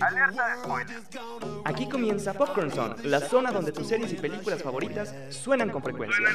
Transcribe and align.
Alerta 0.00 0.48
de 0.48 0.62
spoilers. 0.62 1.08
Aquí 1.64 1.88
comienza 1.88 2.32
Popcorn 2.32 2.70
Zone, 2.70 2.94
la 3.04 3.20
zona 3.20 3.52
donde 3.52 3.72
tus 3.72 3.86
series 3.86 4.12
y 4.12 4.16
películas 4.16 4.62
favoritas 4.62 5.14
suenan 5.28 5.70
con 5.70 5.82
frecuencia. 5.82 6.26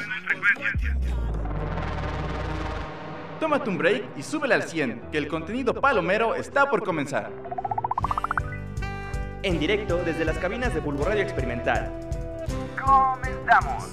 Tómate 3.40 3.68
un 3.68 3.78
break 3.78 4.16
y 4.16 4.22
súbele 4.22 4.54
al 4.54 4.62
100, 4.62 5.10
que 5.12 5.18
el 5.18 5.28
contenido 5.28 5.74
palomero 5.74 6.34
está 6.34 6.70
por 6.70 6.82
comenzar. 6.82 7.30
En 9.42 9.58
directo 9.58 10.02
desde 10.04 10.24
las 10.24 10.38
cabinas 10.38 10.72
de 10.72 10.80
Bulbo 10.80 11.04
Radio 11.04 11.22
Experimental. 11.22 11.92
Comenzamos. 12.82 13.84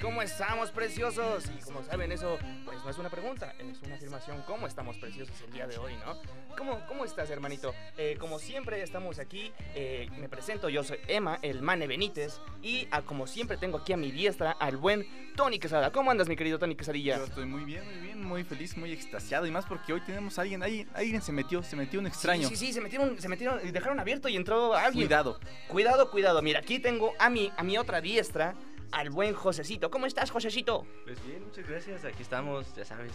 ¿Cómo 0.00 0.22
estamos, 0.22 0.70
preciosos? 0.70 1.44
Y 1.46 1.62
como 1.62 1.82
saben, 1.82 2.12
eso 2.12 2.38
pues 2.64 2.82
no 2.84 2.90
es 2.90 2.98
una 2.98 3.10
pregunta, 3.10 3.54
es 3.58 3.82
una 3.82 3.96
afirmación. 3.96 4.42
¿Cómo 4.46 4.66
estamos, 4.66 4.96
preciosos, 4.98 5.34
el 5.46 5.52
día 5.52 5.66
de 5.66 5.78
hoy, 5.78 5.92
no? 6.04 6.16
¿Cómo, 6.56 6.80
cómo 6.86 7.04
estás, 7.04 7.30
hermanito? 7.30 7.74
Eh, 7.96 8.16
como 8.18 8.38
siempre, 8.38 8.82
estamos 8.82 9.18
aquí. 9.18 9.52
eh, 9.74 10.08
me 10.18 10.28
presento, 10.28 10.68
yo 10.68 10.84
soy 10.84 10.98
Emma, 11.08 11.38
el 11.42 11.62
Mane 11.62 11.86
Benítez. 11.86 12.40
Y 12.62 12.88
a, 12.90 13.02
como 13.02 13.26
siempre, 13.26 13.56
tengo 13.56 13.78
aquí 13.78 13.92
a 13.92 13.96
mi 13.96 14.10
diestra 14.10 14.52
al 14.52 14.76
buen 14.76 15.06
Tony 15.36 15.58
Quesada. 15.58 15.90
¿Cómo 15.90 16.10
andas, 16.10 16.28
mi 16.28 16.36
querido 16.36 16.58
Tony 16.58 16.74
Quesadilla? 16.74 17.18
Yo 17.18 17.24
estoy 17.24 17.46
muy 17.46 17.64
bien, 17.64 17.84
muy 17.84 18.06
bien, 18.06 18.22
muy 18.22 18.44
feliz, 18.44 18.76
muy 18.76 18.92
extasiado. 18.92 19.46
Y 19.46 19.50
más 19.50 19.66
porque 19.66 19.92
hoy 19.92 20.00
tenemos 20.02 20.38
a 20.38 20.42
alguien, 20.42 20.62
ahí, 20.62 20.86
alguien 20.94 21.20
se 21.22 21.32
metió, 21.32 21.62
se 21.62 21.76
metió 21.76 22.00
un 22.00 22.06
extraño. 22.06 22.48
Sí, 22.48 22.56
sí, 22.56 22.66
sí, 22.66 22.72
se 22.74 22.80
metieron, 22.80 23.20
se 23.20 23.28
metieron, 23.28 23.60
dejaron 23.72 24.00
abierto 24.00 24.28
y 24.28 24.36
entró 24.36 24.74
alguien. 24.74 25.06
Cuidado. 25.06 25.40
Cuidado, 25.68 26.10
cuidado. 26.10 26.42
Mira, 26.42 26.60
aquí 26.60 26.78
tengo 26.78 27.12
a 27.18 27.30
mi, 27.30 27.52
a 27.56 27.62
mi 27.62 27.76
otra 27.78 28.00
diestra, 28.00 28.54
al 28.92 29.10
buen 29.10 29.34
Josecito. 29.34 29.90
¿Cómo 29.90 30.06
estás, 30.06 30.30
Josecito? 30.30 30.86
Pues 31.04 31.24
bien, 31.26 31.42
muchas 31.44 31.68
gracias. 31.68 32.04
Aquí 32.04 32.22
estamos, 32.22 32.74
ya 32.76 32.84
sabes, 32.84 33.12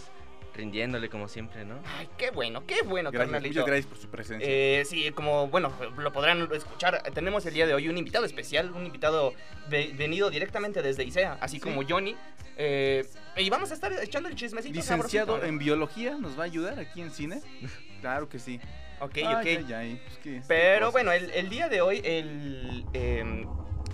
rindiéndole 0.53 1.09
como 1.09 1.27
siempre, 1.27 1.63
¿no? 1.65 1.79
Ay, 1.97 2.09
qué 2.17 2.31
bueno, 2.31 2.65
qué 2.65 2.81
bueno, 2.83 3.11
Gracias, 3.11 3.31
carnalito. 3.31 3.53
muchas 3.61 3.65
gracias 3.67 3.85
por 3.87 3.97
su 3.97 4.07
presencia. 4.09 4.47
Eh, 4.49 4.83
sí, 4.85 5.09
como, 5.11 5.47
bueno, 5.47 5.71
lo 5.97 6.11
podrán 6.11 6.47
escuchar, 6.53 7.01
tenemos 7.13 7.45
el 7.45 7.53
día 7.53 7.65
de 7.67 7.73
hoy 7.73 7.87
un 7.87 7.97
invitado 7.97 8.25
especial, 8.25 8.71
un 8.71 8.85
invitado 8.85 9.33
ve- 9.69 9.93
venido 9.97 10.29
directamente 10.29 10.81
desde 10.81 11.03
ICEA, 11.03 11.37
así 11.41 11.57
Sí. 11.57 11.61
como 11.61 11.81
Johnny. 11.87 12.15
eh, 12.61 13.05
y 13.37 13.49
vamos 13.49 13.71
a 13.71 13.73
estar 13.73 13.93
echando 14.03 14.27
el 14.27 14.35
chismecito. 14.35 14.73
Licenciado 14.75 15.27
sabrosito, 15.27 15.47
en 15.47 15.59
biología, 15.59 16.15
¿nos 16.15 16.37
va 16.37 16.43
a 16.43 16.45
ayudar 16.45 16.77
aquí 16.77 16.99
en 17.01 17.09
cine? 17.11 17.41
claro 18.01 18.27
que 18.27 18.37
sí. 18.37 18.59
Ok, 18.99 19.17
Ay, 19.17 19.23
ok. 19.25 19.45
ay, 19.45 19.73
ay, 19.73 20.01
pues, 20.21 20.43
Pero 20.45 20.87
cosas. 20.87 20.91
bueno, 20.91 21.11
el, 21.13 21.31
el 21.31 21.47
día 21.47 21.69
de 21.69 21.79
hoy 21.79 22.01
el, 22.03 22.83
em, 22.91 23.47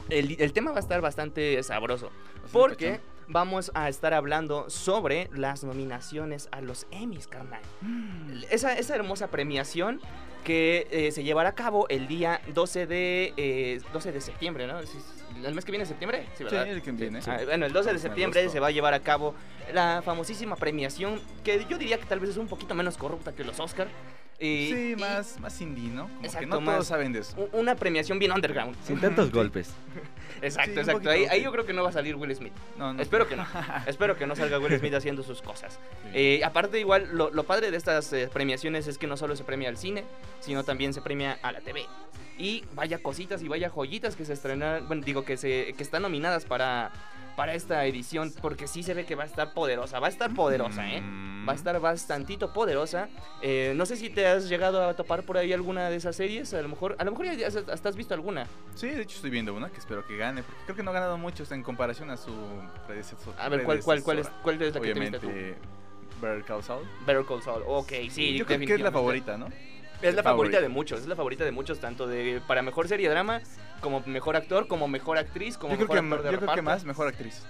el, 0.10 0.36
el 0.40 0.54
tema 0.54 0.72
va 0.72 0.78
a 0.78 0.80
estar 0.82 1.02
bastante 1.02 1.62
sabroso. 1.64 2.08
Bastante 2.44 2.52
Porque 2.52 3.00
vamos 3.28 3.72
a 3.74 3.90
estar 3.90 4.14
hablando 4.14 4.70
sobre 4.70 5.30
las 5.34 5.64
nominaciones 5.64 6.48
a 6.52 6.62
los 6.62 6.86
Emmys, 6.92 7.28
carnal. 7.28 7.62
Esa, 8.50 8.78
esa 8.78 8.96
hermosa 8.96 9.28
premiación 9.28 10.00
que 10.44 10.88
eh, 10.92 11.12
se 11.12 11.24
llevará 11.24 11.50
a 11.50 11.56
cabo 11.56 11.88
el 11.90 12.08
día 12.08 12.40
12 12.54 12.86
de, 12.86 13.34
eh, 13.36 13.82
12 13.92 14.12
de 14.12 14.22
septiembre, 14.22 14.68
¿no? 14.68 14.80
¿El 15.44 15.56
mes 15.56 15.66
que 15.66 15.72
viene 15.72 15.86
septiembre? 15.88 16.28
Sí, 16.34 16.38
Sí, 16.38 16.44
¿verdad? 16.44 16.68
el 16.68 16.82
que 16.84 16.92
viene. 16.92 17.20
Ah, 17.26 17.40
bueno, 17.46 17.66
el 17.66 17.74
12 17.74 17.94
de 17.94 18.00
septiembre 18.00 18.48
se 18.50 18.60
va 18.60 18.68
a 18.68 18.72
llevar 18.72 18.94
a 18.94 19.00
cabo 19.00 19.34
la 19.74 20.04
famosísima 20.06 20.56
premiación 20.56 21.20
que 21.44 21.66
yo 21.68 21.80
diría 21.80 21.98
que 21.98 22.06
tal 22.06 22.20
vez 22.20 22.30
es 22.30 22.38
un 22.38 22.48
poquito 22.48 22.76
menos 22.76 22.96
corrupta 22.98 23.34
que 23.34 23.44
los 23.44 23.60
Oscar. 23.60 23.88
Y- 24.40 24.70
Sí, 24.74 24.92
y 24.92 24.96
más, 24.98 25.40
más 25.40 25.60
indie, 25.62 25.90
¿no? 25.90 26.10
Como 26.10 26.40
que 26.40 26.46
no 26.46 26.60
más- 26.62 26.76
todos 26.76 26.88
saben 26.88 27.14
de 27.14 27.20
eso. 27.20 27.50
Una 27.54 27.76
premiación 27.76 28.20
bien 28.20 28.32
underground. 28.34 28.76
Sin 28.86 29.00
tantos 29.00 29.32
golpes. 29.32 29.70
Exacto, 30.42 30.74
Sí, 30.74 30.80
exacto. 30.80 31.10
Ahí, 31.10 31.26
ahí 31.26 31.42
yo 31.42 31.52
creo 31.54 31.66
que 31.66 31.72
no 31.72 31.84
va 31.84 31.90
a 31.90 31.94
salir 31.94 32.16
Will 32.18 32.36
Smith. 32.36 32.52
No, 32.78 32.92
no. 32.94 33.02
Espero 33.02 33.28
que 33.28 33.38
no. 33.38 33.46
Espero 33.88 34.18
que 34.18 34.28
no 34.28 34.36
salga 34.36 34.60
Will 34.60 34.78
Smith 34.78 34.94
haciendo 34.94 35.24
sus 35.24 35.42
cosas. 35.42 35.80
Sí. 36.04 36.10
Eh, 36.14 36.42
aparte, 36.44 36.78
igual, 36.80 37.08
lo, 37.14 37.32
lo 37.32 37.44
padre 37.46 37.72
de 37.72 37.78
estas 37.78 38.12
eh, 38.12 38.30
premiaciones 38.32 38.86
es 38.88 38.98
que 38.98 39.08
no 39.08 39.16
solo 39.16 39.36
se 39.38 39.46
premia 39.46 39.70
al 39.70 39.78
cine, 39.78 40.04
sino 40.42 40.64
también 40.66 40.94
se 40.94 41.02
premia 41.02 41.40
a 41.42 41.54
la 41.54 41.62
TV. 41.62 41.86
Y 42.38 42.66
vaya 42.74 42.98
cositas 43.02 43.42
y 43.44 43.48
vaya 43.48 43.70
joyitas 43.70 44.18
que 44.18 44.26
se 44.26 44.34
estrenan, 44.34 44.86
bueno, 44.88 45.04
digo 45.06 45.24
que, 45.24 45.38
se, 45.38 45.74
que 45.78 45.82
están 45.84 46.02
nominadas 46.02 46.44
para, 46.44 46.92
para 47.38 47.54
esta 47.54 47.86
edición, 47.86 48.34
porque 48.42 48.68
sí 48.68 48.84
se 48.84 48.94
ve 48.94 49.06
que 49.06 49.16
va 49.16 49.24
a 49.24 49.28
estar 49.28 49.54
poderosa, 49.54 50.00
va 50.02 50.08
a 50.08 50.10
estar 50.10 50.34
poderosa, 50.34 50.86
¿eh? 50.92 51.00
Mm. 51.00 51.35
Va 51.48 51.54
a 51.54 51.56
estar 51.56 51.80
bastantito 51.80 52.52
poderosa. 52.54 53.10
Eh, 53.42 53.74
no 53.76 53.86
sé 53.86 53.96
si 53.96 54.10
te 54.10 54.26
has 54.28 54.50
llegado 54.50 54.84
a 54.88 54.94
topar 54.96 55.24
por 55.24 55.38
ahí 55.38 55.54
alguna 55.54 55.90
de 55.90 55.96
esas 55.98 56.16
series, 56.16 56.54
a 56.54 56.62
lo 56.62 56.70
mejor, 56.70 56.96
a 57.00 57.04
lo 57.04 57.12
mejor 57.12 57.26
ya 57.36 57.48
has- 57.48 57.56
hasta 57.56 57.90
has 57.90 57.96
visto 57.96 58.14
alguna. 58.14 58.48
Sí, 58.76 58.88
de 58.90 59.02
hecho 59.02 59.16
estoy 59.16 59.30
viendo 59.30 59.54
una 59.54 59.70
que 59.70 59.78
espero 59.80 60.06
que 60.06 60.18
gane, 60.18 60.44
porque 60.44 60.62
creo 60.66 60.76
que 60.76 60.84
no 60.84 60.92
ha 60.92 60.94
ganado 60.96 61.18
mucho 61.18 61.44
en 61.52 61.64
comparación 61.64 62.10
a 62.10 62.18
su 62.18 62.32
predecesor. 62.88 63.34
A 63.38 63.50
ver, 63.50 63.64
¿cuál, 63.64 63.82
cuál, 63.84 64.04
cuál, 64.04 64.20
es, 64.20 64.30
cuál 64.42 64.62
es 64.62 64.74
la 64.74 64.82
que 64.82 64.88
te 64.88 64.92
Obviamente, 64.94 65.20
tú? 65.20 65.28
Better 66.22 66.44
Call 66.46 66.64
Saul. 66.64 66.88
Better 67.06 67.26
Call 67.26 67.42
Saul. 67.44 67.64
Ok, 67.68 67.92
sí. 68.10 68.38
Yo 68.38 68.46
creo 68.46 68.60
que 68.60 68.74
es 68.74 68.82
la 68.82 68.92
favorita, 68.92 69.38
¿no? 69.38 69.48
Es 70.02 70.14
la 70.14 70.24
favorita 70.24 70.58
favorita. 70.58 70.62
de 70.62 70.70
muchos, 70.70 71.00
es 71.02 71.08
la 71.08 71.16
favorita 71.16 71.46
de 71.46 71.52
muchos, 71.52 71.80
tanto 71.80 72.06
de 72.06 72.42
para 72.48 72.62
mejor 72.62 72.88
serie 72.88 73.08
de 73.08 73.14
drama, 73.14 73.42
como 73.82 74.02
mejor 74.06 74.36
actor, 74.36 74.68
como 74.68 74.88
mejor 74.88 75.18
actriz, 75.18 75.58
como 75.58 75.76
Yo 75.76 75.88
creo, 75.88 75.88
mejor 75.88 76.00
que, 76.02 76.06
actor 76.06 76.24
de 76.24 76.32
yo 76.32 76.38
creo 76.38 76.40
que 76.40 76.46
reparto. 76.62 76.64
más 76.64 76.86
mejor 76.86 77.08
actriz. 77.08 77.42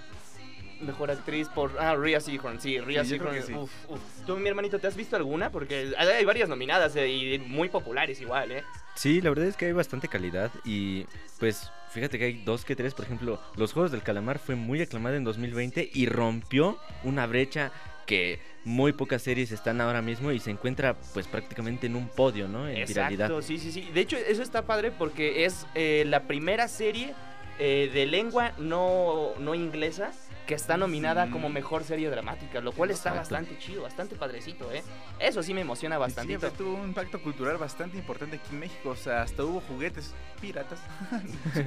Mejor 0.80 1.10
actriz 1.10 1.48
por... 1.48 1.72
Ah, 1.78 1.94
Rhea 1.94 2.20
Seehorn, 2.20 2.60
sí, 2.60 2.78
Rhea 2.78 3.04
Sí, 3.04 3.18
que 3.18 3.42
sí. 3.42 3.54
Uf, 3.54 3.70
uf. 3.88 4.00
¿Tú, 4.26 4.36
mi 4.36 4.48
hermanito, 4.48 4.78
te 4.78 4.86
has 4.86 4.96
visto 4.96 5.16
alguna? 5.16 5.50
Porque 5.50 5.92
hay 5.96 6.24
varias 6.24 6.48
nominadas 6.48 6.94
eh, 6.96 7.08
y 7.08 7.38
muy 7.38 7.68
populares 7.68 8.20
igual, 8.20 8.52
¿eh? 8.52 8.64
Sí, 8.94 9.20
la 9.20 9.30
verdad 9.30 9.46
es 9.46 9.56
que 9.56 9.66
hay 9.66 9.72
bastante 9.72 10.08
calidad 10.08 10.50
y 10.64 11.06
pues 11.38 11.70
fíjate 11.90 12.18
que 12.18 12.24
hay 12.24 12.42
dos 12.44 12.64
que 12.64 12.74
tres, 12.74 12.94
por 12.94 13.04
ejemplo, 13.04 13.40
Los 13.54 13.74
Juegos 13.74 13.92
del 13.92 14.02
Calamar 14.02 14.38
fue 14.38 14.54
muy 14.54 14.80
aclamada 14.80 15.16
en 15.16 15.24
2020 15.24 15.90
y 15.92 16.06
rompió 16.06 16.78
una 17.04 17.26
brecha 17.26 17.72
que 18.06 18.40
muy 18.64 18.92
pocas 18.92 19.22
series 19.22 19.52
están 19.52 19.80
ahora 19.80 20.00
mismo 20.00 20.32
y 20.32 20.40
se 20.40 20.50
encuentra 20.50 20.96
pues 21.12 21.26
prácticamente 21.26 21.86
en 21.86 21.96
un 21.96 22.08
podio, 22.08 22.48
¿no? 22.48 22.68
En 22.68 22.86
viralidad. 22.86 23.26
Exacto, 23.26 23.42
sí, 23.42 23.58
sí, 23.58 23.70
sí. 23.70 23.90
De 23.92 24.00
hecho, 24.00 24.16
eso 24.16 24.42
está 24.42 24.62
padre 24.62 24.90
porque 24.90 25.44
es 25.44 25.66
eh, 25.74 26.04
la 26.06 26.22
primera 26.22 26.66
serie 26.68 27.14
eh, 27.58 27.90
de 27.92 28.06
lengua 28.06 28.52
no, 28.58 29.32
no 29.38 29.54
inglesa 29.54 30.12
que 30.46 30.54
está 30.54 30.76
nominada 30.76 31.28
como 31.30 31.48
mejor 31.48 31.84
serie 31.84 32.08
dramática, 32.08 32.60
lo 32.60 32.72
cual 32.72 32.90
está 32.90 33.12
bastante 33.12 33.58
chido, 33.58 33.82
bastante 33.82 34.16
padrecito, 34.16 34.70
¿eh? 34.72 34.82
Eso 35.18 35.42
sí 35.42 35.52
me 35.52 35.62
emociona 35.62 35.98
bastante. 35.98 36.28
siempre 36.28 36.50
tuvo 36.50 36.74
un 36.74 36.88
impacto 36.88 37.20
cultural 37.20 37.56
bastante 37.56 37.96
importante 37.98 38.36
aquí 38.36 38.48
en 38.52 38.60
México. 38.60 38.90
O 38.90 38.96
sea, 38.96 39.22
hasta 39.22 39.44
hubo 39.44 39.60
juguetes 39.60 40.14
piratas. 40.40 40.78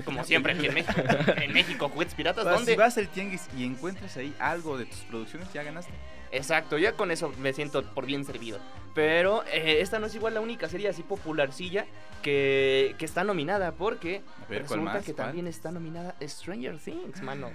Como 0.05 0.23
siempre 0.23 0.53
aquí 0.53 0.67
en 0.67 0.73
México. 0.73 1.01
En 1.39 1.53
México, 1.53 1.89
juguetes 1.89 2.13
piratas, 2.15 2.41
O 2.45 2.47
sea, 2.47 2.53
¿dónde? 2.57 2.71
si 2.73 2.77
vas 2.77 2.97
al 2.97 3.07
tianguis 3.09 3.47
y 3.57 3.63
encuentras 3.65 4.15
ahí 4.17 4.33
algo 4.39 4.77
de 4.77 4.85
tus 4.85 4.99
producciones, 5.01 5.51
ya 5.53 5.63
ganaste. 5.63 5.93
Exacto, 6.31 6.77
ya 6.77 6.93
con 6.93 7.11
eso 7.11 7.33
me 7.39 7.53
siento 7.53 7.83
por 7.93 8.05
bien 8.05 8.23
servido. 8.25 8.59
Pero 8.95 9.43
eh, 9.45 9.81
esta 9.81 9.99
no 9.99 10.07
es 10.07 10.15
igual 10.15 10.33
la 10.33 10.41
única 10.41 10.67
serie 10.67 10.89
así 10.89 11.03
popularcilla 11.03 11.85
que, 12.21 12.95
que 12.97 13.05
está 13.05 13.23
nominada, 13.23 13.71
porque 13.71 14.21
A 14.43 14.45
ver, 14.47 14.47
¿cuál 14.47 14.79
resulta 14.79 14.93
más? 14.93 15.05
que 15.05 15.13
¿Cuál? 15.13 15.27
también 15.27 15.47
está 15.47 15.71
nominada 15.71 16.15
Stranger 16.21 16.77
Things, 16.77 17.21
mano. 17.21 17.51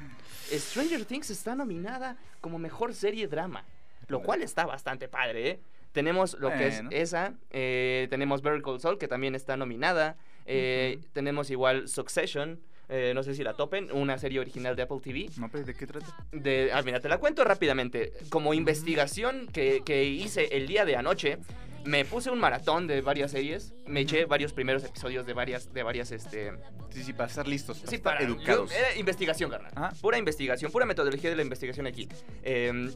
Stranger 0.51 1.05
Things 1.05 1.31
está 1.31 1.55
nominada 1.55 2.17
como 2.41 2.59
mejor 2.59 2.95
serie 2.95 3.27
drama, 3.29 3.65
lo 4.09 4.21
cual 4.23 4.43
está 4.43 4.65
bastante 4.67 5.09
padre, 5.09 5.51
¿eh? 5.51 5.61
Tenemos 5.93 6.35
lo 6.41 6.51
que 6.51 6.67
es 6.67 6.83
esa, 6.91 7.35
eh, 7.51 8.09
tenemos 8.11 8.43
Better 8.43 8.62
Call 8.62 8.81
Saul, 8.81 8.99
que 8.99 9.06
también 9.06 9.37
está 9.37 9.56
nominada, 9.56 10.17
eh, 10.45 10.99
tenemos 11.12 11.51
igual 11.51 11.87
Succession, 11.89 12.61
eh, 12.89 13.12
no 13.15 13.22
sé 13.22 13.34
si 13.34 13.43
la 13.43 13.55
topen, 13.55 13.91
una 13.93 14.19
serie 14.19 14.41
original 14.41 14.77
de 14.77 14.83
Apple 14.83 14.99
TV. 15.03 15.28
No, 15.39 15.49
pero 15.50 15.65
¿de 15.65 15.75
qué 15.75 15.87
trata? 15.87 16.06
De, 16.33 16.71
ah, 16.72 16.83
mira, 16.83 17.00
te 17.00 17.09
la 17.09 17.19
cuento 17.19 17.45
rápidamente. 17.45 18.12
Como 18.28 18.55
investigación 18.55 19.47
que, 19.53 19.83
que 19.84 20.05
hice 20.05 20.49
el 20.56 20.67
día 20.67 20.84
de 20.84 20.97
anoche, 20.97 21.39
me 21.84 22.05
puse 22.05 22.31
un 22.31 22.39
maratón 22.41 22.87
de 22.87 23.00
varias 23.00 23.31
series. 23.32 23.75
Me 23.87 24.00
eché 24.00 24.25
varios 24.25 24.53
primeros 24.53 24.85
episodios 24.85 25.26
de 25.26 25.32
varias, 25.35 25.73
de 25.73 25.82
varias, 25.82 26.12
este... 26.12 26.53
Sí, 26.91 27.03
sí, 27.03 27.12
para 27.12 27.29
estar 27.29 27.49
listos, 27.49 27.79
para 27.79 27.91
Sí, 27.91 27.97
estar 27.97 28.14
para... 28.14 28.25
educados. 28.25 28.70
yo- 28.70 28.76
era 28.76 28.97
investigación, 28.97 29.50
carnal. 29.50 29.73
Ah. 29.75 29.93
Pura 30.00 30.17
investigación, 30.17 30.70
pura 30.70 30.87
metodología 30.87 31.29
de 31.31 31.37
la 31.37 31.43
investigación 31.43 31.87
aquí. 31.87 32.08
Em, 32.43 32.93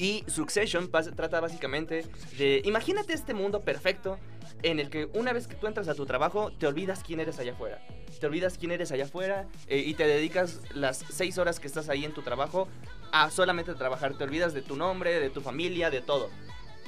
y 0.00 0.24
Succession 0.26 0.90
pas- 0.90 1.14
trata 1.14 1.40
básicamente 1.40 2.06
de... 2.38 2.62
Imagínate 2.64 3.12
este 3.12 3.34
mundo 3.34 3.60
perfecto 3.60 4.18
en 4.62 4.80
el 4.80 4.88
que 4.88 5.10
una 5.12 5.32
vez 5.34 5.46
que 5.46 5.54
tú 5.56 5.66
entras 5.66 5.88
a 5.88 5.94
tu 5.94 6.06
trabajo, 6.06 6.50
te 6.58 6.66
olvidas 6.66 7.02
quién 7.06 7.20
eres 7.20 7.38
allá 7.38 7.52
afuera. 7.52 7.84
Te 8.18 8.26
olvidas 8.26 8.56
quién 8.58 8.72
eres 8.72 8.90
allá 8.92 9.04
afuera 9.04 9.46
eh, 9.66 9.78
y 9.86 9.92
te 9.94 10.06
dedicas 10.06 10.60
las 10.74 11.04
seis 11.10 11.36
horas 11.36 11.60
que 11.60 11.66
estás 11.66 11.90
ahí 11.90 12.04
en 12.06 12.12
tu 12.12 12.22
trabajo 12.22 12.66
a 13.12 13.30
solamente 13.30 13.74
trabajar. 13.74 14.16
Te 14.16 14.24
olvidas 14.24 14.54
de 14.54 14.62
tu 14.62 14.74
nombre, 14.74 15.20
de 15.20 15.28
tu 15.28 15.42
familia, 15.42 15.90
de 15.90 16.00
todo. 16.00 16.30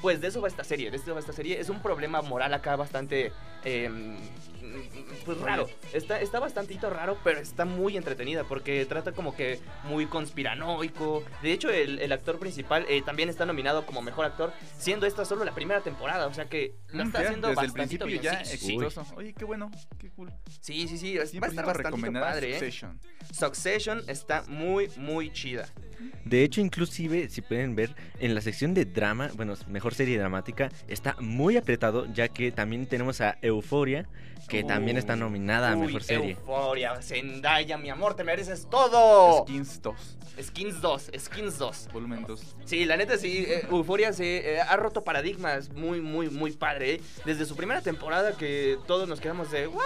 Pues 0.00 0.20
de 0.22 0.28
eso 0.28 0.40
va 0.40 0.48
esta 0.48 0.64
serie, 0.64 0.90
de 0.90 0.96
eso 0.96 1.12
va 1.12 1.20
esta 1.20 1.32
serie. 1.34 1.60
Es 1.60 1.68
un 1.68 1.80
problema 1.82 2.22
moral 2.22 2.54
acá 2.54 2.76
bastante, 2.76 3.30
em, 3.62 4.16
pues 5.24 5.38
raro. 5.38 5.68
Está, 5.92 6.20
está 6.20 6.40
bastantito 6.40 6.90
raro, 6.90 7.18
pero 7.24 7.40
está 7.40 7.64
muy 7.64 7.96
entretenida 7.96 8.44
porque 8.44 8.84
trata 8.86 9.12
como 9.12 9.34
que 9.36 9.60
muy 9.84 10.06
conspiranoico. 10.06 11.24
De 11.42 11.52
hecho, 11.52 11.70
el, 11.70 11.98
el 12.00 12.12
actor 12.12 12.38
principal 12.38 12.84
eh, 12.88 13.02
también 13.02 13.28
está 13.28 13.46
nominado 13.46 13.86
como 13.86 14.02
mejor 14.02 14.24
actor, 14.26 14.52
siendo 14.78 15.06
esta 15.06 15.24
solo 15.24 15.44
la 15.44 15.54
primera 15.54 15.80
temporada. 15.80 16.26
O 16.26 16.34
sea 16.34 16.48
que 16.48 16.74
lo 16.88 17.04
Mm, 17.04 17.06
está 17.08 17.18
haciendo 17.20 17.48
desde 17.48 17.60
el 17.62 17.66
bastantito 17.68 18.04
principio 18.04 18.20
bien. 18.20 18.22
ya 18.22 18.44
Sí, 18.44 18.56
sí, 18.58 18.74
exitoso. 18.74 19.06
Oye, 19.16 19.32
qué 19.32 19.44
bueno, 19.44 19.70
qué 19.98 20.10
cool. 20.10 20.32
sí, 20.60 20.88
sí, 20.88 20.98
sí, 20.98 21.16
va 21.38 21.46
a 21.46 21.50
estar 21.50 21.66
bastante 21.66 22.10
padre, 22.12 22.50
¿eh? 22.50 22.52
Succession. 22.58 23.00
Succession 23.32 24.02
está 24.08 24.42
muy, 24.48 24.88
muy 24.96 25.32
chida. 25.32 25.68
De 26.24 26.44
hecho, 26.44 26.60
inclusive, 26.60 27.28
si 27.28 27.42
pueden 27.42 27.74
ver, 27.74 27.94
en 28.20 28.34
la 28.34 28.40
sección 28.40 28.74
de 28.74 28.84
drama, 28.84 29.30
bueno, 29.34 29.54
mejor 29.68 29.94
serie 29.94 30.18
dramática, 30.18 30.70
está 30.88 31.16
muy 31.20 31.56
apretado, 31.56 32.06
ya 32.12 32.28
que 32.28 32.52
también 32.52 32.86
tenemos 32.86 33.20
a 33.20 33.38
Euforia, 33.42 34.06
que 34.48 34.64
también 34.64 34.98
está 34.98 35.14
Uy, 35.14 35.20
nominada 35.20 35.72
a 35.72 35.76
Uy, 35.76 35.86
mejor 35.86 36.02
serie. 36.02 36.32
Euforia, 36.32 37.00
Zendaya, 37.02 37.78
mi 37.78 37.90
amor, 37.90 38.14
te 38.14 38.24
mereces 38.24 38.66
todo. 38.70 39.44
Skins 39.44 39.80
2, 39.82 40.18
Skins 40.42 40.80
2, 40.80 41.10
Skins 41.18 41.58
2. 41.58 41.88
volumen 41.92 42.24
2. 42.26 42.56
Sí, 42.64 42.84
la 42.84 42.96
neta 42.96 43.16
sí, 43.18 43.44
eh, 43.48 43.66
Euforia 43.70 44.12
se 44.12 44.54
eh, 44.54 44.60
ha 44.60 44.76
roto 44.76 45.04
paradigmas 45.04 45.70
muy, 45.70 46.00
muy, 46.00 46.28
muy 46.30 46.52
padre. 46.52 46.94
¿eh? 46.94 47.00
Desde 47.24 47.44
su 47.44 47.56
primera 47.56 47.80
temporada 47.80 48.36
que 48.36 48.78
todos 48.86 49.08
nos 49.08 49.20
quedamos 49.20 49.50
de, 49.50 49.66
¿what? 49.66 49.82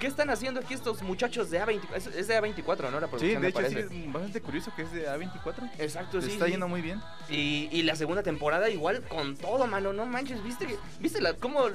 ¿Qué 0.00 0.06
están 0.08 0.28
haciendo 0.30 0.60
aquí 0.60 0.74
estos 0.74 1.02
muchachos 1.02 1.50
de 1.50 1.60
A24? 1.62 1.80
Es, 1.94 2.06
es 2.08 2.28
de 2.28 2.40
A24, 2.40 2.90
¿no? 2.90 3.00
La 3.00 3.06
Sí, 3.06 3.10
producción, 3.10 3.32
de 3.34 3.38
me 3.40 3.48
hecho 3.48 3.60
sí, 3.70 3.76
es 4.06 4.12
bastante 4.12 4.40
curioso 4.40 4.72
que 4.74 4.82
es 4.82 4.92
de 4.92 5.08
A24. 5.08 5.70
Exacto, 5.78 6.20
Se 6.20 6.26
sí. 6.26 6.32
está 6.34 6.44
sí. 6.46 6.50
yendo 6.52 6.68
muy 6.68 6.82
bien. 6.82 7.00
Y, 7.30 7.68
y 7.72 7.82
la 7.84 7.96
segunda 7.96 8.22
temporada 8.22 8.68
igual 8.68 9.02
con 9.08 9.36
todo, 9.36 9.66
mano, 9.66 9.92
no 9.92 10.04
manches, 10.06 10.42
¿viste? 10.42 10.66
que- 10.66 10.76
¿Viste 11.00 11.20
la, 11.20 11.34
cómo 11.34 11.68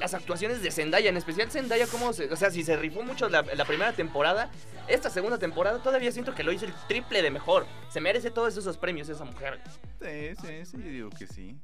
las 0.00 0.14
actuaciones 0.14 0.62
de 0.62 0.70
Zendaya, 0.70 1.08
en 1.10 1.16
especial 1.16 1.50
Zendaya, 1.50 1.86
cómo 1.86 2.12
se, 2.12 2.32
o 2.32 2.36
sea, 2.36 2.50
si 2.50 2.64
se 2.64 2.76
rifó 2.76 3.02
mucho 3.02 3.28
la, 3.28 3.42
la 3.42 3.64
primera 3.64 3.92
temporada, 3.92 4.50
esta 4.88 5.10
segunda 5.10 5.38
temporada 5.38 5.82
todavía 5.82 6.10
siento 6.12 6.34
que 6.34 6.42
lo 6.44 6.52
hizo 6.52 6.64
el 6.64 6.72
triple 6.88 7.22
de 7.22 7.30
mejor. 7.30 7.66
Se 7.90 8.00
merece 8.00 8.30
todos 8.30 8.56
esos 8.56 8.76
premios 8.78 9.08
esa 9.08 9.24
mujer. 9.24 9.60
Sí, 10.00 10.34
sí, 10.40 10.64
sí, 10.66 10.76
yo 10.78 10.90
digo 10.90 11.10
que 11.10 11.26
sí. 11.26 11.56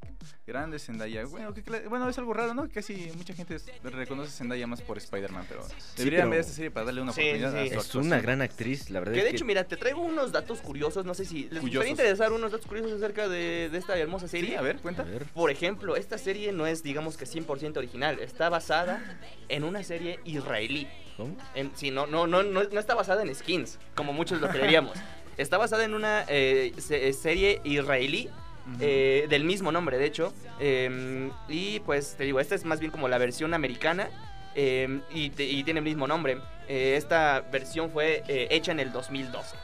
Grande 0.47 0.79
Zendaya. 0.79 1.25
Bueno, 1.27 1.53
que 1.55 1.63
bueno, 1.89 2.09
es 2.09 2.19
algo 2.19 2.33
raro, 2.33 2.55
¿no? 2.55 2.69
Casi 2.69 3.13
mucha 3.17 3.33
gente 3.35 3.57
reconoce 3.85 4.29
a 4.29 4.33
Zendaya 4.33 4.67
más 4.67 4.81
por 4.83 4.99
Spider-Man, 4.99 5.47
pero 5.49 5.63
deberían 6.05 6.23
pero- 6.23 6.31
ver 6.31 6.41
esta 6.41 6.53
serie 6.53 6.71
para 6.71 6.87
darle 6.87 7.03
una 7.03 7.13
Sí, 7.13 7.21
oportunidad 7.21 7.53
sí, 7.65 7.75
a 7.75 7.81
su. 7.81 8.01
Es 8.01 8.07
una 8.07 8.21
gran 8.21 8.43
actriz, 8.43 8.91
la 8.91 9.01
verdad 9.01 9.15
Que 9.15 9.25
de 9.25 9.31
hecho, 9.31 9.45
mira, 9.45 9.65
te 9.65 9.77
traigo 9.77 10.01
unos 10.03 10.33
datos 10.33 10.61
curiosos, 10.61 11.05
no 11.05 11.15
sé 11.15 11.25
si 11.25 11.49
les 11.51 11.61
gustaría 11.63 11.91
interesar 11.91 12.33
unos 12.33 12.53
datos 12.53 12.67
curiosos 12.67 12.93
acerca 12.93 13.29
de, 13.29 13.69
de 13.71 13.79
esta 13.79 13.97
hermosa 13.99 14.29
serie. 14.29 14.51
Sí, 14.51 14.55
a 14.57 14.63
ver, 14.63 14.77
A 14.77 14.79
cuenta. 14.81 15.03
ver, 15.05 15.25
Por 15.35 15.51
ejemplo, 15.51 15.97
esta 15.97 16.19
serie 16.19 16.53
no 16.53 16.67
es, 16.67 16.83
digamos 16.83 17.17
que 17.17 17.25
100% 17.27 17.77
original, 17.79 18.19
está 18.21 18.49
basada 18.49 19.19
en 19.49 19.65
una 19.65 19.83
serie 19.83 20.19
israelí. 20.25 20.87
¿cómo? 21.17 21.37
En, 21.55 21.71
sí, 21.75 21.91
no, 21.91 22.07
no, 22.07 22.27
no, 22.27 22.43
no, 22.43 22.65
no 22.65 22.81
está 22.81 22.95
basada 22.95 23.23
en 23.23 23.35
skins, 23.35 23.79
como 23.95 24.13
muchos 24.13 24.41
lo 24.41 24.49
creeríamos. 24.49 24.97
Está 25.39 25.57
basada 25.57 25.85
en 25.85 25.95
una 25.95 26.27
eh, 26.29 26.75
se- 26.77 27.11
serie 27.15 27.63
israelí 27.65 28.29
Ujú. 28.67 28.77
eh, 28.81 29.27
del 29.31 29.45
mismo 29.45 29.73
nombre, 29.73 29.97
de 29.97 30.05
hecho. 30.05 30.35
eh, 30.61 31.31
y 31.49 31.81
pues 31.81 32.17
te 32.19 32.25
digo, 32.25 32.39
esta 32.39 32.55
es 32.55 32.67
más 32.67 32.81
bien 32.81 32.93
como 32.93 33.09
la 33.09 33.17
versión 33.17 33.55
americana 33.55 34.11
eh, 34.55 35.01
y, 35.11 35.31
te- 35.31 35.45
y 35.45 35.63
tiene 35.65 35.79
el 35.79 35.85
mismo 35.85 36.07
nombre. 36.07 36.39
Eh, 36.69 36.95
esta 36.97 37.41
versión 37.41 37.91
fue 37.91 38.23
eh, 38.29 38.49
hecha 38.51 38.73
en 38.73 38.81
el 38.81 38.93
2012. 38.93 39.57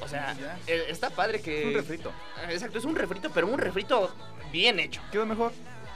O 0.00 0.08
sea, 0.08 0.34
eh, 0.66 0.84
está 0.88 1.10
padre 1.10 1.38
Es 1.38 1.42
que... 1.44 1.66
un 1.66 1.74
refrito. 1.74 2.12
Exacto, 2.48 2.78
es 2.78 2.84
un 2.84 2.96
refrito, 2.96 3.30
pero 3.32 3.46
un 3.46 3.58
refrito 3.58 4.14
bien 4.50 4.80
hecho. 4.80 5.00
Quedó 5.12 5.26
mejor. 5.26 5.52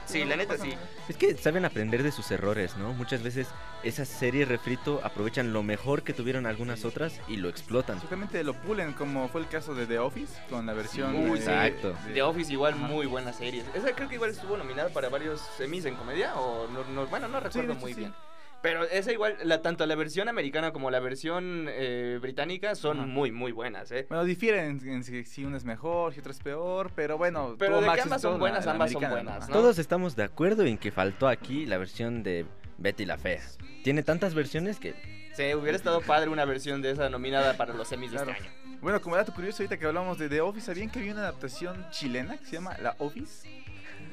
Sí, 0.06 0.20
No, 0.20 0.26
la 0.26 0.36
neta 0.36 0.56
sí. 0.56 0.72
Es 1.08 1.16
que 1.16 1.36
saben 1.36 1.64
aprender 1.64 2.04
de 2.04 2.12
sus 2.12 2.30
errores, 2.30 2.76
¿no? 2.76 2.92
Muchas 2.92 3.24
veces 3.24 3.48
esas 3.82 4.06
series 4.06 4.46
refrito 4.46 5.00
aprovechan 5.02 5.52
lo 5.52 5.64
mejor 5.64 6.04
que 6.04 6.12
tuvieron 6.12 6.46
algunas 6.46 6.84
otras 6.84 7.20
y 7.26 7.38
lo 7.38 7.48
explotan. 7.48 7.98
Seguramente 7.98 8.44
lo 8.44 8.54
pulen, 8.54 8.92
como 8.92 9.28
fue 9.28 9.40
el 9.40 9.48
caso 9.48 9.74
de 9.74 9.84
The 9.86 9.98
Office, 9.98 10.32
con 10.48 10.64
la 10.64 10.74
versión. 10.74 11.12
Uy, 11.16 11.38
eh, 11.40 11.42
sí. 11.42 11.48
Exacto. 11.50 11.96
de- 12.06 12.12
The 12.14 12.22
Office 12.22 12.52
igual 12.52 12.74
Ajá. 12.74 12.86
muy 12.86 13.06
buena 13.06 13.32
serie. 13.32 13.64
Esa 13.74 13.92
creo 13.96 14.08
que 14.08 14.14
igual 14.14 14.30
estuvo 14.30 14.56
nominada 14.56 14.90
para 14.90 15.08
varios 15.08 15.40
semis 15.56 15.84
en 15.86 15.96
comedia 15.96 16.36
o 16.36 16.68
no, 16.68 16.84
no- 16.84 17.06
bueno, 17.08 17.26
no 17.26 17.38
Sí, 17.38 17.44
recuerdo 17.44 17.66
de 17.68 17.72
hecho, 17.74 17.80
muy 17.80 17.94
sí. 17.94 17.98
bien. 17.98 18.14
Pero 18.62 18.82
esa 18.84 19.12
igual, 19.12 19.36
la, 19.44 19.62
tanto 19.62 19.86
la 19.86 19.94
versión 19.94 20.28
americana 20.28 20.72
como 20.72 20.90
la 20.90 20.98
versión 20.98 21.66
eh, 21.68 22.18
británica 22.20 22.74
son 22.74 22.98
Ajá. 22.98 23.06
muy, 23.06 23.30
muy 23.30 23.52
buenas, 23.52 23.92
¿eh? 23.92 24.06
Bueno, 24.08 24.24
difieren 24.24 24.80
en 24.84 25.04
si, 25.04 25.24
si 25.24 25.44
una 25.44 25.56
es 25.56 25.64
mejor, 25.64 26.14
si 26.14 26.20
otra 26.20 26.32
es 26.32 26.40
peor, 26.40 26.90
pero 26.96 27.16
bueno. 27.18 27.54
Pero 27.58 27.80
de 27.80 27.88
que 27.92 28.00
ambas 28.00 28.22
son 28.22 28.32
la- 28.32 28.38
buenas, 28.38 28.66
la 28.66 28.72
ambas 28.72 28.90
son 28.90 29.08
buenas. 29.08 29.48
¿no? 29.48 29.54
Todos 29.54 29.78
estamos 29.78 30.16
de 30.16 30.24
acuerdo 30.24 30.64
en 30.64 30.78
que 30.78 30.90
faltó 30.90 31.28
aquí 31.28 31.64
la 31.66 31.78
versión 31.78 32.22
de 32.22 32.44
Betty 32.78 33.04
la 33.04 33.18
Fea. 33.18 33.42
Tiene 33.84 34.02
tantas 34.02 34.34
versiones 34.34 34.80
que 34.80 34.94
Sí, 35.36 35.52
hubiera 35.54 35.76
estado 35.76 36.00
padre 36.00 36.30
una 36.30 36.44
versión 36.46 36.80
de 36.82 36.90
esa 36.92 37.08
nominada 37.10 37.56
para 37.58 37.74
los 37.74 37.86
semis 37.88 38.10
de 38.10 38.16
este 38.16 38.32
año. 38.32 38.50
Bueno, 38.80 39.00
como 39.02 39.16
dato 39.16 39.32
curioso, 39.34 39.62
ahorita 39.62 39.78
que 39.78 39.86
hablamos 39.86 40.18
de 40.18 40.28
The 40.30 40.40
Office, 40.40 40.66
¿sabían 40.66 40.90
que 40.90 40.98
había 40.98 41.12
una 41.12 41.20
adaptación 41.22 41.86
chilena 41.90 42.36
que 42.38 42.46
se 42.46 42.52
llama 42.52 42.76
La 42.80 42.96
Office? 42.98 43.46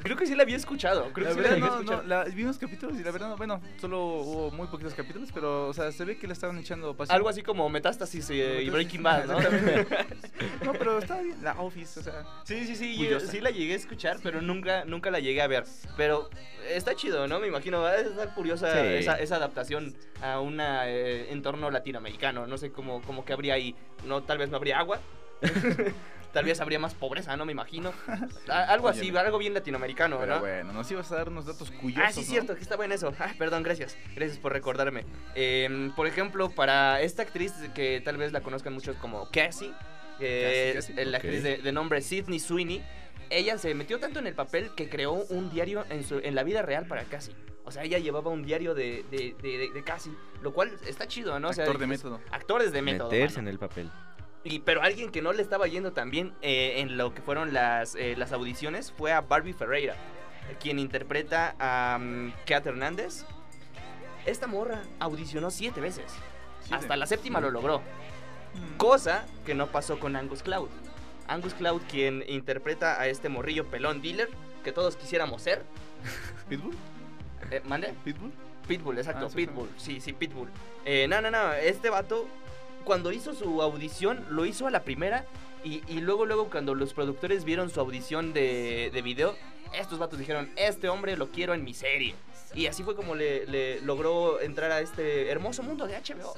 Creo 0.03 0.17
que 0.17 0.25
sí 0.27 0.35
la 0.35 0.43
había 0.43 0.57
escuchado. 0.57 1.13
Creo 1.13 1.29
La 1.29 1.33
que 1.33 1.35
sí 1.37 1.41
la 1.43 1.49
verdad, 1.49 1.53
había 1.53 1.65
no, 1.67 1.81
escuchado. 1.81 2.01
no, 2.03 2.07
la- 2.09 2.23
vi 2.25 2.43
unos 2.43 2.57
capítulos 2.57 2.99
y 2.99 3.03
la 3.03 3.11
verdad, 3.11 3.29
no, 3.29 3.37
bueno, 3.37 3.61
solo 3.79 4.03
hubo 4.03 4.51
muy 4.51 4.67
poquitos 4.67 4.93
capítulos, 4.93 5.29
pero, 5.33 5.67
o 5.69 5.73
sea, 5.73 5.91
se 5.93 6.03
ve 6.03 6.17
que 6.17 6.27
le 6.27 6.33
estaban 6.33 6.57
echando 6.57 6.93
pasión. 6.93 7.15
Algo 7.15 7.29
así 7.29 7.41
como 7.41 7.69
Metástasis 7.69 8.29
eh, 8.31 8.63
y 8.63 8.69
Breaking 8.69 9.01
Bad, 9.01 9.25
¿no? 9.27 9.37
No, 10.65 10.73
pero 10.73 10.97
estaba 10.99 11.21
bien, 11.21 11.37
La 11.41 11.53
Office, 11.59 12.01
o 12.01 12.03
sea, 12.03 12.25
Sí, 12.43 12.65
sí, 12.65 12.75
sí, 12.75 12.97
yo 13.07 13.19
sí 13.21 13.39
la 13.39 13.49
llegué 13.49 13.73
a 13.73 13.77
escuchar, 13.77 14.17
pero 14.21 14.41
nunca, 14.41 14.83
nunca 14.85 15.09
la 15.09 15.19
llegué 15.21 15.41
a 15.41 15.47
ver. 15.47 15.63
Pero 15.95 16.29
está 16.69 16.95
chido, 16.95 17.25
¿no? 17.27 17.39
Me 17.39 17.47
imagino, 17.47 17.79
va 17.81 17.91
a 17.91 17.97
estar 17.99 18.33
curiosa 18.33 18.71
Sí. 18.73 18.87
esa, 18.95 19.15
esa 19.19 19.37
adaptación 19.37 19.95
a 20.21 20.39
un 20.41 20.59
entorno 20.59 21.71
latinoamericano. 21.71 22.45
No 22.47 22.57
sé 22.57 22.71
cómo, 22.71 23.01
cómo 23.03 23.23
que 23.23 23.31
habría 23.33 23.53
ahí. 23.53 23.73
No, 24.05 24.21
tal 24.23 24.37
vez 24.37 24.49
no 24.49 24.57
habría 24.57 24.79
agua. 24.79 24.99
tal 26.33 26.45
vez 26.45 26.59
habría 26.59 26.79
más 26.79 26.93
pobreza, 26.95 27.37
¿no? 27.37 27.45
Me 27.45 27.51
imagino. 27.53 27.93
Algo 28.49 28.87
así, 28.89 29.09
Oye, 29.11 29.19
algo 29.19 29.37
bien 29.37 29.53
latinoamericano, 29.53 30.17
pero 30.19 30.35
¿no? 30.35 30.39
bueno, 30.41 30.73
nos 30.73 30.89
ibas 30.91 31.11
a 31.11 31.15
dar 31.15 31.29
unos 31.29 31.45
datos 31.45 31.71
curiosos, 31.71 32.05
Ah, 32.05 32.11
sí, 32.11 32.21
¿no? 32.21 32.25
cierto, 32.27 32.55
que 32.55 32.61
estaba 32.61 32.83
en 32.85 32.91
eso. 32.91 33.13
Ah, 33.19 33.31
perdón, 33.37 33.63
gracias. 33.63 33.95
Gracias 34.15 34.39
por 34.39 34.51
recordarme. 34.51 35.05
Eh, 35.35 35.91
por 35.95 36.07
ejemplo, 36.07 36.49
para 36.49 37.01
esta 37.01 37.21
actriz 37.21 37.53
que 37.75 38.01
tal 38.03 38.17
vez 38.17 38.31
la 38.33 38.41
conozcan 38.41 38.73
muchos 38.73 38.95
como 38.97 39.29
Cassie, 39.31 39.71
que 40.19 40.69
es 40.71 40.75
Cassie, 40.75 40.95
Cassie, 40.95 41.05
la 41.11 41.17
ok. 41.17 41.23
actriz 41.23 41.43
de, 41.43 41.57
de 41.57 41.71
nombre 41.71 42.01
Sidney 42.01 42.39
Sweeney, 42.39 42.83
ella 43.29 43.57
se 43.57 43.73
metió 43.73 43.99
tanto 43.99 44.19
en 44.19 44.27
el 44.27 44.33
papel 44.35 44.71
que 44.75 44.89
creó 44.89 45.13
un 45.13 45.49
diario 45.49 45.85
en, 45.89 46.03
su, 46.03 46.19
en 46.19 46.35
la 46.35 46.43
vida 46.43 46.61
real 46.61 46.85
para 46.87 47.03
Cassie. 47.03 47.35
O 47.65 47.71
sea, 47.71 47.83
ella 47.83 47.97
llevaba 47.97 48.29
un 48.29 48.43
diario 48.43 48.73
de, 48.75 49.05
de, 49.09 49.35
de, 49.41 49.57
de- 49.57 49.71
de 49.73 49.83
Cassie, 49.83 50.11
lo 50.41 50.51
cual 50.53 50.71
está 50.85 51.07
chido, 51.07 51.39
¿no? 51.39 51.49
O 51.49 51.53
sea, 51.53 51.63
Actor 51.63 51.77
de 51.79 51.85
es- 51.85 51.89
método. 51.89 52.19
Actores 52.31 52.71
de 52.73 52.81
método. 52.81 53.09
meterse 53.09 53.37
mano. 53.37 53.47
en 53.47 53.53
el 53.53 53.59
papel. 53.59 53.89
Y, 54.43 54.59
pero 54.59 54.81
alguien 54.81 55.11
que 55.11 55.21
no 55.21 55.31
le 55.31 55.41
estaba 55.41 55.67
yendo 55.67 55.93
tan 55.93 56.11
bien 56.11 56.33
eh, 56.41 56.75
en 56.77 56.97
lo 56.97 57.13
que 57.13 57.21
fueron 57.21 57.53
las, 57.53 57.95
eh, 57.95 58.15
las 58.17 58.33
audiciones 58.33 58.91
fue 58.91 59.13
a 59.13 59.21
Barbie 59.21 59.53
Ferreira, 59.53 59.95
quien 60.59 60.79
interpreta 60.79 61.55
a 61.59 61.97
um, 61.97 62.31
Kat 62.45 62.65
Hernández. 62.65 63.25
Esta 64.25 64.47
morra 64.47 64.83
audicionó 64.99 65.49
siete 65.49 65.79
veces. 65.79 66.05
Siete. 66.61 66.75
Hasta 66.75 66.95
la 66.97 67.05
séptima 67.07 67.39
lo 67.39 67.51
logró. 67.51 67.79
Mm. 67.79 68.77
Cosa 68.77 69.25
que 69.45 69.55
no 69.55 69.67
pasó 69.67 69.99
con 69.99 70.15
Angus 70.15 70.43
Cloud. 70.43 70.69
Angus 71.27 71.53
Cloud, 71.53 71.81
quien 71.89 72.23
interpreta 72.27 72.99
a 72.99 73.07
este 73.07 73.29
morrillo 73.29 73.65
pelón 73.65 74.01
dealer 74.01 74.29
que 74.63 74.71
todos 74.71 74.95
quisiéramos 74.95 75.41
ser. 75.41 75.63
¿Pitbull? 76.49 76.75
Eh, 77.51 77.61
¿Mande? 77.65 77.93
¿Pitbull? 78.03 78.31
Pitbull, 78.67 78.97
exacto, 78.97 79.27
Ah, 79.29 79.35
Pitbull. 79.35 79.69
Sí, 79.77 79.99
sí, 79.99 80.13
Pitbull. 80.13 80.49
Eh, 80.85 81.07
no, 81.09 81.21
no, 81.21 81.29
no. 81.29 81.53
Este 81.53 81.89
vato, 81.89 82.27
cuando 82.83 83.11
hizo 83.11 83.33
su 83.33 83.61
audición, 83.61 84.25
lo 84.29 84.45
hizo 84.45 84.67
a 84.67 84.71
la 84.71 84.83
primera. 84.83 85.25
Y, 85.63 85.81
y 85.87 86.01
luego, 86.01 86.25
luego, 86.25 86.49
cuando 86.49 86.75
los 86.75 86.93
productores 86.93 87.45
vieron 87.45 87.69
su 87.69 87.79
audición 87.79 88.33
de, 88.33 88.89
de 88.93 89.01
video, 89.01 89.35
estos 89.73 89.97
vatos 89.99 90.19
dijeron: 90.19 90.49
Este 90.55 90.89
hombre 90.89 91.15
lo 91.17 91.29
quiero 91.31 91.53
en 91.53 91.63
mi 91.63 91.73
serie. 91.73 92.15
Y 92.53 92.67
así 92.67 92.83
fue 92.83 92.95
como 92.95 93.15
le, 93.15 93.45
le 93.47 93.81
logró 93.81 94.39
entrar 94.39 94.71
a 94.71 94.79
este 94.81 95.29
hermoso 95.31 95.63
mundo 95.63 95.87
de 95.87 95.95
HBO. 95.95 96.33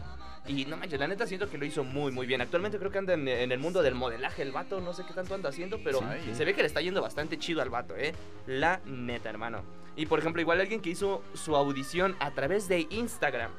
Y 0.47 0.65
no 0.65 0.77
manches, 0.77 0.99
la 0.99 1.07
neta 1.07 1.25
siento 1.25 1.49
que 1.49 1.57
lo 1.57 1.65
hizo 1.65 1.83
muy, 1.83 2.11
muy 2.11 2.27
bien. 2.27 2.39
Actualmente 2.39 2.77
creo 2.77 2.91
que 2.91 2.99
anda 2.99 3.13
en, 3.15 3.27
en 3.27 3.51
el 3.51 3.57
mundo 3.59 3.81
del 3.81 3.95
modelaje 3.95 4.43
el 4.43 4.51
vato. 4.51 4.79
No 4.79 4.93
sé 4.93 5.03
qué 5.07 5.13
tanto 5.13 5.33
anda 5.33 5.49
haciendo, 5.49 5.79
pero 5.83 5.99
Sí, 5.99 6.05
sí. 6.25 6.35
se 6.35 6.45
ve 6.45 6.53
que 6.53 6.61
le 6.61 6.67
está 6.67 6.81
yendo 6.81 7.01
bastante 7.01 7.37
chido 7.39 7.61
al 7.63 7.69
vato, 7.71 7.95
¿eh? 7.97 8.13
La 8.45 8.79
neta, 8.85 9.29
hermano. 9.29 9.63
Y 9.97 10.05
por 10.05 10.19
ejemplo, 10.19 10.41
igual 10.41 10.61
alguien 10.61 10.81
que 10.81 10.91
hizo 10.91 11.23
su 11.33 11.55
audición 11.55 12.15
a 12.19 12.29
través 12.31 12.67
de 12.67 12.85
Instagram. 12.91 13.49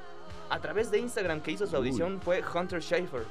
A 0.50 0.61
través 0.61 0.91
de 0.91 0.99
Instagram 0.99 1.41
que 1.41 1.53
hizo 1.53 1.67
su 1.67 1.73
Uy. 1.73 1.79
audición 1.79 2.21
fue 2.23 2.43
Hunter 2.55 2.83
Schafer. 2.83 3.25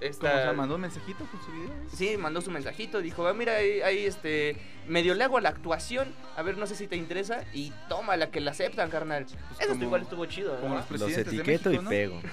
Esta- 0.00 0.28
¿Cómo 0.28 0.40
se 0.40 0.46
llama? 0.46 0.58
¿Mandó 0.58 0.74
un 0.74 0.80
mensajito 0.82 1.24
con 1.24 1.40
su 1.42 1.50
video? 1.52 1.70
Sí, 1.94 2.16
mandó 2.18 2.42
su 2.42 2.50
mensajito, 2.50 3.00
dijo, 3.00 3.26
ah, 3.26 3.32
mira, 3.32 3.54
ahí, 3.56 3.80
ahí, 3.80 4.04
este, 4.04 4.58
medio 4.86 5.14
le 5.14 5.24
hago 5.24 5.38
a 5.38 5.40
la 5.40 5.48
actuación, 5.48 6.12
a 6.36 6.42
ver, 6.42 6.58
no 6.58 6.66
sé 6.66 6.74
si 6.74 6.86
te 6.86 6.96
interesa, 6.96 7.44
y 7.54 7.72
toma 7.88 8.14
la 8.18 8.30
que 8.30 8.42
la 8.42 8.50
aceptan, 8.50 8.90
carnal. 8.90 9.22
Eso 9.24 9.36
Pues 9.56 9.68
como- 9.68 9.84
igual 9.84 10.02
estuvo 10.02 10.26
chido, 10.26 10.54
¿no? 10.56 10.60
como 10.60 10.74
los 10.76 10.90
Los 11.00 11.12
etiqueto 11.16 11.70
México, 11.70 11.72
y 11.72 11.78
¿no? 11.78 11.88
pego. 11.88 12.20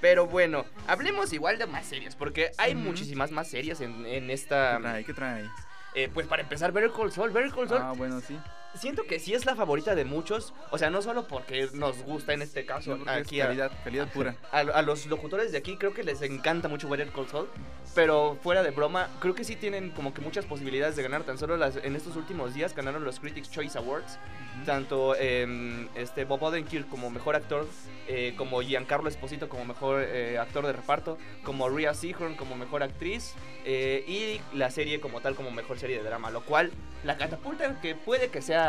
Pero 0.00 0.28
bueno, 0.28 0.64
hablemos 0.86 1.32
igual 1.32 1.58
de 1.58 1.66
más 1.66 1.84
series, 1.86 2.14
porque 2.14 2.52
hay 2.56 2.76
muchísimas 2.76 3.32
más 3.32 3.48
series 3.48 3.80
en, 3.80 4.06
en 4.06 4.28
¿Qué 4.28 4.32
esta... 4.32 4.78
trae? 4.80 5.04
¿Qué 5.04 5.12
trae? 5.14 5.50
Eh, 5.94 6.08
pues 6.14 6.28
para 6.28 6.42
empezar, 6.42 6.70
Better 6.70 6.92
Call 6.92 7.10
Saul. 7.10 7.30
Better 7.30 7.50
Call 7.50 7.68
Saul 7.68 7.80
Ah, 7.82 7.92
bueno, 7.96 8.20
sí. 8.20 8.38
Siento 8.78 9.04
que 9.04 9.18
sí 9.18 9.34
es 9.34 9.44
la 9.46 9.54
favorita 9.56 9.94
de 9.94 10.04
muchos. 10.04 10.54
O 10.70 10.78
sea, 10.78 10.90
no 10.90 11.02
solo 11.02 11.26
porque 11.26 11.68
nos 11.74 12.02
gusta 12.02 12.32
en 12.32 12.42
este 12.42 12.64
caso 12.64 12.92
No, 12.92 13.04
porque 13.04 13.20
es 13.20 13.26
aquí 13.26 13.40
a, 13.40 13.46
calidad, 13.46 13.72
calidad 13.84 14.08
pura. 14.12 14.36
a, 14.52 14.58
a 14.60 14.82
los 14.82 15.06
locutores 15.06 15.52
de 15.52 15.58
aquí 15.58 15.76
creo 15.76 15.92
que 15.92 16.02
les 16.02 16.22
encanta 16.22 16.68
mucho 16.68 16.88
Better 16.88 17.08
Call 17.08 17.28
Saul, 17.28 17.48
pero 17.94 18.38
fuera 18.42 18.62
de 18.62 18.70
broma, 18.70 19.08
creo 19.20 19.34
que 19.34 19.44
sí 19.44 19.56
tienen 19.56 19.90
como 19.90 20.14
que 20.14 20.20
muchas 20.20 20.44
posibilidades 20.46 20.96
de 20.96 21.02
ganar. 21.02 21.24
Tan 21.24 21.38
solo 21.38 21.56
las, 21.56 21.76
en 21.76 21.96
estos 21.96 22.16
últimos 22.16 22.54
días 22.54 22.74
ganaron 22.74 23.04
los 23.04 23.20
Critics 23.20 23.50
Choice 23.50 23.76
Awards, 23.78 24.18
tanto 24.64 25.14
em, 25.16 25.88
este 25.94 26.24
Bob 26.24 26.42
Odenkirk 26.42 26.88
como 26.88 27.10
mejor 27.10 27.36
actor, 27.36 27.66
eh, 28.06 28.34
como 28.36 28.62
Giancarlo 28.62 29.08
Esposito 29.08 29.48
como 29.48 29.64
mejor 29.64 30.02
eh, 30.02 30.38
actor 30.38 30.66
de 30.66 30.72
reparto, 30.72 31.18
como 31.42 31.68
Rhea 31.68 31.94
Seehorn 31.94 32.36
como 32.36 32.56
mejor 32.56 32.82
actriz 32.82 33.34
eh, 33.64 34.04
y 34.06 34.40
la 34.56 34.70
serie 34.70 35.00
como 35.00 35.20
tal 35.20 35.34
como 35.34 35.50
mejor 35.50 35.78
serie 35.78 35.98
de 35.98 36.04
drama, 36.04 36.30
lo 36.30 36.42
cual 36.42 36.70
la 37.04 37.16
catapulta 37.16 37.80
que 37.80 37.94
puede 37.94 38.28
que 38.28 38.42
sea 38.42 38.67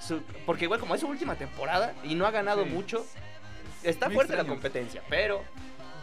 su- 0.00 0.22
porque 0.46 0.64
igual 0.64 0.80
como 0.80 0.94
es 0.94 1.00
su 1.00 1.06
última 1.08 1.34
temporada 1.36 1.94
y 2.04 2.14
no 2.14 2.26
ha 2.26 2.30
ganado 2.30 2.64
Sí. 2.64 2.70
mucho, 2.70 3.04
está 3.82 4.06
Muy 4.06 4.14
fuerte 4.16 4.36
la 4.36 4.44
competencia, 4.44 5.02
pero 5.08 5.42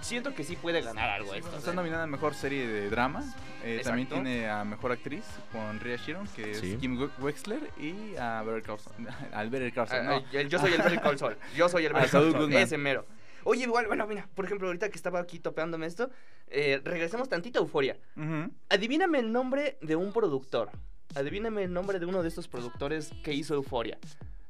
siento 0.01 0.33
que 0.35 0.43
sí 0.43 0.55
puede 0.55 0.81
ganar 0.81 1.09
algo 1.09 1.33
esto. 1.33 1.55
Está 1.57 1.73
nominada 1.73 2.03
a 2.03 2.07
mejor 2.07 2.33
serie 2.35 2.67
de 2.67 2.89
drama. 2.89 3.23
Eh, 3.63 3.81
también 3.83 4.07
tiene 4.07 4.47
a 4.47 4.63
mejor 4.63 4.91
actriz 4.91 5.23
con 5.51 5.79
Rhea 5.79 5.97
Sheeran, 5.97 6.27
que 6.35 6.51
es. 6.51 6.61
Kim 6.79 6.99
We- 7.01 7.09
Wexler, 7.19 7.61
y 7.79 8.15
a 8.15 8.43
Better 8.43 8.61
Call 8.61 8.79
Saul. 8.79 8.95
Al 9.33 9.49
Better 9.49 9.73
Call 9.73 9.85
Ah, 9.85 9.87
Saul, 9.87 10.05
no. 10.05 10.39
el- 10.39 10.49
yo 10.49 10.59
soy 10.59 10.73
el 10.73 10.81
Better 10.83 11.01
Call 11.01 11.17
Saul. 11.17 11.37
Yo 11.55 11.67
soy 11.69 11.85
el 11.85 11.93
Better 11.93 12.09
Call 12.11 12.21
Saul 12.21 12.31
Saul. 12.33 12.43
Goodman. 12.45 12.61
Ese 12.61 12.77
mero. 12.77 13.07
Oye, 13.43 13.63
igual, 13.63 13.87
bueno, 13.87 14.05
mira, 14.07 14.27
por 14.35 14.45
ejemplo, 14.45 14.67
ahorita 14.67 14.89
que 14.89 14.95
estaba 14.95 15.19
aquí 15.19 15.39
topeándome 15.39 15.85
esto, 15.87 16.09
eh, 16.47 16.79
regresemos 16.83 17.27
tantito 17.29 17.59
a 17.59 17.61
Euforia. 17.63 17.97
Ujú. 18.15 18.51
Adivíname 18.69 19.19
el 19.19 19.31
nombre 19.31 19.77
de 19.81 19.95
un 19.95 20.11
productor. 20.13 20.69
Adivíname 21.13 21.63
el 21.63 21.73
nombre 21.73 21.99
de 21.99 22.05
uno 22.05 22.21
de 22.21 22.27
estos 22.29 22.47
productores 22.47 23.11
que 23.23 23.33
hizo 23.33 23.53
Euforia. 23.53 23.97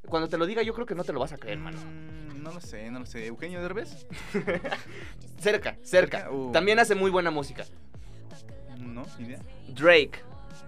Cuando 0.07 0.29
te 0.29 0.37
lo 0.37 0.45
diga, 0.45 0.61
yo 0.61 0.73
creo 0.73 0.85
que 0.85 0.95
no 0.95 1.03
te 1.03 1.13
lo 1.13 1.19
vas 1.19 1.33
a 1.33 1.37
creer, 1.37 1.57
mano. 1.57 1.77
Mm, 1.79 2.41
no 2.43 2.51
lo 2.53 2.61
sé, 2.61 2.89
no 2.91 2.99
lo 2.99 3.05
sé. 3.05 3.25
¿Eugenio 3.25 3.61
Derbez? 3.61 4.05
Cerca, 4.33 4.77
cerca. 5.39 5.77
Cerca, 5.83 6.31
uh. 6.31 6.51
También 6.51 6.79
hace 6.79 6.95
muy 6.95 7.11
buena 7.11 7.31
música. 7.31 7.65
No, 8.79 9.05
ni 9.19 9.25
idea. 9.25 9.39
Drake. 9.69 10.19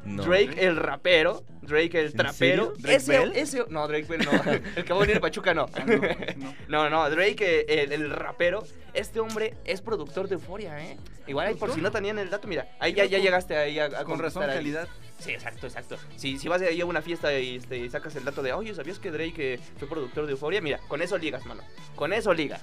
No. 0.03 0.23
Drake 0.23 0.45
Drake. 0.47 0.65
el 0.65 0.75
rapero, 0.77 1.43
Drake 1.61 1.99
el 1.99 2.05
¿En 2.07 2.13
trapero. 2.13 2.73
¿Drake 2.77 2.95
ese, 2.95 3.17
Bell? 3.19 3.31
ese, 3.35 3.65
no, 3.69 3.87
Drake 3.87 4.05
Bell 4.07 4.25
no. 4.25 4.31
el 4.75 4.85
que 4.85 4.93
va 4.93 4.97
a 4.97 5.01
venir 5.01 5.15
de 5.15 5.21
Pachuca 5.21 5.53
no. 5.53 5.67
Ah, 5.73 5.83
no, 5.85 5.95
no. 6.37 6.53
No, 6.67 6.89
no, 6.89 7.09
Drake, 7.09 7.61
eh, 7.67 7.83
el, 7.83 7.91
el 7.91 8.09
rapero, 8.09 8.63
este 8.97 9.19
hombre 9.19 9.55
es 9.63 9.81
productor 9.81 10.27
de 10.27 10.35
Euforia, 10.35 10.79
¿eh? 10.83 10.97
Igual 11.27 11.47
ahí 11.47 11.55
por 11.55 11.73
si 11.73 11.81
no 11.81 11.91
tenían 11.91 12.17
el 12.19 12.29
dato, 12.29 12.47
mira, 12.47 12.67
ahí 12.79 12.93
ya, 12.93 13.05
ya 13.05 13.19
llegaste 13.19 13.55
ahí 13.55 13.79
a, 13.79 13.85
a 13.85 14.03
Con 14.05 14.19
razón, 14.19 14.45
calidad. 14.45 14.87
Sí, 15.19 15.31
exacto, 15.31 15.67
exacto. 15.67 15.97
Si, 16.15 16.37
si 16.37 16.47
vas 16.47 16.61
ahí 16.61 16.79
a 16.79 16.85
una 16.85 17.01
fiesta 17.01 17.37
y, 17.37 17.57
este, 17.57 17.77
y 17.77 17.89
sacas 17.89 18.15
el 18.15 18.23
dato 18.23 18.41
de, 18.41 18.53
oye, 18.53 18.73
¿sabías 18.75 18.99
que 18.99 19.11
Drake 19.11 19.53
eh, 19.55 19.59
fue 19.77 19.87
productor 19.87 20.25
de 20.25 20.33
Euforia? 20.33 20.61
Mira, 20.61 20.79
con 20.87 21.01
eso 21.01 21.17
ligas, 21.17 21.45
mano. 21.45 21.63
Con 21.95 22.13
eso 22.13 22.33
ligas. 22.33 22.61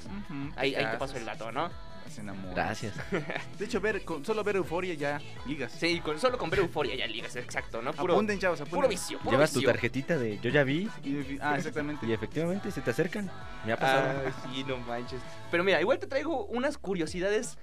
Ahí, 0.56 0.74
ahí 0.74 0.86
te 0.90 0.96
paso 0.96 1.16
el 1.16 1.24
dato, 1.24 1.50
¿no? 1.52 1.70
Se 2.10 2.20
enamora. 2.20 2.54
Gracias. 2.54 2.94
De 3.58 3.64
hecho, 3.64 3.80
ver, 3.80 4.04
con, 4.04 4.24
solo 4.24 4.42
ver 4.44 4.56
Euforia 4.56 4.94
ya 4.94 5.20
ligas. 5.46 5.72
Sí, 5.72 6.00
con, 6.00 6.18
solo 6.18 6.38
con 6.38 6.50
ver 6.50 6.60
Euforia 6.60 6.94
ya 6.94 7.06
ligas, 7.06 7.36
exacto, 7.36 7.82
¿no? 7.82 7.92
Puro, 7.92 8.20
chavos, 8.38 8.60
puro 8.62 8.88
vicio, 8.88 9.18
puro 9.18 9.32
Llevas 9.32 9.52
tu 9.52 9.62
tarjetita 9.62 10.18
de 10.18 10.38
yo 10.40 10.50
ya 10.50 10.64
vi 10.64 10.88
Y- 11.02 11.38
Ah, 11.40 11.56
exactamente. 11.56 12.06
y 12.06 12.12
efectivamente 12.12 12.70
se 12.70 12.80
te 12.80 12.90
acercan. 12.90 13.30
Me 13.64 13.72
ha 13.72 13.76
pasado. 13.76 14.22
Ah, 14.26 14.32
sí, 14.52 14.64
no 14.64 14.76
manches. 14.78 15.20
Pero 15.50 15.64
mira, 15.64 15.80
igual 15.80 15.98
te 15.98 16.06
traigo 16.06 16.44
unas 16.46 16.78
curiosidades 16.78 17.58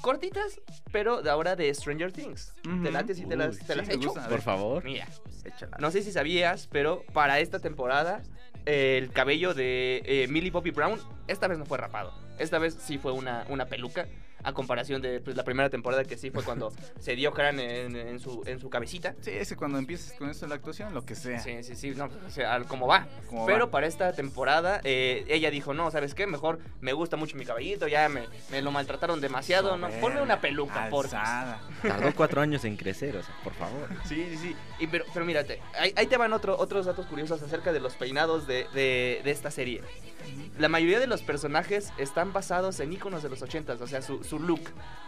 cortitas, 0.00 0.60
pero 0.90 1.22
de 1.22 1.30
ahora 1.30 1.54
de 1.56 1.72
Stranger 1.72 2.12
Things. 2.12 2.54
¿Te 2.82 2.90
late 2.90 3.14
si 3.14 3.26
te 3.26 3.36
las, 3.36 3.58
te 3.58 3.66
sí, 3.72 3.74
las 3.74 3.88
echo? 3.88 4.08
gusta. 4.08 4.28
Por 4.28 4.40
favor. 4.40 4.82
Mira, 4.84 5.06
Échala. 5.44 5.76
no 5.78 5.90
sé 5.90 6.02
si 6.02 6.12
sabías, 6.12 6.66
pero 6.70 7.04
para 7.12 7.40
esta 7.40 7.60
temporada 7.60 8.22
el 8.64 9.10
cabello 9.10 9.54
de 9.54 10.02
eh, 10.04 10.28
Millie 10.28 10.50
Bobby 10.50 10.70
Brown 10.70 10.98
esta 11.26 11.48
vez 11.48 11.58
no 11.58 11.66
fue 11.66 11.78
rapado. 11.78 12.12
Esta 12.38 12.58
vez 12.58 12.76
sí 12.80 12.98
fue 12.98 13.12
una, 13.12 13.44
una 13.48 13.66
peluca. 13.66 14.06
A 14.44 14.52
comparación 14.52 15.00
de 15.02 15.20
pues, 15.20 15.36
la 15.36 15.44
primera 15.44 15.70
temporada 15.70 16.04
que 16.04 16.16
sí 16.16 16.30
fue 16.30 16.42
cuando 16.42 16.72
se 17.00 17.14
dio 17.16 17.32
crán 17.32 17.60
en, 17.60 17.96
en 17.96 18.18
su, 18.20 18.42
en 18.46 18.58
su 18.60 18.68
cabecita. 18.70 19.14
Sí, 19.20 19.30
es 19.30 19.48
que 19.48 19.56
cuando 19.56 19.78
empieces 19.78 20.12
con 20.18 20.28
eso 20.30 20.46
la 20.46 20.56
actuación, 20.56 20.92
lo 20.94 21.04
que 21.04 21.14
sea. 21.14 21.38
Sí, 21.40 21.62
sí, 21.62 21.76
sí, 21.76 21.90
no, 21.94 22.08
o 22.26 22.30
sea, 22.30 22.54
al- 22.54 22.66
como 22.66 22.86
va. 22.86 23.06
como 23.28 23.46
Pero 23.46 23.66
va. 23.66 23.70
para 23.70 23.86
esta 23.86 24.12
temporada, 24.12 24.80
eh, 24.84 25.24
ella 25.28 25.50
dijo, 25.50 25.74
no, 25.74 25.90
¿sabes 25.90 26.14
qué? 26.14 26.26
Mejor 26.26 26.58
me 26.80 26.92
gusta 26.92 27.16
mucho 27.16 27.36
mi 27.36 27.44
cabellito, 27.44 27.86
ya 27.88 28.08
me, 28.08 28.22
me 28.50 28.62
lo 28.62 28.70
maltrataron 28.72 29.20
demasiado, 29.20 29.76
¿no? 29.76 29.88
Ponme 30.00 30.20
una 30.22 30.40
peluca, 30.40 30.88
por. 30.90 31.08
Tardó 31.82 32.14
cuatro 32.14 32.40
años 32.40 32.64
en 32.64 32.76
crecer, 32.76 33.16
o 33.16 33.22
sea, 33.22 33.34
por 33.44 33.54
favor. 33.54 33.88
Sí, 34.04 34.26
sí, 34.30 34.36
sí. 34.38 34.56
Y 34.78 34.86
pero, 34.86 35.04
pero 35.12 35.24
mírate, 35.24 35.60
ahí, 35.78 35.92
ahí 35.96 36.06
te 36.06 36.16
van 36.16 36.32
otro, 36.32 36.58
otros 36.58 36.86
datos 36.86 37.06
curiosos 37.06 37.42
acerca 37.42 37.72
de 37.72 37.80
los 37.80 37.94
peinados 37.94 38.46
de, 38.46 38.66
de- 38.74 39.20
de 39.24 39.30
esta 39.30 39.50
serie. 39.50 39.82
La 40.58 40.68
mayoría 40.68 41.00
de 41.00 41.06
los 41.06 41.22
personajes 41.22 41.92
están 41.98 42.32
basados 42.32 42.78
en 42.80 42.92
iconos 42.92 43.22
de 43.22 43.28
los 43.28 43.42
80s, 43.42 43.80
o 43.80 43.86
sea, 43.86 44.02
su, 44.02 44.22
su 44.32 44.38
look. 44.38 44.62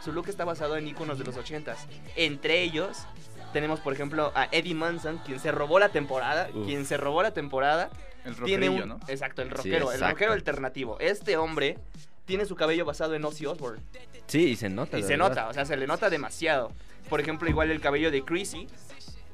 Su 0.04 0.12
look 0.12 0.28
está 0.28 0.45
basado 0.45 0.76
en 0.76 0.87
iconos 0.87 1.19
de 1.19 1.25
los 1.25 1.35
80s. 1.35 1.76
Entre 2.14 2.61
ellos, 2.62 3.07
tenemos, 3.54 3.81
por 3.81 3.95
ejemplo, 3.95 4.33
a 4.35 4.49
Eddie 4.52 4.75
Munson, 4.75 5.19
quien 5.25 5.40
se 5.40 5.50
robó 5.50 5.78
la 5.78 5.88
temporada. 5.88 6.50
Uf. 6.52 6.66
Quien 6.66 6.85
se 6.85 6.99
robó 6.99 7.23
la 7.23 7.33
temporada. 7.33 7.88
El 8.26 8.37
tiene 8.37 8.69
un. 8.69 8.87
¿no? 8.87 9.00
Exacto, 9.09 9.40
el 9.40 9.49
Sí, 9.49 9.54
rockero, 9.54 9.88
el 9.90 9.95
exacto. 9.95 10.12
rockero 10.12 10.33
alternativo. 10.33 10.99
Este 11.00 11.38
hombre 11.38 11.78
tiene 12.26 12.45
su 12.45 12.54
cabello 12.54 12.85
basado 12.85 13.14
en 13.14 13.25
Ozzy 13.25 13.47
Osbourne. 13.47 13.81
Sí, 14.26 14.49
y 14.50 14.57
se 14.57 14.69
nota. 14.69 14.99
Y 14.99 15.02
se 15.02 15.09
verdad. 15.16 15.28
nota, 15.31 15.49
o 15.49 15.54
sea, 15.54 15.64
se 15.64 15.76
le 15.78 15.87
nota 15.87 16.11
demasiado. 16.11 16.71
Por 17.09 17.21
ejemplo, 17.21 17.49
igual 17.49 17.71
el 17.71 17.81
cabello 17.81 18.11
de 18.11 18.23
Chrissy 18.25 18.66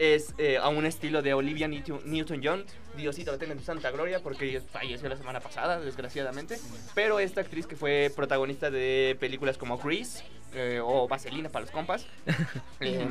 es 0.00 0.34
eh, 0.38 0.56
a 0.56 0.68
un 0.70 0.86
estilo 0.86 1.20
de 1.22 1.34
Olivia 1.34 1.68
Newton- 1.68 2.00
Newton-John. 2.06 2.64
Diosito, 2.96 3.30
la 3.32 3.38
tenga 3.38 3.52
en 3.52 3.62
santa 3.62 3.90
gloria 3.90 4.20
porque 4.20 4.60
falleció 4.72 5.08
la 5.10 5.16
semana 5.16 5.40
pasada, 5.40 5.78
desgraciadamente. 5.78 6.58
Pero 6.94 7.20
esta 7.20 7.42
actriz 7.42 7.66
que 7.66 7.76
fue 7.76 8.10
protagonista 8.16 8.70
de 8.70 9.16
películas 9.20 9.58
como 9.58 9.76
Grease 9.78 10.24
eh, 10.54 10.80
o 10.82 11.06
Vaselina 11.06 11.50
para 11.50 11.66
los 11.66 11.70
compas. 11.70 12.06
eh, 12.80 13.06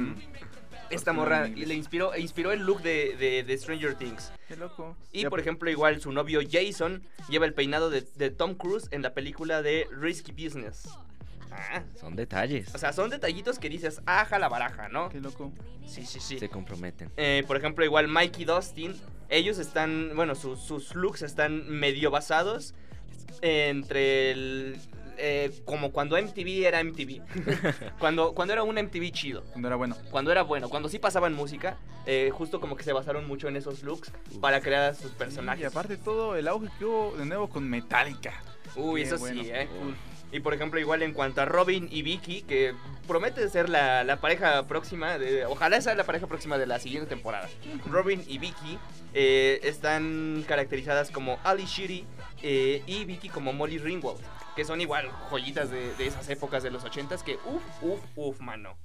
esta 0.90 1.14
morra 1.14 1.48
le 1.48 1.76
inspiró, 1.76 2.18
inspiró 2.18 2.52
el 2.52 2.62
look 2.62 2.82
de, 2.82 3.16
de- 3.18 3.44
de 3.44 3.58
Stranger 3.58 3.94
Things. 3.94 4.32
Qué 4.48 4.56
loco. 4.56 4.98
Y 5.12 5.26
por 5.28 5.40
ejemplo, 5.40 5.70
igual 5.70 6.02
su 6.02 6.12
novio 6.12 6.40
Jason 6.50 7.04
lleva 7.30 7.46
el 7.46 7.54
peinado 7.54 7.92
de, 7.92 8.02
de 8.16 8.32
Tom 8.32 8.56
Cruise 8.56 8.88
en 8.92 9.04
la 9.04 9.14
película 9.14 9.62
de 9.62 9.88
Risky 9.92 10.32
Business. 10.32 10.90
Ah, 11.52 11.84
Son 12.00 12.16
detalles. 12.16 12.74
o 12.74 12.78
sea, 12.78 12.94
son 12.94 13.10
detallitos 13.10 13.60
que 13.60 13.70
dices, 13.70 14.02
aja 14.06 14.38
la 14.40 14.50
baraja, 14.50 14.88
¿no? 14.90 15.10
Qué 15.10 15.20
loco. 15.20 15.52
Sí, 15.86 16.06
sí, 16.06 16.20
sí. 16.20 16.38
Se 16.40 16.50
comprometen. 16.50 17.12
Eh, 17.18 17.44
por 17.48 17.58
ejemplo, 17.58 17.84
igual 17.84 18.08
Mike 18.08 18.42
y 18.42 18.46
Dustin, 18.46 18.96
ellos 19.30 19.58
están, 19.58 20.12
bueno, 20.16 20.36
sus- 20.36 20.60
sus 20.62 20.94
looks 20.96 21.22
están 21.24 21.68
medio 21.70 22.12
basados 22.12 22.74
entre 23.42 24.32
el... 24.32 24.78
eh, 25.18 25.52
como 25.66 25.92
cuando 25.92 26.18
MTV 26.22 26.66
era 26.66 26.84
MTV. 26.84 27.22
cuando, 28.00 28.34
cuando 28.34 28.54
era 28.54 28.64
un 28.64 28.76
MTV 28.76 29.12
chido. 29.12 29.44
Cuando 29.52 29.68
era 29.68 29.76
bueno. 29.78 29.96
Cuando 30.12 30.32
era 30.32 30.44
bueno, 30.44 30.70
cuando 30.70 30.90
sí 30.90 31.00
pasaban 31.00 31.34
música, 31.34 31.78
eh, 32.06 32.30
justo 32.34 32.60
como 32.60 32.76
que 32.76 32.84
se 32.84 32.94
basaron 32.94 33.28
mucho 33.28 33.48
en 33.48 33.56
esos 33.56 33.84
looks 33.84 34.12
para 34.42 34.62
crear 34.62 34.92
a 34.92 34.94
sus 34.94 35.12
personajes. 35.12 35.62
Y 35.64 35.66
aparte 35.66 35.98
todo 35.98 36.36
el 36.36 36.48
auge 36.48 36.70
que 36.78 36.86
hubo 36.86 37.16
de 37.18 37.26
nuevo 37.26 37.50
con 37.50 37.68
Metallica. 37.70 38.34
Uy, 38.76 39.02
Qué 39.02 39.08
eso 39.08 39.18
bueno. 39.18 39.42
sí, 39.44 39.50
¿eh? 39.52 39.68
Uf. 39.84 39.96
Y 40.32 40.42
por 40.42 40.54
ejemplo, 40.54 40.80
igual 40.80 41.02
en 41.02 41.14
cuanto 41.14 41.42
a 41.42 41.46
Robin 41.46 41.88
y 41.92 42.04
Vicky, 42.04 42.44
que 42.44 42.76
promete 43.08 43.50
ser 43.50 43.68
la, 43.68 44.04
la 44.04 44.18
pareja 44.18 44.68
próxima, 44.68 45.18
de, 45.18 45.46
ojalá 45.46 45.82
sea 45.82 45.96
la 45.96 46.04
pareja 46.04 46.28
próxima 46.28 46.58
de 46.58 46.68
la 46.68 46.80
siguiente 46.80 47.10
temporada. 47.10 47.50
Robin 47.88 48.24
y 48.28 48.38
Vicky 48.38 48.78
eh, 49.14 49.60
están 49.64 50.46
caracterizadas 50.48 51.10
como 51.10 51.40
Ali 51.44 51.66
Sheedy 51.66 52.06
eh, 52.44 52.84
y 52.86 53.06
Vicky 53.06 53.30
como 53.30 53.54
Molly 53.54 53.80
Ringwald, 53.80 54.20
que 54.56 54.66
son 54.66 54.82
igual 54.82 55.10
joyitas 55.32 55.72
de, 55.72 55.94
de 55.96 56.06
esas 56.06 56.30
épocas 56.30 56.62
de 56.62 56.70
los 56.70 56.84
80s 56.84 57.24
que 57.24 57.40
uff, 57.46 57.64
uff, 57.82 58.02
uff, 58.16 58.40
mano. 58.40 58.78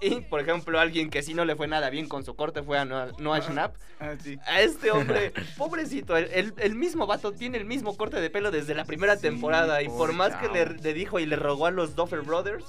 Y 0.00 0.20
por 0.22 0.40
ejemplo, 0.40 0.78
alguien 0.78 1.10
que 1.10 1.22
sí 1.22 1.32
no 1.34 1.44
le 1.44 1.56
fue 1.56 1.66
nada 1.68 1.88
bien 1.90 2.08
con 2.08 2.24
su 2.24 2.34
corte 2.36 2.62
fue 2.62 2.78
a 2.78 2.84
Noah, 2.84 3.12
Noah 3.18 3.40
Schnapp. 3.40 3.76
Ah, 3.98 4.12
sí. 4.22 4.38
A 4.46 4.60
este 4.60 4.90
hombre, 4.90 5.32
pobrecito, 5.56 6.16
el, 6.16 6.24
el- 6.32 6.54
el 6.58 6.74
mismo 6.74 7.06
vato 7.06 7.32
tiene 7.32 7.56
el 7.58 7.64
mismo 7.64 7.96
corte 7.96 8.20
de 8.20 8.28
pelo 8.30 8.50
desde 8.50 8.74
la 8.74 8.84
primera 8.84 9.16
Sí, 9.16 9.22
temporada. 9.22 9.82
Y 9.82 9.88
por 9.88 10.12
más 10.12 10.34
que 10.36 10.48
le, 10.48 10.92
dijo 10.94 11.18
y 11.18 11.26
le 11.26 11.36
rogó 11.36 11.66
a 11.66 11.70
los 11.70 11.94
Duffer 11.96 12.20
Brothers, 12.20 12.64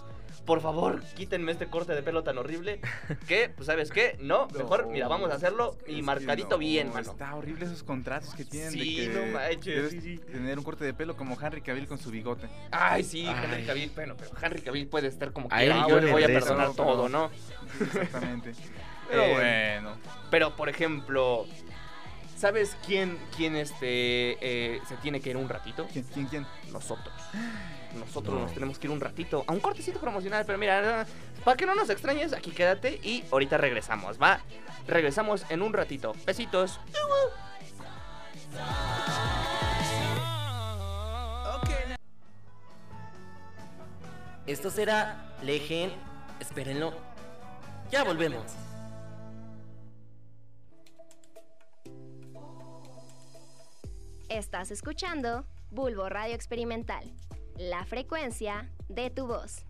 por 0.45 0.61
favor, 0.61 1.03
quítenme 1.17 1.51
este 1.51 1.67
corte 1.67 1.93
de 1.93 2.01
pelo 2.01 2.23
tan 2.23 2.37
horrible. 2.37 2.79
Que, 3.27 3.49
pues, 3.49 3.65
¿sabes 3.67 3.91
qué? 3.91 4.15
No, 4.21 4.47
mejor, 4.55 4.85
No, 4.85 4.91
mira, 4.93 5.09
vamos 5.09 5.29
a 5.29 5.33
hacerlo 5.35 5.75
y 5.85 6.01
marcadito 6.01 6.51
no, 6.51 6.57
bien, 6.59 6.93
mano. 6.93 7.11
Está 7.11 7.35
horrible 7.35 7.65
esos 7.65 7.83
contratos 7.83 8.33
que 8.33 8.45
tienen 8.45 8.71
Sí, 8.71 8.95
de 9.01 9.07
que 9.07 9.13
no 9.13 9.25
manches, 9.33 9.89
sí, 9.91 9.99
sí. 9.99 10.17
tener 10.31 10.57
un 10.57 10.63
corte 10.63 10.85
de 10.85 10.93
pelo 10.93 11.17
como 11.17 11.37
Henry 11.41 11.59
Cavill 11.61 11.87
con 11.87 11.97
su 11.97 12.09
bigote. 12.09 12.47
Ay, 12.71 13.03
sí, 13.03 13.25
Ay. 13.27 13.35
Henry 13.43 13.65
Cavill, 13.65 13.91
bueno, 13.93 14.15
pero 14.17 14.31
Henry 14.41 14.61
Cavill 14.61 14.87
puede 14.87 15.07
estar 15.07 15.33
como 15.33 15.49
que 15.49 15.55
A 15.55 15.63
él 15.65 15.73
"Ah, 15.73 15.85
yo 15.89 15.99
le 15.99 16.09
voy 16.13 16.23
a 16.23 16.27
perdonar 16.27 16.71
todo, 16.73 17.09
¿no? 17.09 17.16
Exactamente. 17.79 18.53
Pero 19.09 19.23
Eh, 19.23 19.79
bueno. 19.79 19.97
Pero, 20.29 20.55
por 20.55 20.69
ejemplo, 20.69 21.45
¿Sabes 22.37 22.77
quién, 22.85 23.17
quién 23.35 23.55
este, 23.55 24.37
eh, 24.41 24.79
se 24.87 24.95
tiene 24.97 25.19
que 25.21 25.31
ir 25.31 25.37
un 25.37 25.49
ratito? 25.49 25.87
¿Quién, 25.91 26.05
quién, 26.13 26.27
quién? 26.27 26.47
Nosotros. 26.71 27.11
Nosotros 27.95 28.35
No. 28.35 28.41
nos 28.41 28.53
tenemos 28.53 28.77
que 28.77 28.85
ir 28.85 28.91
un 28.91 29.01
ratito 29.01 29.43
a 29.47 29.53
un 29.53 29.59
cortecito 29.59 29.99
promocional, 29.99 30.45
pero 30.45 30.59
mira, 30.59 31.07
para 31.43 31.57
que 31.57 31.65
no 31.65 31.73
nos 31.73 31.89
extrañes, 31.89 32.33
aquí 32.33 32.51
quédate 32.51 32.99
y 33.01 33.23
ahorita 33.31 33.57
regresamos, 33.57 34.21
¿va? 34.21 34.39
Regresamos 34.87 35.45
en 35.49 35.63
un 35.63 35.73
ratito. 35.73 36.13
Besitos. 36.27 36.79
Esto 44.45 44.69
será 44.69 45.35
Legend. 45.43 45.93
Espérenlo. 46.39 46.93
Ya 47.89 48.03
volvemos. 48.03 48.43
Estás 54.29 54.71
escuchando 54.71 55.45
Bulbo 55.71 56.09
Radio 56.09 56.35
Experimental, 56.35 57.09
la 57.55 57.85
frecuencia 57.85 58.69
de 58.89 59.09
tu 59.09 59.25
voz. 59.25 59.65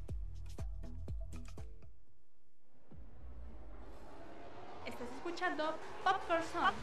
Estás 4.86 5.07
escuchando 5.15 5.77
Popcorn 6.03 6.43
Song 6.51 6.74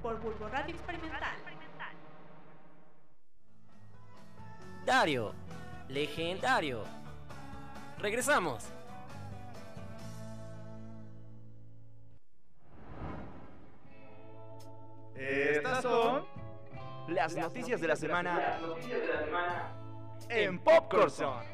por 0.00 0.20
Bulbo 0.20 0.48
Radio 0.48 0.74
Experimental. 0.74 1.34
Dario. 4.84 5.34
Legendario. 5.88 6.84
Regresamos. 7.98 8.75
Las 17.26 17.34
noticias 17.34 17.80
de 17.80 17.88
la 17.88 17.96
semana 17.96 18.60
en 20.28 20.60
Popcorn 20.60 21.10
Zone. 21.10 21.44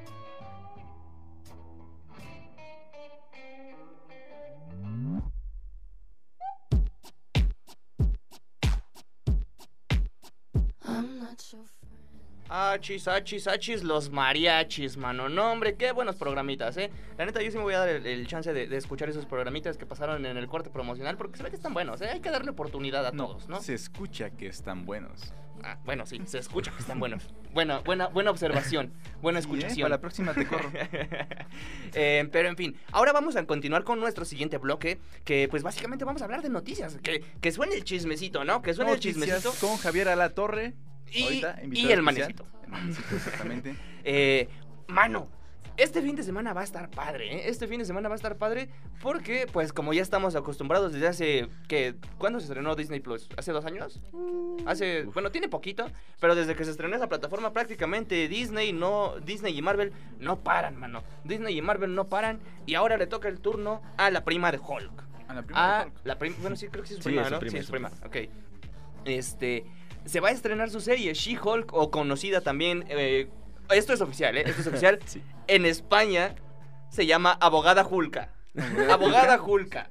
Achis, 12.54 13.08
achis, 13.08 13.46
achis, 13.48 13.82
los 13.82 14.10
mariachis, 14.10 14.98
mano. 14.98 15.28
No, 15.30 15.52
hombre, 15.52 15.74
qué 15.76 15.92
buenos 15.92 16.16
programitas, 16.16 16.76
¿eh? 16.76 16.90
La 17.16 17.24
neta, 17.24 17.40
yo 17.40 17.50
sí 17.50 17.56
me 17.56 17.62
voy 17.62 17.72
a 17.72 17.78
dar 17.78 17.88
el, 17.88 18.06
el 18.06 18.26
chance 18.26 18.52
de, 18.52 18.66
de 18.66 18.76
escuchar 18.76 19.08
esos 19.08 19.24
programitas 19.24 19.78
que 19.78 19.86
pasaron 19.86 20.26
en 20.26 20.36
el 20.36 20.46
corte 20.48 20.68
promocional 20.68 21.16
porque 21.16 21.38
se 21.38 21.44
ve 21.44 21.48
que 21.48 21.56
están 21.56 21.72
buenos, 21.72 22.02
¿eh? 22.02 22.10
Hay 22.10 22.20
que 22.20 22.30
darle 22.30 22.50
oportunidad 22.50 23.06
a 23.06 23.12
No, 23.12 23.28
todos, 23.28 23.48
¿no? 23.48 23.62
se 23.62 23.72
escucha 23.72 24.30
que 24.30 24.48
están 24.48 24.84
buenos. 24.84 25.32
Ah, 25.64 25.78
bueno, 25.84 26.06
sí, 26.06 26.20
se 26.26 26.38
escucha 26.38 26.72
que 26.72 26.80
están 26.80 26.98
buenos. 26.98 27.28
Buena, 27.52 27.78
buena, 27.80 28.08
buena 28.08 28.30
observación, 28.30 28.92
buena 29.20 29.40
Sí, 29.40 29.46
¿eh? 29.46 29.50
escuchación. 29.52 29.84
Para 29.84 29.94
la 29.96 30.00
próxima 30.00 30.34
te 30.34 30.46
corro. 30.46 30.70
Eh, 31.94 32.26
pero 32.32 32.48
en 32.48 32.56
fin, 32.56 32.74
ahora 32.90 33.12
vamos 33.12 33.36
a 33.36 33.44
continuar 33.46 33.84
con 33.84 34.00
nuestro 34.00 34.24
siguiente 34.24 34.56
bloque, 34.58 34.98
que 35.24 35.46
pues 35.50 35.62
básicamente 35.62 36.04
vamos 36.04 36.22
a 36.22 36.24
hablar 36.24 36.42
de 36.42 36.48
noticias, 36.48 36.96
que, 37.02 37.22
que 37.40 37.52
suene 37.52 37.74
el 37.74 37.84
chismecito, 37.84 38.44
¿no? 38.44 38.62
Que 38.62 38.72
suene 38.74 38.92
el 38.92 39.00
chismecito. 39.00 39.52
con 39.60 39.76
Javier 39.76 40.08
Alatorre. 40.08 40.74
Y- 41.10 41.22
ahorita, 41.24 41.56
y 41.60 41.64
el 41.64 41.68
especial. 41.68 42.02
manecito. 42.02 42.46
El 42.64 42.70
manecito, 42.70 43.14
exactamente. 43.16 43.74
Eh, 44.04 44.48
mano, 44.88 45.28
este 45.76 46.02
fin 46.02 46.14
de 46.16 46.22
semana 46.22 46.52
va 46.52 46.60
a 46.60 46.64
estar 46.64 46.90
padre, 46.90 47.34
¿eh? 47.34 47.42
Este 47.48 47.66
fin 47.66 47.78
de 47.78 47.84
semana 47.84 48.08
va 48.08 48.14
a 48.14 48.16
estar 48.16 48.36
padre 48.36 48.68
porque, 49.00 49.46
pues, 49.52 49.72
como 49.72 49.92
ya 49.92 50.02
estamos 50.02 50.34
acostumbrados 50.36 50.92
desde 50.92 51.08
hace, 51.08 51.48
que 51.68 51.94
¿Cuándo 52.18 52.40
se 52.40 52.46
estrenó 52.46 52.74
Disney 52.76 53.00
Plus? 53.00 53.28
¿Hace 53.36 53.52
dos 53.52 53.64
años? 53.64 54.00
Hace, 54.66 55.04
bueno, 55.04 55.30
tiene 55.30 55.48
poquito, 55.48 55.86
pero 56.20 56.34
desde 56.34 56.54
que 56.54 56.64
se 56.64 56.70
estrenó 56.70 56.96
esa 56.96 57.08
plataforma 57.08 57.52
prácticamente 57.52 58.28
Disney 58.28 58.72
no, 58.72 59.14
Disney 59.24 59.56
y 59.56 59.62
Marvel 59.62 59.92
no 60.18 60.40
paran, 60.40 60.76
mano. 60.76 61.02
Disney 61.24 61.56
y 61.56 61.62
Marvel 61.62 61.94
no 61.94 62.08
paran 62.08 62.40
y 62.66 62.74
ahora 62.74 62.96
le 62.96 63.06
toca 63.06 63.28
el 63.28 63.40
turno 63.40 63.82
a 63.96 64.10
la 64.10 64.24
prima 64.24 64.52
de 64.52 64.58
Hulk. 64.58 65.02
A 65.28 65.34
la 65.34 65.42
primera 65.42 65.80
Ah, 65.80 65.84
Hulk. 65.86 65.94
la 66.04 66.18
prima, 66.18 66.36
bueno, 66.40 66.56
sí, 66.56 66.68
creo 66.68 66.82
que 66.82 66.88
sí 66.88 66.94
es 66.94 67.02
su 67.02 67.08
Sí, 67.08 67.14
prima, 67.16 67.22
es 67.22 67.28
su 67.28 67.34
¿no? 67.34 67.40
prima, 67.40 67.50
sí, 67.50 67.56
es 67.56 67.60
es 67.60 67.66
su 67.66 67.72
prima, 67.72 67.90
ok. 68.04 68.16
Este, 69.04 69.64
se 70.04 70.20
va 70.20 70.28
a 70.28 70.32
estrenar 70.32 70.70
su 70.70 70.80
serie 70.80 71.12
She-Hulk 71.14 71.72
o 71.72 71.90
conocida 71.90 72.40
también, 72.40 72.84
eh, 72.88 73.28
esto 73.72 73.92
es 73.92 74.00
oficial, 74.00 74.36
¿eh? 74.36 74.44
Esto 74.46 74.62
es 74.62 74.66
oficial. 74.66 74.98
Sí. 75.06 75.22
En 75.48 75.66
España 75.66 76.34
se 76.90 77.06
llama 77.06 77.36
Abogada 77.40 77.86
Hulka. 77.86 78.30
Abogada 78.90 79.40
Hulka. 79.42 79.88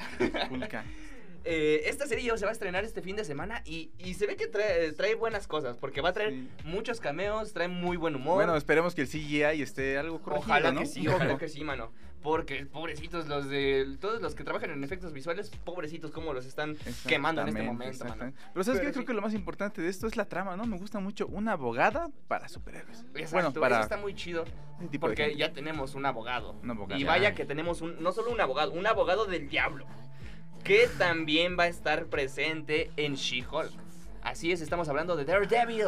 Hulka. 0.49 0.83
Eh, 1.43 1.83
esta 1.89 2.05
serie 2.05 2.31
se 2.37 2.45
va 2.45 2.49
a 2.49 2.53
estrenar 2.53 2.83
este 2.85 3.01
fin 3.01 3.15
de 3.15 3.25
semana 3.25 3.61
y, 3.65 3.91
y 3.97 4.13
se 4.13 4.27
ve 4.27 4.35
que 4.35 4.47
trae, 4.47 4.91
trae 4.93 5.15
buenas 5.15 5.47
cosas, 5.47 5.77
porque 5.77 6.01
va 6.01 6.09
a 6.09 6.13
traer 6.13 6.31
Sí. 6.31 6.49
muchos 6.65 6.99
cameos, 6.99 7.51
trae 7.53 7.67
muy 7.67 7.97
buen 7.97 8.15
humor. 8.15 8.35
Bueno, 8.35 8.55
esperemos 8.55 8.93
que 8.93 9.01
el 9.01 9.07
CGI 9.07 9.61
esté 9.61 9.97
algo 9.97 10.21
corregido, 10.21 10.45
Ojalá 10.51 10.71
¿no? 10.71 10.81
que 10.81 10.85
sí, 10.85 11.07
ojalá 11.07 11.37
que 11.37 11.49
sí, 11.49 11.63
mano. 11.63 11.91
Porque 12.21 12.67
pobrecitos 12.67 13.27
los 13.27 13.49
de 13.49 13.97
todos 13.99 14.21
los 14.21 14.35
que 14.35 14.43
trabajan 14.43 14.69
en 14.69 14.83
efectos 14.83 15.11
visuales, 15.11 15.49
pobrecitos 15.65 16.11
como 16.11 16.33
los 16.33 16.45
están 16.45 16.77
quemando 17.07 17.41
en 17.41 17.47
este 17.47 17.63
momento, 17.63 18.05
mano. 18.05 18.31
Pero 18.53 18.63
sabes 18.63 18.79
Pero 18.79 18.91
qué? 18.91 18.93
creo 18.93 19.05
que 19.07 19.13
lo 19.13 19.23
más 19.23 19.33
importante 19.33 19.81
de 19.81 19.89
esto 19.89 20.05
es 20.05 20.15
la 20.15 20.25
trama, 20.25 20.55
¿no? 20.55 20.67
Me 20.67 20.77
gusta 20.77 20.99
mucho 20.99 21.25
una 21.25 21.53
abogada 21.53 22.09
para 22.27 22.47
superhéroes. 22.47 22.99
Exacto, 23.15 23.31
bueno, 23.31 23.53
para 23.53 23.77
eso 23.77 23.83
está 23.85 23.97
muy 23.97 24.13
chido 24.13 24.45
porque 24.99 25.35
ya 25.35 25.51
tenemos 25.51 25.95
un 25.95 26.05
abogado. 26.05 26.53
Un 26.61 26.69
abogado. 26.69 27.01
Y 27.01 27.03
vaya 27.03 27.29
Ay. 27.29 27.33
que 27.33 27.45
tenemos 27.45 27.81
un 27.81 28.01
no 28.03 28.11
solo 28.11 28.29
un 28.29 28.39
abogado, 28.39 28.71
un 28.73 28.85
abogado 28.85 29.25
del 29.25 29.49
diablo 29.49 29.87
que 30.63 30.87
también 30.97 31.57
va 31.57 31.63
a 31.63 31.67
estar 31.67 32.05
presente 32.07 32.91
en 32.97 33.15
She-Hulk. 33.15 33.71
Así 34.21 34.51
es, 34.51 34.61
estamos 34.61 34.87
hablando 34.89 35.15
de 35.15 35.25
Daredevil. 35.25 35.87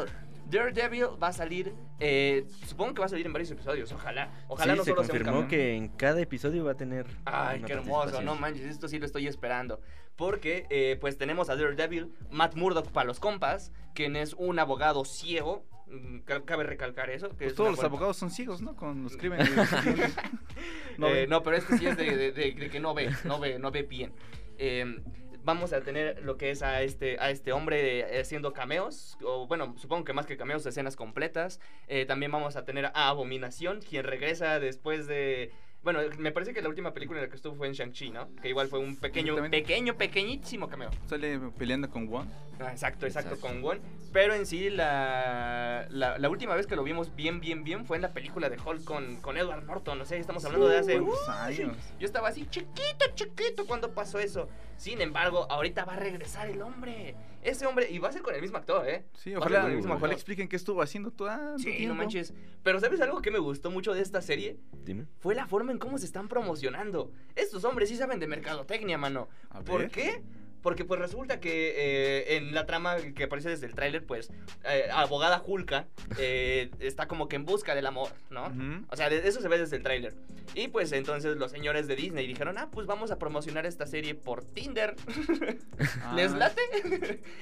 Daredevil 0.50 1.06
va 1.22 1.28
a 1.28 1.34
salir, 1.34 1.74
eh, 2.00 2.46
supongo 2.66 2.94
que 2.96 3.00
va 3.00 3.06
a 3.06 3.10
salir 3.10 3.26
en 3.26 3.34
varios 3.34 3.50
episodios, 3.52 3.92
ojalá. 3.92 4.32
Ojalá 4.48 4.74
sí, 4.74 4.78
no 4.80 4.84
se 4.84 4.92
solo 4.92 5.04
sea 5.04 5.14
un 5.16 5.20
confirmó 5.24 5.48
que 5.48 5.76
en 5.76 5.88
cada 5.90 6.20
episodio 6.22 6.66
va 6.66 6.72
a 6.72 6.76
tener. 6.76 7.06
Ay, 7.26 7.62
qué 7.66 7.74
hermoso, 7.74 8.22
no 8.22 8.36
manches, 8.36 8.66
esto 8.66 8.88
sí 8.88 9.00
lo 9.00 9.06
estoy 9.06 9.28
esperando. 9.28 9.80
Porque, 10.16 10.66
eh, 10.70 10.98
pues 11.02 11.18
tenemos 11.18 11.50
a 11.50 11.56
Daredevil, 11.56 12.12
Matt 12.30 12.56
Murdock 12.56 12.92
para 12.92 13.06
los 13.08 13.20
compas, 13.20 13.72
quien 13.96 14.16
es 14.16 14.34
un 14.34 14.60
abogado 14.60 15.06
ciego. 15.06 15.66
mm, 15.88 16.20
ca- 16.20 16.44
Cabe 16.44 16.64
recalcar 16.64 17.10
eso. 17.12 17.30
Que 17.30 17.36
Pues 17.36 17.50
es 17.52 17.56
todos 17.56 17.70
los 17.72 17.78
buena- 17.78 17.90
abogados 17.90 18.18
son 18.18 18.32
ciegos, 18.32 18.62
¿no? 18.62 18.76
Con 18.76 19.04
los 19.04 19.16
crímenes. 19.18 19.50
No, 20.98 21.08
ven. 21.10 21.30
no, 21.30 21.42
pero 21.44 21.58
este 21.58 21.78
sí 21.78 21.86
es 21.88 21.98
de, 21.98 22.06
de- 22.16 22.32
de- 22.32 22.52
de 22.54 22.70
que 22.70 22.80
no 22.80 22.94
ve, 22.94 23.10
no 23.26 23.40
ve, 23.40 23.58
no 23.60 23.72
ve 23.72 23.82
bien. 23.84 24.14
Eh, 24.58 25.02
vamos 25.44 25.74
a 25.74 25.82
tener 25.82 26.24
lo 26.24 26.38
que 26.38 26.52
es 26.52 26.62
a 26.64 26.82
este, 26.82 27.18
a 27.20 27.30
este 27.30 27.52
hombre 27.52 28.00
eh, 28.00 28.22
haciendo 28.22 28.54
cameos, 28.54 29.18
o 29.24 29.48
bueno, 29.48 29.76
supongo 29.78 30.06
que 30.06 30.14
más 30.14 30.26
que 30.26 30.38
cameos, 30.38 30.66
escenas 30.66 30.96
completas. 30.96 31.60
Eh, 31.88 32.06
también 32.06 32.32
vamos 32.32 32.56
a 32.56 32.66
tener 32.66 32.86
a 32.86 33.10
Abominación, 33.10 33.82
quien 33.82 34.06
regresa 34.06 34.60
después 34.60 35.08
de... 35.08 35.52
Bueno, 35.84 36.00
me 36.18 36.32
parece 36.32 36.54
que 36.54 36.62
la 36.62 36.70
última 36.70 36.94
película 36.94 37.20
en 37.20 37.26
la 37.26 37.30
que 37.30 37.36
estuvo 37.36 37.56
fue 37.56 37.68
en 37.68 37.74
Shang-Chi, 37.74 38.10
¿no? 38.12 38.34
Que 38.42 38.50
igual 38.50 38.68
fue 38.70 38.80
un 38.80 38.96
pequeño, 38.96 39.36
pequeño, 39.50 39.96
pequeñísimo 39.98 40.70
cameo. 40.70 40.90
Sale 41.08 41.38
peleando 41.58 41.90
con 41.90 42.08
Wong. 42.08 42.28
Ah, 42.60 42.72
exacto, 42.72 43.06
exacto, 43.06 43.34
Exacto. 43.34 43.48
con 43.54 43.64
Won. 43.64 43.82
Pero 44.14 44.34
en 44.36 44.46
sí, 44.46 44.70
la, 44.70 45.88
la, 45.90 46.18
la 46.20 46.30
última 46.30 46.56
vez 46.56 46.68
que 46.68 46.76
lo 46.76 46.84
vimos 46.84 47.14
bien, 47.16 47.42
bien, 47.42 47.64
bien 47.64 47.84
fue 47.86 47.98
en 47.98 48.04
la 48.04 48.14
película 48.14 48.48
de 48.50 48.58
Hulk 48.64 48.84
con, 48.86 49.18
con 49.18 49.38
Edward 49.38 49.66
Norton. 49.66 50.00
O 50.00 50.06
sea, 50.06 50.18
estamos 50.20 50.46
hablando 50.46 50.68
de 50.70 50.78
hace... 50.78 51.00
¿Cuántos 51.02 51.20
Uy, 51.28 51.64
años? 51.64 51.78
yo 52.00 52.06
estaba 52.06 52.30
así 52.30 52.46
chiquito, 52.46 53.06
chiquito 53.16 53.66
cuando 53.66 53.92
pasó 53.94 54.20
eso. 54.20 54.48
Sin 54.78 55.02
embargo, 55.02 55.48
ahorita 55.50 55.84
va 55.84 55.94
a 55.94 56.00
regresar 56.00 56.48
el 56.48 56.62
hombre. 56.62 57.16
Ese 57.42 57.66
hombre, 57.66 57.90
y 57.92 57.98
va 57.98 58.08
a 58.10 58.12
ser 58.12 58.22
con 58.22 58.34
el 58.36 58.42
mismo 58.42 58.58
actor, 58.58 58.88
¿eh? 58.88 59.04
Sí, 59.16 59.36
ojalá, 59.36 59.62
con 59.64 59.72
el 59.72 59.78
mismo 59.78 59.94
ojalá 59.96 60.06
actor. 60.08 60.14
expliquen 60.14 60.48
qué 60.48 60.56
estuvo 60.56 60.82
haciendo 60.82 61.12
todo 61.12 61.58
Sí, 61.58 61.66
tiempo. 61.66 61.88
no 61.90 61.96
manches. 61.96 62.34
Pero 62.64 62.80
¿sabes 62.80 63.02
algo 63.02 63.22
que 63.22 63.32
me 63.32 63.40
gustó 63.40 63.70
mucho 63.72 63.94
de 63.94 64.02
esta 64.02 64.22
serie? 64.22 64.58
Dime. 64.86 65.08
Fue 65.20 65.36
la 65.36 65.46
forma 65.48 65.73
en 65.74 65.80
cómo 65.80 65.98
se 65.98 66.06
están 66.06 66.28
promocionando. 66.30 67.12
Estos 67.36 67.64
hombres 67.66 67.90
sí 67.90 67.98
saben 67.98 68.20
de 68.20 68.28
mercadotecnia, 68.28 68.98
mano. 68.98 69.28
¿Por 69.66 69.90
qué? 69.90 70.22
Porque 70.62 70.86
pues 70.86 70.98
resulta 70.98 71.42
que 71.42 71.74
eh, 71.76 72.38
en 72.38 72.54
la 72.56 72.66
trama 72.66 72.96
que 73.14 73.26
aparece 73.26 73.50
desde 73.50 73.66
el 73.66 73.76
tráiler, 73.76 74.06
pues, 74.06 74.32
eh, 74.64 74.88
abogada 74.94 75.44
Hulka 75.46 75.88
eh, 76.18 76.72
está 76.80 77.06
como 77.06 77.28
que 77.28 77.36
en 77.36 77.44
busca 77.44 77.76
del 77.76 77.86
amor, 77.86 78.08
¿no? 78.30 78.46
O 78.90 78.96
sea, 78.96 79.10
de- 79.10 79.28
eso 79.28 79.42
se 79.42 79.50
ve 79.50 79.58
desde 79.60 79.76
el 79.76 79.84
tráiler. 79.84 80.14
Y 80.56 80.70
pues 80.70 80.94
entonces 80.94 81.36
los 81.36 81.52
señores 81.52 81.88
de 81.88 81.98
Disney 81.98 82.28
dijeron, 82.28 82.58
ah, 82.58 82.70
pues 82.72 82.88
vamos 82.88 83.12
a 83.12 83.18
promocionar 83.20 83.66
esta 83.66 83.86
serie 83.88 84.16
por 84.16 84.46
Tinder. 84.46 84.96
¿Les 86.16 86.32
Ah, 86.32 86.38
late? 86.38 86.62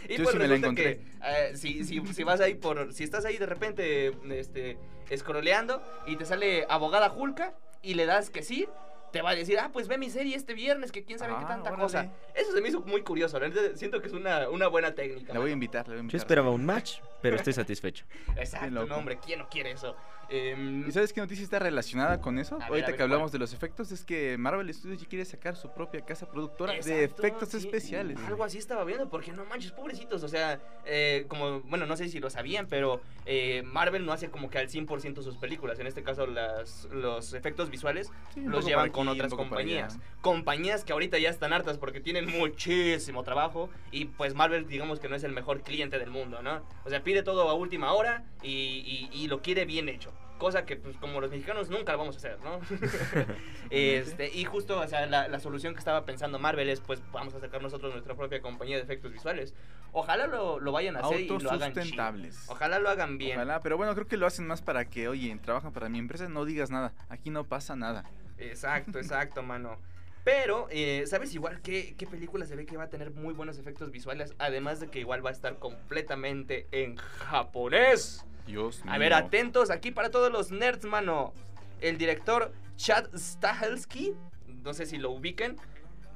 y 0.10 0.18
Yo 0.18 0.24
pues 0.24 0.32
sí 0.32 0.38
me 0.40 0.48
la 0.48 0.56
resulta 0.56 0.82
que 0.82 1.02
eh, 1.24 1.52
si, 1.56 1.84
si, 1.84 2.02
si 2.14 2.24
vas 2.24 2.42
ahí 2.42 2.56
por... 2.56 2.92
Si 2.94 3.04
estás 3.04 3.26
ahí 3.26 3.38
de 3.38 3.46
repente, 3.46 4.14
este, 4.32 4.78
scrolleando 5.16 5.82
y 6.08 6.16
te 6.16 6.26
sale 6.26 6.66
abogada 6.70 7.12
Hulka 7.12 7.54
y 7.82 7.94
le 7.96 8.06
das 8.06 8.30
que 8.30 8.44
sí, 8.44 8.68
te 9.12 9.22
va 9.22 9.32
a 9.32 9.36
decir, 9.36 9.60
ah, 9.60 9.70
pues 9.74 9.88
ve 9.88 9.98
mi 9.98 10.10
serie 10.10 10.36
este 10.36 10.54
viernes, 10.54 10.92
que 10.92 11.04
quién 11.04 11.20
sabe 11.20 11.34
qué 11.34 11.44
Ah, 11.44 11.48
tanta 11.48 11.70
órale. 11.70 11.84
cosa. 11.84 12.12
Eso 12.34 12.54
se 12.54 12.62
me 12.62 12.70
hizo 12.70 12.80
muy 12.82 13.02
curioso, 13.04 13.40
siento 13.76 14.02
que 14.02 14.08
es 14.08 14.14
una, 14.14 14.50
una 14.50 14.68
buena 14.68 14.94
técnica. 14.96 15.34
La 15.34 15.40
voy 15.40 15.50
a 15.50 15.54
invitar, 15.54 15.86
la 15.88 15.94
voy 15.94 15.98
a 15.98 16.02
invitar. 16.02 16.18
Yo 16.18 16.22
esperaba 16.22 16.50
un 16.52 16.66
match, 16.66 17.00
pero 17.22 17.36
estoy 17.36 17.54
satisfecho. 17.54 18.06
Exacto, 18.36 18.86
no, 18.86 18.96
hombre, 18.96 19.20
¿quién 19.24 19.40
no 19.40 19.50
quiere 19.50 19.72
eso? 19.72 19.96
Em, 20.34 20.88
¿Y 20.88 20.92
sabes 20.94 21.12
qué 21.12 21.20
noticia 21.20 21.44
está 21.44 21.60
relacionada 21.60 22.22
con 22.22 22.40
eso? 22.40 22.58
Ver, 22.58 22.68
Ahorita 22.70 22.88
ver, 22.88 22.96
que 22.96 23.04
hablamos 23.04 23.32
¿cuál? 23.32 23.34
de 23.34 23.40
los 23.40 23.54
efectos, 23.54 23.92
es 23.92 24.06
que 24.06 24.38
Marvel 24.38 24.74
Studios 24.74 25.02
ya 25.02 25.08
quiere 25.08 25.26
sacar 25.26 25.58
su 25.58 25.74
propia 25.74 26.06
casa 26.06 26.30
productora 26.30 26.72
de 26.72 26.80
Exacto, 26.80 27.22
efectos 27.22 27.50
sí, 27.50 27.58
especiales. 27.58 28.18
Algo 28.26 28.46
así 28.46 28.58
estaba 28.58 28.86
viendo, 28.86 29.10
porque 29.10 29.34
no 29.34 29.44
manches, 29.44 29.74
pobrecitos. 29.74 30.24
O 30.24 30.30
sea, 30.30 30.62
eh, 30.86 31.26
como, 31.28 31.60
bueno, 31.64 31.86
no 31.86 31.98
sé 31.98 32.08
si 32.08 32.22
lo 32.22 32.30
sabían, 32.30 32.68
pero 32.68 33.02
eh, 33.26 33.62
Marvel 33.66 34.06
no 34.06 34.14
hace 34.14 34.30
como 34.32 34.50
que 34.50 34.58
al 34.58 34.70
100% 34.70 35.22
sus 35.22 35.36
películas. 35.36 35.80
En 35.80 35.88
este 35.88 36.02
caso, 36.02 36.26
las, 36.26 36.86
los 36.94 37.34
efectos 37.34 37.70
visuales 37.70 38.10
Sí, 38.34 38.40
los 38.40 38.66
llevan 38.66 38.88
por 38.88 39.00
con 39.00 39.10
aquí, 39.10 39.20
otras 39.20 39.34
compañías. 39.34 40.00
Compañías 40.22 40.86
que 40.86 40.94
ahorita 40.94 41.18
ya 41.18 41.30
están 41.30 41.52
hartas 41.52 41.78
porque 41.78 42.00
tienen 42.00 42.26
muchísimo 42.28 43.24
trabajo. 43.24 43.70
Y 43.92 44.06
pues 44.06 44.34
Marvel, 44.34 44.66
digamos 44.66 45.02
que 45.02 45.10
no 45.10 45.18
es 45.18 45.26
el 45.26 45.34
mejor 45.34 45.62
cliente 45.62 46.00
del 46.00 46.10
mundo, 46.10 46.42
¿no? 46.42 46.62
O 46.86 46.90
sea, 46.90 47.04
pide 47.12 47.24
todo 47.24 47.50
a 47.50 47.54
última 47.54 47.92
hora 47.94 48.24
y, 48.42 48.50
y- 48.50 49.10
y 49.12 49.28
lo 49.28 49.42
quiere 49.42 49.66
bien 49.66 49.90
hecho. 49.90 50.14
Cosa 50.38 50.66
que, 50.66 50.76
pues, 50.78 50.96
como 50.98 51.20
los 51.22 51.30
mexicanos 51.30 51.70
nunca 51.70 51.92
lo 51.92 52.00
vamos 52.00 52.16
a 52.16 52.18
hacer, 52.20 52.38
¿no? 52.44 52.60
este, 53.70 54.30
y 54.34 54.46
justo, 54.46 54.80
o 54.80 54.88
sea, 54.88 55.06
la, 55.06 55.28
la 55.28 55.40
solución 55.40 55.74
que 55.74 55.80
estaba 55.80 56.06
pensando 56.06 56.40
Marvel 56.40 56.70
es, 56.70 56.80
pues, 56.80 57.02
vamos 57.12 57.34
a 57.36 57.40
sacar 57.40 57.62
nosotros 57.62 57.92
nuestra 57.92 58.16
propia 58.16 58.42
compañía 58.42 58.78
de 58.78 58.84
efectos 58.84 59.12
visuales. 59.12 59.54
Ojalá 59.92 60.28
lo, 60.28 60.60
lo 60.60 60.72
vayan 60.72 60.96
a 60.96 61.00
hacer 61.02 61.20
y 61.20 61.28
lo 61.28 61.36
hagan 61.36 61.74
chido. 61.74 62.02
Autosustentables. 62.02 62.46
Ojalá 62.50 62.80
lo 62.80 62.90
hagan 62.90 63.18
bien. 63.18 63.38
Ojalá, 63.38 63.60
pero 63.60 63.78
bueno, 63.78 63.94
creo 63.94 64.08
que 64.08 64.18
lo 64.18 64.26
hacen 64.26 64.48
más 64.48 64.62
para 64.62 64.86
que, 64.86 65.08
oye, 65.10 65.38
trabajan 65.44 65.74
para 65.74 65.90
mi 65.90 66.00
empresa, 66.00 66.28
no 66.30 66.46
digas 66.46 66.72
nada. 66.72 66.94
Aquí 67.10 67.30
no 67.30 67.44
pasa 67.44 67.76
nada. 67.76 68.06
Exacto, 68.38 68.98
exacto, 69.00 69.44
mano. 69.44 69.78
Pero, 70.24 70.68
eh, 70.70 71.04
¿sabes 71.08 71.34
igual 71.34 71.62
qué, 71.62 71.96
qué 71.98 72.06
película 72.06 72.46
se 72.46 72.56
ve 72.56 72.66
que 72.66 72.78
va 72.78 72.84
a 72.84 72.90
tener 72.90 73.12
muy 73.12 73.34
buenos 73.34 73.58
efectos 73.58 73.92
visuales? 73.92 74.36
Además 74.38 74.80
de 74.80 74.88
que 74.88 75.00
igual 75.00 75.26
va 75.26 75.30
a 75.30 75.34
estar 75.34 75.58
completamente 75.58 76.68
en 76.72 76.96
japonés. 76.96 78.26
Dios 78.46 78.84
mío. 78.84 78.94
A 78.94 78.98
ver, 78.98 79.14
atentos 79.14 79.70
aquí 79.72 79.92
para 79.92 80.12
todos 80.12 80.32
los 80.32 80.52
nerds, 80.52 80.86
mano. 80.86 81.34
El 81.80 81.98
director 81.98 82.52
Chad 82.76 83.08
Stahelski, 83.16 84.14
no 84.48 84.74
sé 84.74 84.86
si 84.86 84.98
lo 84.98 85.12
ubiquen, 85.12 85.56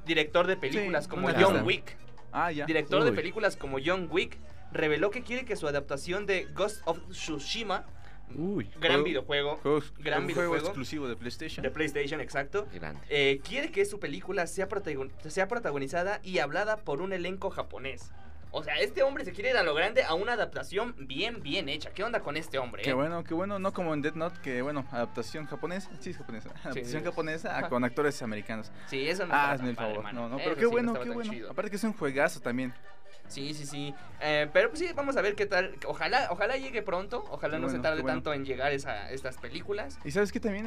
director 0.04 0.46
de 0.46 0.56
películas 0.56 1.04
Sí, 1.04 1.10
como 1.10 1.28
John. 1.36 1.64
Wick. 1.64 1.96
Ah, 2.32 2.52
ya. 2.52 2.66
Director 2.66 3.02
de 3.02 3.12
películas 3.12 3.56
como 3.56 3.78
John 3.84 4.08
Wick, 4.10 4.38
reveló 4.72 5.10
que 5.10 5.22
quiere 5.22 5.44
que 5.44 5.56
su 5.56 5.66
adaptación 5.66 6.26
de 6.26 6.44
Ghost 6.54 6.82
of 6.84 6.98
Tsushima, 7.08 7.86
Uy, 8.34 8.64
gran 8.80 8.92
Juego- 9.02 9.04
videojuego 9.04 9.56
Juegos- 9.62 9.92
gran 9.98 10.22
un 10.24 10.26
juego 10.26 10.40
videojuego. 10.50 10.66
exclusivo 10.66 11.08
de 11.08 11.16
PlayStation. 11.16 11.62
de 11.62 11.70
PlayStation, 11.70 12.20
exacto, 12.20 12.66
grande. 12.74 13.00
eh, 13.08 13.40
quiere 13.46 13.70
que 13.70 13.84
su 13.84 13.98
película 14.00 14.46
sea, 14.46 14.68
protagon- 14.68 15.10
sea 15.28 15.48
protagonizada 15.48 16.20
y 16.22 16.38
hablada 16.38 16.76
por 16.78 17.00
un 17.00 17.12
elenco 17.12 17.50
japonés. 17.50 18.10
O 18.58 18.62
sea, 18.62 18.76
este 18.78 19.02
hombre 19.02 19.22
se 19.26 19.32
quiere 19.32 19.50
ir 19.50 19.56
a 19.58 19.62
lo 19.62 19.74
grande 19.74 20.02
a 20.02 20.14
una 20.14 20.32
adaptación 20.32 20.94
bien, 20.98 21.42
bien 21.42 21.68
hecha. 21.68 21.90
¿Qué 21.90 22.02
onda 22.02 22.20
con 22.20 22.38
este 22.38 22.58
hombre? 22.58 22.82
Qué 22.82 22.90
eh? 22.90 22.94
bueno, 22.94 23.22
qué 23.22 23.34
bueno, 23.34 23.58
no 23.58 23.74
como 23.74 23.92
en 23.92 24.00
Death 24.00 24.14
Note, 24.14 24.40
que 24.42 24.62
bueno, 24.62 24.86
adaptación 24.90 25.44
japonesa, 25.44 25.90
sí 26.00 26.08
es 26.08 26.16
japonesa, 26.16 26.48
adaptación 26.64 27.04
japonesa 27.04 27.68
con 27.68 27.84
actores 27.84 28.22
americanos. 28.22 28.72
Sí, 28.86 29.06
eso 29.06 29.26
no 29.26 29.34
Ah, 29.34 29.52
hazme 29.52 29.68
el 29.68 29.76
favor. 29.76 30.02
mano. 30.02 30.22
No, 30.22 30.28
no, 30.30 30.36
Eso 30.38 30.44
pero 30.44 30.56
qué 30.56 30.62
sí 30.62 30.70
bueno, 30.70 30.94
qué 30.94 31.10
bueno. 31.10 31.30
chido. 31.30 31.50
Aparte 31.50 31.68
que 31.70 31.76
es 31.76 31.84
un 31.84 31.92
juegazo 31.92 32.40
también. 32.40 32.72
Sí, 33.28 33.52
sí, 33.52 33.66
sí. 33.66 33.94
Eh, 34.22 34.48
pero 34.54 34.70
pues 34.70 34.80
sí, 34.80 34.88
vamos 34.94 35.18
a 35.18 35.20
ver 35.20 35.34
qué 35.34 35.44
tal. 35.44 35.74
Ojalá, 35.86 36.28
ojalá 36.30 36.56
llegue 36.56 36.80
pronto. 36.80 37.24
Ojalá 37.30 37.56
Qué 37.56 37.62
no 37.62 37.68
se 37.68 37.78
tarde 37.80 37.96
qué 37.98 38.02
bueno. 38.04 38.16
tanto 38.18 38.32
en 38.32 38.46
llegar 38.46 38.72
esa, 38.72 39.10
estas 39.10 39.36
películas. 39.36 39.98
Y 40.02 40.12
sabes 40.12 40.32
que 40.32 40.40
también 40.40 40.66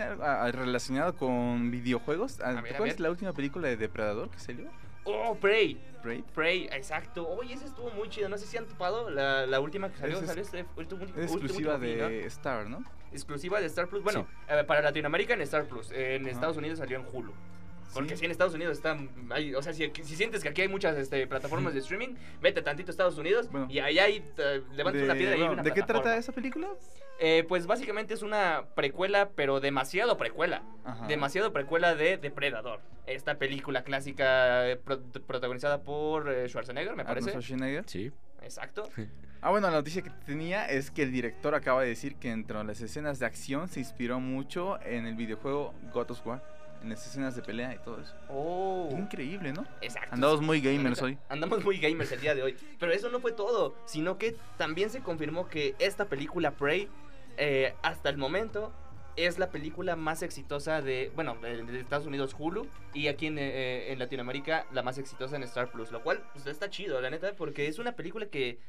relacionado 0.51 1.15
con 1.17 1.71
videojuegos, 1.71 2.39
Ah, 2.43 2.61
¿te 2.61 2.75
acuerdas 2.75 2.99
la 2.99 3.09
última 3.09 3.33
película 3.33 3.67
de 3.67 3.77
Depredador 3.77 4.29
que 4.29 4.39
salió? 4.39 4.69
Oh, 5.11 5.35
Prey. 5.35 5.77
Prey. 6.01 6.23
Prey, 6.33 6.65
exacto. 6.71 7.27
Oye, 7.27 7.53
ese 7.53 7.65
estuvo 7.65 7.89
muy 7.91 8.09
chido. 8.09 8.29
No 8.29 8.37
sé 8.37 8.45
si 8.45 8.57
han 8.57 8.65
topado 8.65 9.09
la, 9.09 9.45
la 9.45 9.59
última 9.59 9.89
que 9.91 9.97
salió. 9.97 10.19
Es- 10.19 10.25
salió 10.25 10.43
este 10.43 10.65
último- 10.77 11.03
Es 11.17 11.31
exclusiva 11.31 11.75
último 11.75 11.91
fin, 11.93 11.99
¿no? 11.99 12.07
de 12.09 12.25
Star, 12.25 12.69
¿no? 12.69 12.83
exclusiva 13.11 13.59
de 13.59 13.65
Star 13.67 13.87
Plus. 13.87 14.03
Bueno, 14.03 14.27
eh, 14.47 14.63
para 14.67 14.81
Latinoamérica 14.81 15.33
en 15.33 15.41
Star 15.41 15.65
Plus. 15.65 15.91
En 15.91 16.21
Ajá. 16.23 16.31
Estados 16.31 16.57
Unidos 16.57 16.77
salió 16.79 16.99
en 16.99 17.05
Hulu. 17.11 17.33
Porque 17.93 18.11
Sí. 18.11 18.17
si 18.17 18.25
en 18.25 18.31
Estados 18.31 18.53
Unidos 18.53 18.77
están. 18.77 19.09
hay- 19.31 19.55
o 19.55 19.61
sea, 19.63 19.73
si, 19.73 19.91
si 20.03 20.15
sientes 20.15 20.43
que 20.43 20.49
aquí 20.49 20.61
hay 20.61 20.67
muchas 20.67 20.95
este, 20.95 21.25
plataformas 21.25 21.73
de 21.73 21.79
streaming, 21.79 22.15
vete 22.39 22.61
tantito 22.61 22.91
a 22.91 22.93
Estados 22.93 23.17
Unidos 23.17 23.49
Bueno. 23.51 23.65
y 23.69 23.79
allá 23.79 24.03
hay, 24.03 24.23
levantas 24.73 25.01
De, 25.01 25.03
una 25.05 25.15
piedra 25.15 25.35
y 25.37 25.41
hay 25.41 25.47
una 25.49 25.63
¿de 25.63 25.73
qué 25.73 25.81
trata 25.81 26.15
esa 26.15 26.31
película? 26.31 26.67
Eh, 27.19 27.45
pues 27.47 27.67
básicamente 27.67 28.13
es 28.13 28.21
una 28.21 28.65
precuela, 28.75 29.29
pero 29.35 29.59
demasiado 29.59 30.17
precuela. 30.17 30.63
Ajá. 30.85 31.05
Demasiado 31.07 31.51
precuela 31.53 31.95
de 31.95 32.17
Depredador. 32.17 32.79
Esta 33.07 33.37
película 33.37 33.83
clásica 33.83 34.69
eh, 34.69 34.77
pro- 34.77 35.01
protagonizada 35.27 35.81
por 35.83 36.31
eh, 36.31 36.47
Schwarzenegger, 36.47 36.95
me 36.95 37.03
parece. 37.03 37.29
Schwarzenegger. 37.31 37.83
Sí. 37.87 38.11
Exacto. 38.41 38.89
Ah, 39.41 39.51
bueno, 39.51 39.67
la 39.69 39.77
noticia 39.77 40.01
que 40.01 40.09
tenía 40.25 40.65
es 40.65 40.91
que 40.91 41.01
el 41.03 41.13
director 41.13 41.55
acaba 41.55 41.81
de 41.83 41.87
decir 41.87 42.15
que 42.15 42.29
entre 42.29 42.61
las 42.65 42.81
escenas 42.81 43.19
de 43.19 43.25
acción 43.25 43.69
se 43.69 43.79
inspiró 43.79 44.19
mucho 44.19 44.77
en 44.83 45.05
el 45.05 45.15
videojuego 45.15 45.73
God 45.93 46.11
of 46.11 46.27
War. 46.27 46.43
En 46.83 46.89
las 46.89 47.07
escenas 47.07 47.37
de 47.37 47.41
pelea 47.41 47.73
y 47.73 47.77
todo 47.77 48.01
eso. 48.01 48.13
Oh. 48.27 48.89
Qué 48.89 48.97
increíble, 48.97 49.53
¿no? 49.53 49.65
Exacto. 49.79 50.09
Andamos 50.13 50.41
muy 50.41 50.59
gamers 50.59 51.01
hoy. 51.01 51.17
Andamos 51.29 51.63
muy 51.63 51.77
gamers 51.79 52.11
el 52.11 52.19
día 52.19 52.35
de 52.35 52.43
hoy. 52.43 52.57
Pero 52.81 52.91
eso 52.91 53.07
no 53.09 53.21
fue 53.21 53.31
todo, 53.31 53.75
sino 53.85 54.17
que 54.17 54.35
también 54.57 54.89
se 54.89 54.99
confirmó 54.99 55.47
que 55.47 55.73
esta 55.79 56.03
película 56.03 56.51
Prey, 56.51 56.89
eh, 57.37 57.73
hasta 57.81 58.09
el 58.09 58.17
momento, 58.17 58.71
es 59.15 59.37
la 59.37 59.49
película 59.49 59.95
más 59.95 60.21
exitosa 60.21 60.81
de, 60.81 61.11
bueno, 61.15 61.35
de, 61.41 61.79
Estados 61.79 62.07
Unidos 62.07 62.35
Hulu 62.37 62.67
y 62.93 63.07
aquí 63.07 63.27
en, 63.27 63.37
eh, 63.37 63.91
en 63.91 63.99
Latinoamérica 63.99 64.65
la 64.71 64.81
más 64.81 64.97
exitosa 64.97 65.35
en 65.35 65.43
Star 65.43 65.71
Plus, 65.71 65.91
lo 65.91 66.01
cual 66.03 66.23
pues, 66.33 66.45
está 66.47 66.69
chido, 66.69 67.01
la 67.01 67.09
neta, 67.09 67.33
porque 67.35 67.67
es 67.67 67.79
una 67.79 67.93
película 67.93 68.27
que, 68.27 68.59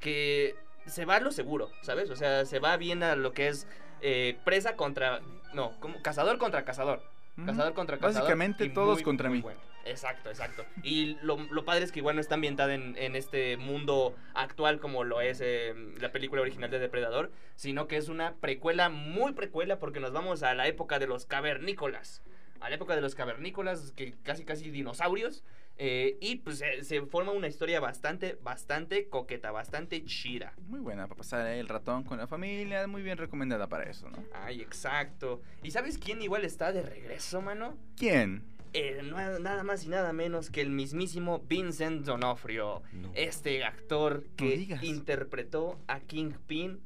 que 0.00 0.54
se 0.86 1.04
va 1.04 1.16
a 1.16 1.20
lo 1.20 1.30
seguro, 1.30 1.70
¿sabes? 1.82 2.10
O 2.10 2.16
sea, 2.16 2.44
se 2.46 2.58
va 2.58 2.76
bien 2.76 3.02
a 3.02 3.16
lo 3.16 3.32
que 3.32 3.48
es 3.48 3.66
eh, 4.00 4.38
presa 4.44 4.76
contra, 4.76 5.20
no, 5.52 5.72
como 5.80 6.00
cazador 6.02 6.38
contra 6.38 6.64
cazador. 6.64 7.02
Cazador 7.44 7.72
contra 7.74 7.98
cazador. 7.98 8.22
Básicamente 8.22 8.68
todos 8.70 8.96
muy, 8.96 9.02
contra 9.04 9.28
muy 9.28 9.38
mí. 9.38 9.42
bueno. 9.42 9.60
Exacto, 9.84 10.28
exacto. 10.28 10.64
Y 10.82 11.16
lo, 11.22 11.38
lo 11.50 11.64
padre 11.64 11.84
es 11.84 11.92
que 11.92 12.00
igual 12.00 12.16
no 12.16 12.20
está 12.20 12.34
ambientada 12.34 12.74
en, 12.74 12.94
en 12.98 13.16
este 13.16 13.56
mundo 13.56 14.14
actual 14.34 14.80
como 14.80 15.02
lo 15.04 15.20
es 15.20 15.40
eh, 15.42 15.74
la 16.00 16.12
película 16.12 16.42
original 16.42 16.70
de 16.70 16.78
Depredador, 16.78 17.30
sino 17.56 17.88
que 17.88 17.96
es 17.96 18.08
una 18.08 18.34
precuela, 18.34 18.90
muy 18.90 19.32
precuela, 19.32 19.78
porque 19.78 20.00
nos 20.00 20.12
vamos 20.12 20.42
a 20.42 20.54
la 20.54 20.66
época 20.68 20.98
de 20.98 21.06
los 21.06 21.24
cavernícolas. 21.24 22.22
A 22.60 22.68
la 22.68 22.74
época 22.74 22.96
de 22.96 23.00
los 23.00 23.14
cavernícolas, 23.14 23.92
que 23.92 24.14
casi 24.24 24.44
casi 24.44 24.70
dinosaurios. 24.70 25.44
eh, 25.80 26.18
y 26.20 26.36
pues 26.36 26.58
se, 26.58 26.82
se 26.82 27.02
forma 27.02 27.30
una 27.30 27.46
historia 27.46 27.78
bastante, 27.78 28.36
bastante 28.42 29.08
coqueta, 29.08 29.52
bastante 29.52 30.04
chida. 30.04 30.52
Muy 30.66 30.80
buena 30.80 31.06
para 31.06 31.18
pasar 31.18 31.46
el 31.46 31.68
ratón 31.68 32.02
con 32.02 32.18
la 32.18 32.26
familia. 32.26 32.84
Muy 32.88 33.02
bien 33.02 33.16
recomendada 33.16 33.68
para 33.68 33.84
eso, 33.88 34.10
¿no? 34.10 34.18
Ay, 34.34 34.60
exacto. 34.60 35.40
¿Y 35.62 35.70
sabes 35.70 35.96
quién 35.98 36.20
igual 36.20 36.44
está 36.44 36.72
de 36.72 36.82
regreso, 36.82 37.40
mano? 37.40 37.78
¿Quién? 37.96 38.42
Eh, 38.74 39.00
nada 39.02 39.62
más 39.62 39.84
y 39.84 39.88
nada 39.88 40.12
menos 40.12 40.50
que 40.50 40.60
el 40.60 40.70
mismísimo 40.70 41.40
Vincent 41.48 42.04
D'Onofrio, 42.04 42.82
No. 42.92 43.10
este 43.14 43.64
actor 43.64 44.24
que 44.36 44.78
interpretó 44.82 45.78
a 45.88 46.00
Kingpin 46.00 46.78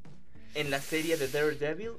en 0.54 0.70
la 0.70 0.80
serie 0.80 1.16
de 1.16 1.28
Daredevil. 1.28 1.92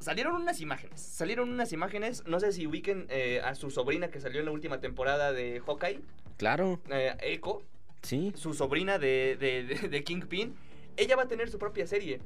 Salieron 0.00 0.34
unas 0.34 0.60
imágenes, 0.60 1.00
salieron 1.00 1.50
unas 1.50 1.72
imágenes, 1.72 2.24
no 2.26 2.40
sé 2.40 2.52
si 2.52 2.66
ubiquen 2.66 3.06
eh, 3.10 3.40
a 3.44 3.54
su 3.54 3.70
sobrina 3.70 4.08
que 4.08 4.20
salió 4.20 4.40
en 4.40 4.46
la 4.46 4.52
última 4.52 4.80
temporada 4.80 5.32
de 5.32 5.60
Hawkeye, 5.64 6.00
Claro, 6.38 6.80
eh, 6.90 7.14
Echo, 7.20 7.62
sí. 8.02 8.32
su 8.34 8.52
sobrina 8.54 8.98
de, 8.98 9.36
de, 9.38 9.62
de- 9.64 9.88
de 9.88 10.04
Kingpin, 10.04 10.56
ella 10.96 11.14
va 11.16 11.22
a 11.24 11.28
tener 11.28 11.50
su 11.50 11.58
propia 11.58 11.86
serie. 11.86 12.20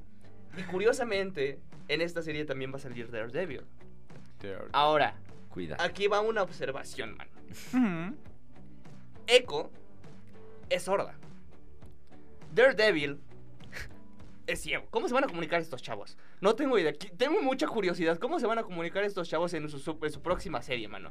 Y 0.56 0.62
curiosamente, 0.62 1.58
en 1.88 2.00
esta 2.00 2.22
serie 2.22 2.44
también 2.46 2.72
va 2.72 2.76
a 2.76 2.80
salir 2.80 3.10
Daredevil. 3.10 3.62
Ahora, 4.72 5.16
Cuida. 5.56 5.76
aquí 5.80 6.06
va 6.06 6.20
una 6.20 6.42
observación, 6.42 7.16
man. 7.16 7.28
Ujú. 7.72 8.16
Echo 9.26 9.70
es 10.68 10.82
sorda. 10.82 11.14
Daredevil 12.54 13.18
es 14.46 14.60
ciego. 14.60 14.84
¿Cómo 14.90 15.08
se 15.08 15.14
van 15.14 15.24
a 15.24 15.28
comunicar 15.28 15.60
estos 15.60 15.82
chavos? 15.82 16.16
No 16.42 16.54
tengo 16.54 16.78
idea. 16.78 16.92
Tengo 16.92 17.40
mucha 17.42 17.66
curiosidad. 17.66 18.18
¿Cómo 18.18 18.38
se 18.38 18.46
van 18.46 18.58
a 18.58 18.62
comunicar 18.64 19.02
estos 19.04 19.28
chavos 19.30 19.54
en 19.54 19.68
su, 19.70 19.78
su- 19.78 19.98
en 20.02 20.10
su 20.12 20.20
próxima 20.20 20.60
serie, 20.60 20.88
mano? 20.88 21.10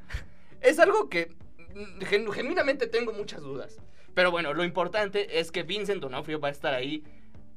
Es 0.62 0.78
algo 0.80 1.10
que 1.10 1.36
mm, 1.74 2.02
gen- 2.04 2.32
genuinamente 2.32 2.88
tengo 2.88 3.14
muchas 3.14 3.42
dudas. 3.42 3.80
Pero 4.14 4.30
bueno, 4.32 4.54
lo 4.54 4.64
importante 4.64 5.40
es 5.40 5.52
que 5.52 5.64
Vincent 5.64 6.02
D'Onofrio 6.02 6.40
va 6.40 6.50
a 6.50 6.52
estar 6.52 6.74
ahí. 6.76 7.04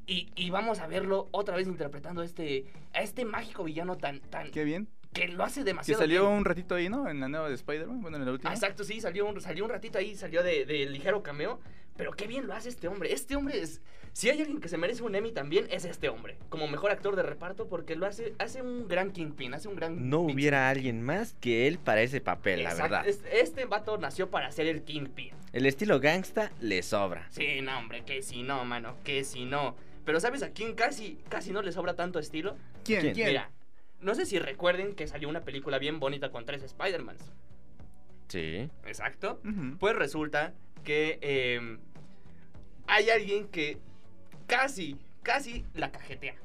Y, 0.07 0.33
y 0.37 0.49
vamos 0.49 0.79
a 0.79 0.87
verlo 0.87 1.29
otra 1.33 1.55
vez 1.55 1.69
interpretando 1.69 2.23
a 2.23 2.25
este, 2.25 2.65
a 2.95 3.03
este 3.03 3.27
mágico 3.27 3.65
villano 3.65 3.99
tan, 3.99 4.21
tan 4.21 4.51
Qué 4.51 4.65
bien. 4.65 4.89
Que 5.13 5.29
lo 5.29 5.45
hace 5.45 5.61
Que 5.61 5.65
demasiado 5.65 6.01
salió 6.01 6.27
bien. 6.27 6.39
un 6.39 6.45
ratito 6.45 6.75
ahí, 6.75 6.89
¿no? 6.89 7.09
En 7.09 7.21
la 7.21 7.29
nueva 7.29 7.49
de 7.49 7.55
Spider-Man. 7.55 8.01
Bueno, 8.03 8.17
en 8.19 8.25
la 8.25 8.33
última. 8.33 8.51
Ah, 8.51 8.55
exacto, 8.55 8.85
sí, 8.85 9.01
salió 9.01 9.27
un, 9.27 9.41
salió 9.41 9.65
un 9.65 9.71
ratito 9.71 9.99
ahí, 9.99 10.15
salió 10.15 10.43
de, 10.43 10.65
de 10.65 10.87
ligero 10.87 11.23
cameo. 11.23 11.61
Pero 11.97 12.13
qué 12.13 12.29
bien 12.29 12.47
lo 12.47 12.55
hace 12.55 12.69
este 12.69 12.87
hombre. 12.87 13.13
Este 13.13 13.35
hombre 13.35 13.61
es. 13.61 13.81
Si 14.13 14.31
hay 14.31 14.41
alguien 14.41 14.61
que 14.61 14.69
se 14.69 14.79
merece 14.79 15.03
un 15.03 15.17
Emmy 15.17 15.33
también, 15.33 15.67
es 15.71 15.85
este 15.85 16.09
hombre. 16.09 16.37
Como 16.49 16.69
mejor 16.69 16.93
actor 16.93 17.17
de 17.17 17.25
reparto, 17.25 17.67
porque 17.69 17.97
lo 17.97 18.07
hace. 18.07 18.35
Hace 18.39 18.63
un 18.63 18.87
gran 18.87 19.11
Kingpin, 19.11 19.53
hace 19.55 19.67
un 19.67 19.75
gran. 19.75 20.09
No 20.09 20.21
hubiera 20.21 20.69
alguien 20.69 21.03
más 21.03 21.35
que 21.41 21.67
él 21.67 21.79
para 21.79 22.03
ese 22.03 22.21
papel, 22.21 22.63
la 22.63 22.71
Exacto, 22.71 22.95
verdad. 23.05 23.33
Este, 23.33 23.65
vato 23.65 23.99
nació 23.99 24.31
para 24.31 24.53
ser 24.53 24.69
el 24.69 24.83
Kingpin. 24.85 25.33
El 25.53 25.67
estilo 25.67 25.99
gangsta 25.99 26.53
le 26.61 26.83
sobra. 26.85 27.27
Sí, 27.31 27.61
no, 27.63 27.77
hombre, 27.79 28.05
que 28.05 28.23
si 28.23 28.45
no, 28.45 28.65
mano, 28.65 28.95
que 29.03 29.25
si 29.25 29.45
no. 29.45 29.75
Pero 30.05 30.21
¿sabes 30.21 30.43
a 30.45 30.51
quién 30.51 30.75
casi, 30.75 31.19
casi 31.29 31.51
no 31.51 31.63
le 31.63 31.73
sobra 31.73 31.95
tanto 31.95 32.21
estilo? 32.21 32.57
¿Quién? 32.85 33.13
¿Quién? 33.13 33.29
Mira, 33.29 33.51
no 34.01 34.15
sé 34.15 34.27
si 34.27 34.39
recuerden 34.39 34.95
que 34.95 35.07
salió 35.07 35.29
una 35.29 35.43
película 35.43 35.79
bien 35.79 36.01
bonita 36.01 36.31
con 36.31 36.45
tres 36.45 36.63
Spider-Mans. 36.63 37.33
Sí. 38.29 38.71
Exacto. 38.85 39.41
Pues 39.79 39.97
resulta 39.97 40.55
que 40.85 41.19
eh, 41.23 41.79
hay 42.87 43.11
alguien 43.11 43.49
que 43.49 43.79
casi, 44.47 44.97
casi 45.23 45.65
la 45.75 45.91
cajetea. 45.91 46.37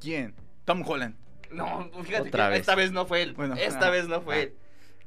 ¿Quién? 0.00 0.34
Tom 0.64 0.82
Holland. 0.86 1.16
No, 1.50 1.90
fíjate 2.02 2.28
Otra 2.28 2.46
que 2.46 2.50
vez. 2.50 2.60
esta 2.60 2.74
vez 2.74 2.92
no 2.92 3.06
fue 3.06 3.22
él. 3.22 3.34
Bueno, 3.34 3.54
esta 3.54 3.88
ah, 3.88 3.90
vez 3.90 4.08
no 4.08 4.20
fue 4.20 4.34
ah. 4.34 4.42
él. 4.42 4.54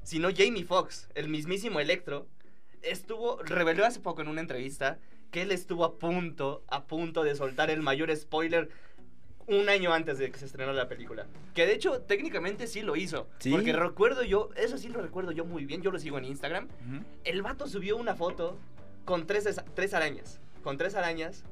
Sino 0.04 0.30
Jamie 0.36 0.64
Foxx, 0.64 1.10
el 1.16 1.30
mismísimo 1.30 1.80
Electro, 1.80 2.28
estuvo, 2.82 3.42
reveló 3.44 3.86
hace 3.86 4.00
poco 4.00 4.22
en 4.22 4.30
una 4.30 4.42
entrevista 4.42 5.00
que 5.32 5.42
él 5.42 5.52
estuvo 5.52 5.84
a 5.84 6.00
punto, 6.00 6.64
a 6.68 6.86
punto 6.86 7.24
de 7.24 7.36
soltar 7.36 7.70
el 7.70 7.82
mayor 7.82 8.16
spoiler 8.16 8.70
un 9.50 9.68
año 9.68 9.94
antes 9.94 10.18
de 10.18 10.32
que 10.32 10.38
se 10.38 10.46
estrenara 10.46 10.74
la 10.74 10.88
película. 10.88 11.26
Que 11.54 11.66
de 11.66 11.74
hecho, 11.74 12.02
técnicamente 12.02 12.68
sí 12.68 12.82
lo 12.82 12.96
hizo. 12.96 13.28
¿Sí? 13.40 13.52
Porque 13.52 13.74
recuerdo 13.74 14.24
yo, 14.24 14.50
eso 14.56 14.78
sí 14.78 14.90
lo 14.90 15.02
recuerdo 15.02 15.32
yo 15.32 15.46
muy 15.46 15.66
bien, 15.66 15.82
yo 15.82 15.92
lo 15.92 16.00
sigo 16.00 16.18
en 16.18 16.26
Instagram. 16.26 16.68
El 17.24 17.42
vato 17.42 17.68
subió 17.68 17.98
una 17.98 18.16
foto 18.16 18.60
con 19.06 19.26
tres, 19.26 19.48
tres 19.74 19.94
arañas. 19.94 20.40
Con 20.64 20.78
tres 20.78 20.96
arañas. 20.96 21.44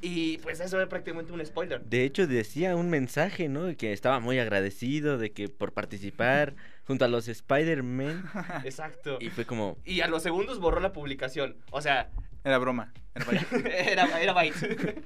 Y 0.00 0.38
pues 0.38 0.60
eso 0.60 0.76
era 0.76 0.88
prácticamente 0.88 1.32
un 1.32 1.44
spoiler. 1.44 1.82
De 1.84 2.04
hecho, 2.04 2.26
decía 2.26 2.76
un 2.76 2.90
mensaje, 2.90 3.48
¿no? 3.48 3.74
Que 3.76 3.92
estaba 3.92 4.20
muy 4.20 4.38
agradecido 4.38 5.16
de 5.16 5.32
que 5.32 5.48
por 5.48 5.72
participar 5.72 6.54
junto 6.86 7.04
a 7.04 7.08
los 7.08 7.26
Spider-Man. 7.26 8.30
Exacto. 8.64 9.16
Y 9.20 9.30
fue 9.30 9.46
como, 9.46 9.78
Y 9.84 10.02
a 10.02 10.06
los 10.06 10.22
segundos 10.22 10.60
borró 10.60 10.80
la 10.80 10.92
publicación. 10.92 11.56
O 11.70 11.80
sea, 11.80 12.10
Era 12.44 12.58
broma. 12.58 12.92
Era 13.14 13.46
era, 13.90 14.22
era 14.22 14.32
Byte. 14.34 15.02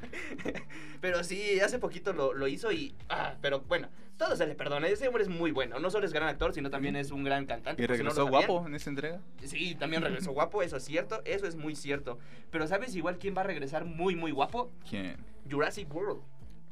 pero 1.00 1.22
sí, 1.22 1.60
hace 1.60 1.78
poquito 1.78 2.12
lo, 2.12 2.34
lo 2.34 2.48
hizo 2.48 2.72
y. 2.72 2.94
Ah, 3.08 3.34
pero 3.40 3.60
bueno, 3.60 3.88
todo 4.16 4.34
se 4.36 4.46
le 4.46 4.54
perdona. 4.56 4.88
Ese 4.88 5.06
hombre 5.06 5.22
es 5.22 5.28
muy 5.28 5.52
bueno. 5.52 5.78
No 5.78 5.90
solo 5.90 6.04
es 6.04 6.12
gran 6.12 6.28
actor, 6.28 6.52
sino 6.52 6.68
también 6.68 6.96
es 6.96 7.12
un 7.12 7.22
gran 7.22 7.46
cantante. 7.46 7.82
y 7.82 7.86
no 7.86 7.94
regresó 7.94 8.26
guapo 8.26 8.66
en 8.66 8.74
esta 8.74 8.90
entrega. 8.90 9.20
Sí, 9.44 9.76
también 9.76 10.02
regresó 10.02 10.32
guapo, 10.32 10.62
eso 10.62 10.76
es 10.76 10.84
cierto. 10.84 11.22
Eso 11.24 11.46
es 11.46 11.54
muy 11.54 11.76
cierto. 11.76 12.18
Pero 12.50 12.66
¿sabes 12.66 12.94
igual 12.96 13.18
quién 13.18 13.36
va 13.36 13.42
a 13.42 13.44
regresar 13.44 13.84
muy, 13.84 14.16
muy 14.16 14.32
guapo? 14.32 14.72
¿Quién? 14.88 15.16
Jurassic 15.48 15.94
World. 15.94 16.20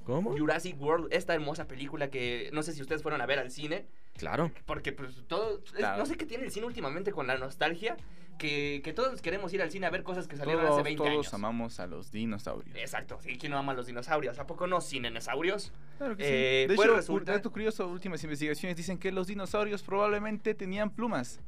¿Cómo? 0.07 0.37
Jurassic 0.39 0.81
World, 0.81 1.09
esta 1.13 1.35
hermosa 1.35 1.67
película 1.67 2.09
que 2.11 2.49
no 2.53 2.63
sé 2.63 2.73
si 2.73 2.81
ustedes 2.81 3.03
fueron 3.03 3.21
a 3.21 3.27
ver 3.27 3.39
al 3.39 3.51
cine. 3.51 3.87
Claro. 4.17 4.51
Porque 4.65 4.93
pues 4.93 5.23
todo... 5.27 5.63
es- 5.67 5.73
Claro. 5.73 5.99
no 5.99 6.07
sé 6.07 6.17
qué 6.17 6.25
tiene 6.25 6.45
el 6.45 6.51
cine 6.51 6.65
últimamente 6.67 7.13
con 7.13 7.27
la 7.27 7.37
nostalgia. 7.37 7.97
Que, 8.39 8.83
que 8.85 8.93
todos 8.93 9.23
queremos 9.23 9.51
ir 9.55 9.63
al 9.63 9.71
cine 9.71 9.87
a 9.87 9.91
ver 9.91 10.03
cosas 10.03 10.29
que 10.29 10.37
salieron 10.37 10.61
hace 10.67 10.71
Todos, 10.73 10.83
20 10.85 10.99
todos 11.03 11.11
años. 11.11 11.33
amamos 11.35 11.81
a 11.81 11.87
los 11.87 12.13
dinosaurios. 12.13 12.77
Exacto, 12.77 13.19
sí, 13.23 13.39
¿quién 13.39 13.51
no 13.53 13.57
ama 13.57 13.73
a 13.73 13.75
los 13.75 13.87
dinosaurios? 13.87 14.39
¿A 14.39 14.47
poco 14.47 14.67
no 14.67 14.83
cinesaurios? 14.83 15.73
Claro 15.97 16.19
que 16.19 16.23
Eh, 16.23 16.63
sí. 16.65 16.69
De 16.69 16.75
hecho, 16.75 16.97
resulta- 16.97 17.33
dato 17.33 17.51
curioso, 17.51 17.89
últimas 17.89 18.23
investigaciones 18.25 18.77
dicen 18.77 18.99
que 18.99 19.11
los 19.11 19.27
dinosaurios 19.27 19.83
probablemente 19.83 20.55
tenían 20.55 20.91
plumas. 20.91 21.41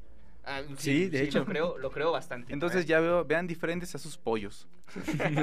Ah, 0.49 0.63
Sí, 0.79 1.09
de 1.09 1.23
hecho. 1.23 1.41
Lo 1.41 1.45
creo, 1.45 1.79
lo 1.79 1.91
creo 1.91 2.11
bastante. 2.13 2.53
Entonces 2.53 2.87
ya 2.87 3.01
veo, 3.01 3.25
vean 3.25 3.47
diferentes 3.47 3.95
a 3.95 3.99
sus 3.99 4.17
pollos. 4.17 4.67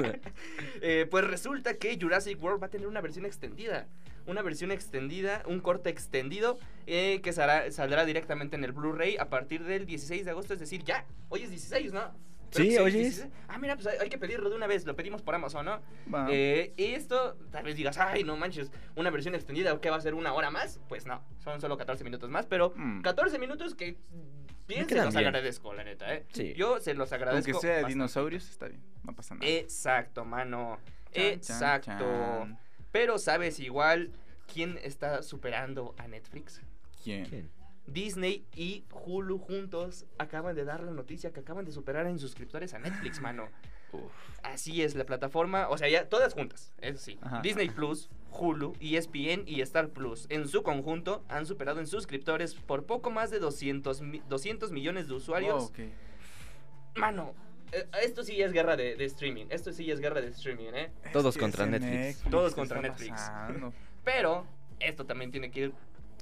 Eh, 0.82 1.06
pues 1.10 1.24
resulta 1.24 1.74
que 1.74 1.98
Jurassic 2.00 2.42
World 2.42 2.62
va 2.62 2.66
a 2.66 2.70
tener 2.70 2.86
una 2.86 3.00
versión 3.00 3.24
extendida. 3.26 3.86
Una 4.26 4.42
versión 4.42 4.72
extendida, 4.72 5.42
un 5.46 5.60
corte 5.60 5.88
extendido 5.88 6.58
eh, 6.86 7.20
que 7.22 7.32
saldrá, 7.32 7.70
saldrá 7.70 8.04
directamente 8.04 8.56
en 8.56 8.64
el 8.64 8.72
Blu-ray 8.72 9.16
a 9.18 9.28
partir 9.28 9.62
del 9.64 9.86
16 9.86 10.24
de 10.24 10.30
agosto. 10.32 10.52
Es 10.54 10.60
decir, 10.60 10.82
ya, 10.84 11.06
hoy 11.28 11.42
es 11.42 11.50
16, 11.50 11.92
¿no? 11.92 12.12
Creo 12.50 12.64
Sí, 12.64 12.70
que 12.76 12.80
hoy 12.80 12.90
es. 12.90 13.16
16. 13.16 13.28
Ah, 13.48 13.58
mira, 13.58 13.74
pues 13.76 13.86
hay, 13.86 13.98
hay 14.00 14.08
que 14.08 14.18
pedirlo 14.18 14.50
de 14.50 14.56
una 14.56 14.66
vez. 14.66 14.84
Lo 14.84 14.96
pedimos 14.96 15.22
por 15.22 15.34
Amazon, 15.34 15.64
¿no? 15.66 15.80
Va. 16.12 16.26
Eh, 16.30 16.72
y 16.76 16.86
esto, 16.86 17.36
tal 17.52 17.64
vez 17.64 17.76
digas, 17.76 17.98
ay, 17.98 18.24
no 18.24 18.36
manches, 18.36 18.70
una 18.96 19.10
versión 19.10 19.34
extendida, 19.34 19.80
¿qué 19.80 19.90
va 19.90 19.96
a 19.96 20.00
ser 20.00 20.14
una 20.14 20.32
hora 20.32 20.50
más? 20.50 20.80
Pues 20.88 21.06
no, 21.06 21.22
son 21.42 21.60
solo 21.60 21.76
14 21.76 22.02
minutos 22.04 22.28
más, 22.30 22.46
pero 22.46 22.72
Mm. 22.76 23.02
14 23.02 23.38
minutos 23.38 23.74
que 23.74 23.96
bien 24.66 24.88
se 24.88 24.94
los 24.96 25.14
bien. 25.14 25.26
agradezco, 25.26 25.72
la 25.72 25.84
neta, 25.84 26.14
¿eh? 26.14 26.24
Sí. 26.32 26.54
Yo 26.54 26.80
se 26.80 26.94
los 26.94 27.12
agradezco. 27.12 27.52
Aunque 27.52 27.66
sea 27.66 27.78
de 27.78 27.84
dinosaurios, 27.84 28.48
está 28.48 28.68
bien. 28.68 28.82
No 29.04 29.14
pasa 29.14 29.34
nada. 29.34 29.46
Exacto, 29.46 30.24
mano. 30.24 30.78
Chan, 31.12 31.22
chan, 31.22 31.32
Exacto. 31.32 31.90
chan. 31.98 32.58
Pero 32.92 33.18
sabes 33.18 33.60
igual 33.60 34.10
quién 34.52 34.78
está 34.82 35.22
superando 35.22 35.94
a 35.98 36.08
Netflix. 36.08 36.60
¿Quién? 37.02 37.24
¿Quién? 37.26 37.50
Disney 37.86 38.44
y 38.56 38.84
Hulu 38.90 39.38
juntos 39.38 40.06
acaban 40.18 40.56
de 40.56 40.64
dar 40.64 40.82
la 40.82 40.90
noticia 40.90 41.32
que 41.32 41.40
acaban 41.40 41.64
de 41.64 41.70
superar 41.72 42.06
en 42.06 42.18
suscriptores 42.18 42.74
a 42.74 42.78
Netflix, 42.80 43.20
mano. 43.20 43.48
Uf. 43.96 44.12
Así 44.42 44.82
es 44.82 44.94
la 44.94 45.04
plataforma, 45.04 45.68
o 45.68 45.76
sea, 45.78 45.88
ya 45.88 46.08
todas 46.08 46.34
juntas, 46.34 46.72
eso 46.80 46.98
sí. 46.98 47.18
Ajá. 47.22 47.40
Disney 47.42 47.68
Plus, 47.68 48.08
Hulu, 48.30 48.74
ESPN 48.80 49.42
y 49.46 49.60
Star 49.62 49.88
Plus, 49.88 50.26
en 50.28 50.46
su 50.46 50.62
conjunto, 50.62 51.24
han 51.28 51.46
superado 51.46 51.80
en 51.80 51.86
suscriptores 51.86 52.54
por 52.54 52.84
poco 52.84 53.10
más 53.10 53.30
de 53.30 53.38
200, 53.40 54.02
mi- 54.02 54.22
200 54.28 54.70
millones 54.70 55.08
de 55.08 55.14
usuarios. 55.14 55.72
Oh. 55.76 56.98
Mano, 57.00 57.34
eh, 57.72 57.86
esto 58.02 58.22
sí 58.22 58.40
es 58.40 58.52
guerra 58.52 58.76
de, 58.76 58.94
de 58.96 59.04
streaming, 59.06 59.46
esto 59.50 59.72
sí 59.72 59.90
es 59.90 60.00
guerra 60.00 60.20
de 60.20 60.28
streaming, 60.28 60.72
¿eh? 60.74 60.92
Todos 61.12 61.36
contra 61.36 61.66
Netflix. 61.66 62.22
Todos 62.30 62.52
¿qué 62.54 62.60
contra 62.60 62.80
Netflix. 62.80 63.10
pasando? 63.10 63.72
Pero 64.04 64.46
esto 64.80 65.04
también 65.06 65.30
tiene 65.32 65.50
que 65.50 65.60
ir, 65.60 65.72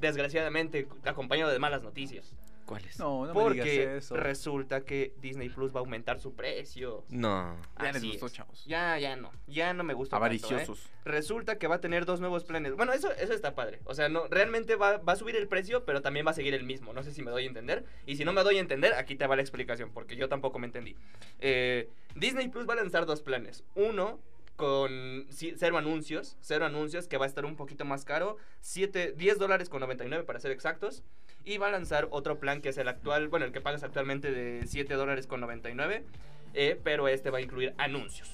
desgraciadamente, 0.01 0.89
acompañado 1.05 1.51
de 1.53 1.59
malas 1.59 1.83
noticias. 1.83 2.35
¿Cuáles? 2.65 2.99
No, 2.99 3.27
no 3.27 3.35
me 3.35 3.41
porque 3.41 3.63
digas 3.63 4.05
eso. 4.05 4.17
resulta 4.17 4.83
que 4.83 5.15
Disney 5.21 5.49
Plus 5.49 5.73
va 5.75 5.77
a 5.77 5.81
aumentar 5.81 6.21
su 6.21 6.35
precio. 6.35 7.05
No. 7.11 7.57
Ya 7.81 7.93
les 7.93 8.05
gustó, 8.05 8.27
es. 8.27 8.33
chavos. 8.33 8.65
Ya, 8.65 8.99
ya 8.99 9.17
no. 9.17 9.31
Ya 9.47 9.75
no 9.75 9.85
me 9.85 9.93
gusta. 9.95 10.19
tanto, 10.19 10.25
¿eh? 10.25 10.39
Avariciosos. 10.39 10.91
Resulta 11.05 11.59
que 11.59 11.67
va 11.67 11.77
a 11.77 11.81
tener 11.81 12.07
dos 12.07 12.21
nuevos 12.21 12.45
planes. 12.45 12.75
Bueno, 12.75 12.93
eso, 12.93 13.13
eso 13.13 13.35
está 13.35 13.55
padre. 13.55 13.81
O 13.85 13.95
sea, 13.95 14.09
no, 14.09 14.27
realmente 14.29 14.77
va, 14.77 14.97
va 14.99 15.13
a 15.13 15.17
subir 15.17 15.37
el 15.37 15.49
precio, 15.49 15.85
pero 15.85 16.01
también 16.01 16.27
va 16.27 16.31
a 16.31 16.35
seguir 16.35 16.55
el 16.55 16.65
mismo. 16.65 16.93
No 16.93 17.03
sé 17.03 17.13
si 17.13 17.23
me 17.23 17.31
doy 17.31 17.45
a 17.45 17.49
entender. 17.49 17.85
Y 18.07 18.17
si 18.17 18.25
no 18.25 18.33
me 18.33 18.43
doy 18.43 18.57
a 18.57 18.61
entender, 18.61 18.95
aquí 18.95 19.15
te 19.17 19.27
va 19.27 19.37
la 19.37 19.43
explicación, 19.43 19.91
porque 19.93 20.17
yo 20.17 20.29
tampoco 20.29 20.59
me 20.59 20.67
entendí. 20.67 20.97
Eh, 21.41 21.91
Disney 22.15 22.49
Plus 22.49 22.69
va 22.69 22.73
a 22.73 22.77
lanzar 22.77 23.07
dos 23.07 23.23
planes. 23.23 23.65
Uno 23.75 24.21
con 24.57 25.27
cero 25.31 25.79
anuncios, 25.79 26.37
cero 26.41 26.65
anuncios, 26.67 27.09
que 27.09 27.17
va 27.19 27.25
a 27.25 27.29
estar 27.29 27.45
un 27.45 27.57
poquito 27.57 27.85
más 27.85 28.05
caro, 28.05 28.37
7, 28.61 29.15
10 29.17 29.39
dólares 29.39 29.69
con 29.69 29.81
99 29.81 30.25
para 30.25 30.41
ser 30.41 30.51
exactos. 30.53 31.03
Y 31.45 31.59
va 31.59 31.67
a 31.69 31.71
lanzar 31.71 32.09
otro 32.11 32.39
plan 32.39 32.63
que 32.63 32.71
es 32.71 32.79
el 32.79 32.89
actual, 32.89 33.29
bueno, 33.29 33.45
el 33.45 33.53
que 33.53 33.61
pagas 33.61 33.83
actualmente 33.83 34.31
de 34.33 34.67
7 34.67 34.95
dólares 34.95 35.27
con 35.27 35.41
99, 35.41 36.05
eh, 36.55 36.81
pero 36.83 37.07
este 37.09 37.31
va 37.31 37.39
a 37.39 37.41
incluir 37.43 37.75
anuncios. 37.77 38.31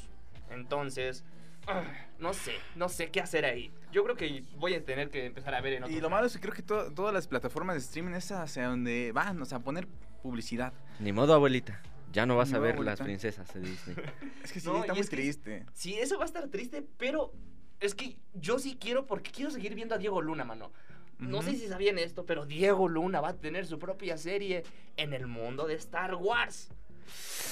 Entonces, 0.50 1.24
ah, 1.66 1.83
no 2.18 2.33
sé, 2.35 2.52
no 2.76 2.88
sé 2.88 3.11
qué 3.11 3.20
hacer 3.20 3.44
ahí. 3.44 3.72
Yo 3.92 4.04
creo 4.04 4.14
que 4.16 4.44
voy 4.59 4.74
a 4.74 4.85
tener 4.85 5.11
que 5.11 5.24
empezar 5.26 5.54
a 5.54 5.61
ver 5.61 5.72
en 5.74 5.85
otro 5.85 5.96
Y 5.96 6.00
lo 6.00 6.09
malo 6.11 6.26
es 6.26 6.35
que 6.35 6.40
creo 6.40 6.54
que 6.54 6.62
to- 6.62 6.92
todas 6.92 7.12
las 7.12 7.26
plataformas 7.26 7.74
de 7.76 7.80
streaming 7.80 8.12
es 8.14 8.30
hacia 8.30 8.66
donde 8.68 9.11
van, 9.12 9.40
o 9.42 9.44
sea, 9.44 9.59
a 9.59 9.61
poner 9.62 9.88
publicidad. 10.22 10.72
Ni 11.00 11.12
modo, 11.12 11.35
abuelita. 11.35 11.80
Ya 12.12 12.27
no 12.27 12.37
vas 12.37 12.51
Ni 12.51 12.57
a 12.57 12.59
ver 12.61 12.79
las 12.81 13.01
princesas 13.01 13.53
de 13.55 13.61
Disney. 13.61 13.96
Es 14.44 14.53
que 14.53 14.61
sí, 14.61 14.66
No, 14.68 14.81
está 14.81 14.92
muy 14.94 15.01
es 15.01 15.11
que- 15.11 15.16
triste. 15.16 15.66
Sí, 15.75 15.94
eso 15.94 16.16
va 16.18 16.25
a 16.25 16.27
estar 16.27 16.49
triste, 16.49 16.85
pero 16.99 17.33
es 17.79 17.94
que 17.94 18.16
yo 18.35 18.59
sí 18.59 18.77
quiero, 18.81 19.07
porque 19.07 19.31
quiero 19.31 19.51
seguir 19.51 19.75
viendo 19.75 19.94
a 19.94 19.99
Diego 19.99 20.20
Luna, 20.20 20.44
mano. 20.44 20.73
No 21.18 21.42
sé 21.42 21.51
Ujú. 21.51 21.59
si 21.61 21.68
sabían 21.68 21.99
esto, 21.99 22.25
pero 22.25 22.46
Diego 22.46 22.88
Luna 22.88 23.20
va 23.20 23.29
a 23.31 23.37
tener 23.37 23.66
su 23.66 23.79
propia 23.79 24.16
serie 24.16 24.62
en 24.96 25.12
el 25.12 25.27
mundo 25.27 25.66
de 25.66 25.75
Star 25.75 26.14
Wars. 26.14 26.70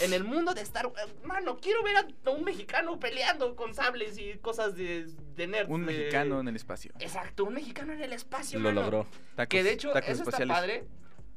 En 0.01 0.12
el 0.12 0.25
mundo 0.25 0.55
de 0.55 0.62
Star 0.62 0.87
Wars. 0.87 1.12
Mano, 1.25 1.59
quiero 1.59 1.83
ver 1.83 1.97
a 1.97 2.31
un 2.31 2.44
mexicano 2.44 2.99
peleando 2.99 3.57
con 3.57 3.75
sables 3.75 4.16
y 4.18 4.38
cosas 4.38 4.75
de, 4.77 5.07
de 5.35 5.47
nerds. 5.47 5.68
Un 5.71 5.85
de- 5.85 5.92
mexicano 5.92 6.40
en 6.40 6.49
el 6.49 6.57
espacio. 6.57 6.92
Exacto, 6.99 7.44
un 7.44 7.55
mexicano 7.55 7.92
en 7.92 8.01
el 8.01 8.12
espacio, 8.12 8.59
Lo 8.59 8.68
mano. 8.71 8.81
logró. 8.83 9.07
Tacos, 9.35 9.49
Que 9.51 9.62
de 9.62 9.73
hecho, 9.73 9.88
eso 9.90 9.99
está 9.99 10.12
espaciales. 10.12 10.57
padre, 10.57 10.85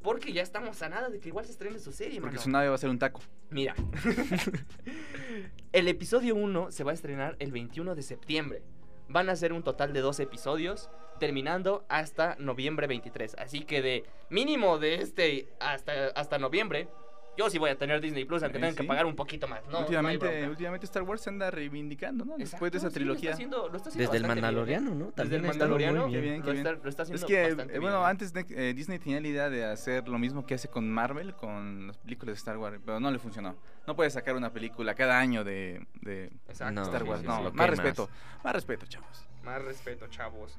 porque 0.02 0.32
ya 0.32 0.42
estamos 0.42 0.82
a 0.82 0.88
nada 0.88 1.08
de 1.10 1.20
que 1.20 1.28
igual 1.28 1.44
se 1.44 1.52
estrene 1.52 1.78
su 1.78 1.92
serie, 1.92 2.20
Porque 2.20 2.34
mano. 2.36 2.42
su 2.42 2.50
nave 2.50 2.68
va 2.68 2.74
a 2.74 2.78
ser 2.78 2.90
un 2.90 2.98
taco. 2.98 3.20
Mira, 3.50 3.74
el 5.72 5.88
episodio 5.88 6.34
1 6.34 6.70
se 6.72 6.84
va 6.84 6.90
a 6.90 6.94
estrenar 6.94 7.36
el 7.38 7.52
21 7.52 7.94
de 7.94 8.02
septiembre. 8.02 8.62
Van 9.08 9.28
a 9.28 9.36
ser 9.36 9.52
un 9.52 9.62
total 9.62 9.92
de 9.92 10.00
dos 10.00 10.20
episodios, 10.20 10.90
terminando 11.18 11.84
hasta 11.88 12.36
noviembre 12.38 12.86
23. 12.86 13.36
Así 13.38 13.60
que 13.60 13.82
de 13.82 14.04
mínimo 14.30 14.78
de 14.78 14.96
este 14.96 15.48
hasta, 15.60 16.08
hasta 16.08 16.38
noviembre, 16.38 16.88
yo 17.36 17.48
sí 17.48 17.58
voy 17.58 17.70
a 17.70 17.78
tener 17.78 18.00
Disney 18.00 18.24
Plus, 18.24 18.42
aunque 18.42 18.58
Eh, 18.58 18.60
tengan 18.60 18.76
que 18.76 18.84
pagar 18.84 19.06
un 19.06 19.16
poquito 19.16 19.48
más. 19.48 19.60
No, 19.70 19.80
últimamente, 19.80 20.42
no 20.42 20.50
últimamente 20.50 20.84
Star 20.86 21.02
Wars 21.02 21.22
se 21.22 21.30
anda 21.30 21.50
reivindicando, 21.50 22.24
¿no? 22.24 22.32
Exacto, 22.34 22.50
Después 22.50 22.72
de 22.72 22.78
esa 22.78 22.88
sí, 22.88 22.90
lo 22.90 22.94
trilogía. 23.14 23.30
está 23.30 23.34
haciendo- 23.36 23.68
lo 23.68 23.76
está 23.76 23.88
haciendo 23.88 24.10
Desde 24.12 24.16
el 24.18 24.22
bien, 24.24 24.38
¿eh? 24.38 24.42
Mandaloriano, 24.42 24.90
¿no? 24.90 25.04
Desde 25.06 25.12
También 25.14 25.44
el 25.44 25.50
estado 25.50 25.70
muy 25.74 25.84
Mandaloriano, 25.84 26.12
Qué 26.12 26.20
bien. 26.20 26.42
bien, 26.42 26.46
lo, 26.46 26.52
está, 26.52 26.72
lo 26.72 26.88
está 26.88 27.02
Es 27.02 27.08
haciendo 27.10 27.26
que, 27.26 27.42
bastante 27.42 27.76
eh, 27.76 27.78
bueno, 27.78 27.98
bien. 27.98 28.10
antes 28.10 28.32
de, 28.32 28.46
eh, 28.50 28.74
Disney 28.74 28.98
tenía 28.98 29.20
la 29.20 29.28
idea 29.28 29.50
de 29.50 29.64
hacer 29.64 30.08
lo 30.08 30.18
mismo 30.18 30.44
que 30.46 30.54
hace 30.54 30.68
con 30.68 30.90
Marvel, 30.90 31.34
con 31.34 31.86
las 31.86 31.96
películas 31.98 32.34
de 32.34 32.38
Star 32.38 32.58
Wars, 32.58 32.78
pero 32.84 33.00
no 33.00 33.10
le 33.10 33.18
funcionó. 33.18 33.56
No 33.86 33.96
puede 33.96 34.10
sacar 34.10 34.36
una 34.36 34.52
película 34.52 34.94
cada 34.94 35.18
año 35.18 35.42
de, 35.44 35.86
de 36.02 36.26
Exacto, 36.48 36.72
No, 36.74 36.82
Star 36.82 37.02
Wars. 37.04 37.20
sí, 37.22 37.26
no, 37.26 37.50
sí. 37.50 37.56
más 37.56 37.70
respeto. 37.70 38.08
Más 38.44 38.52
respeto, 38.54 38.86
chavos. 38.86 39.26
Más 39.42 39.62
respeto, 39.62 40.06
chavos. 40.08 40.58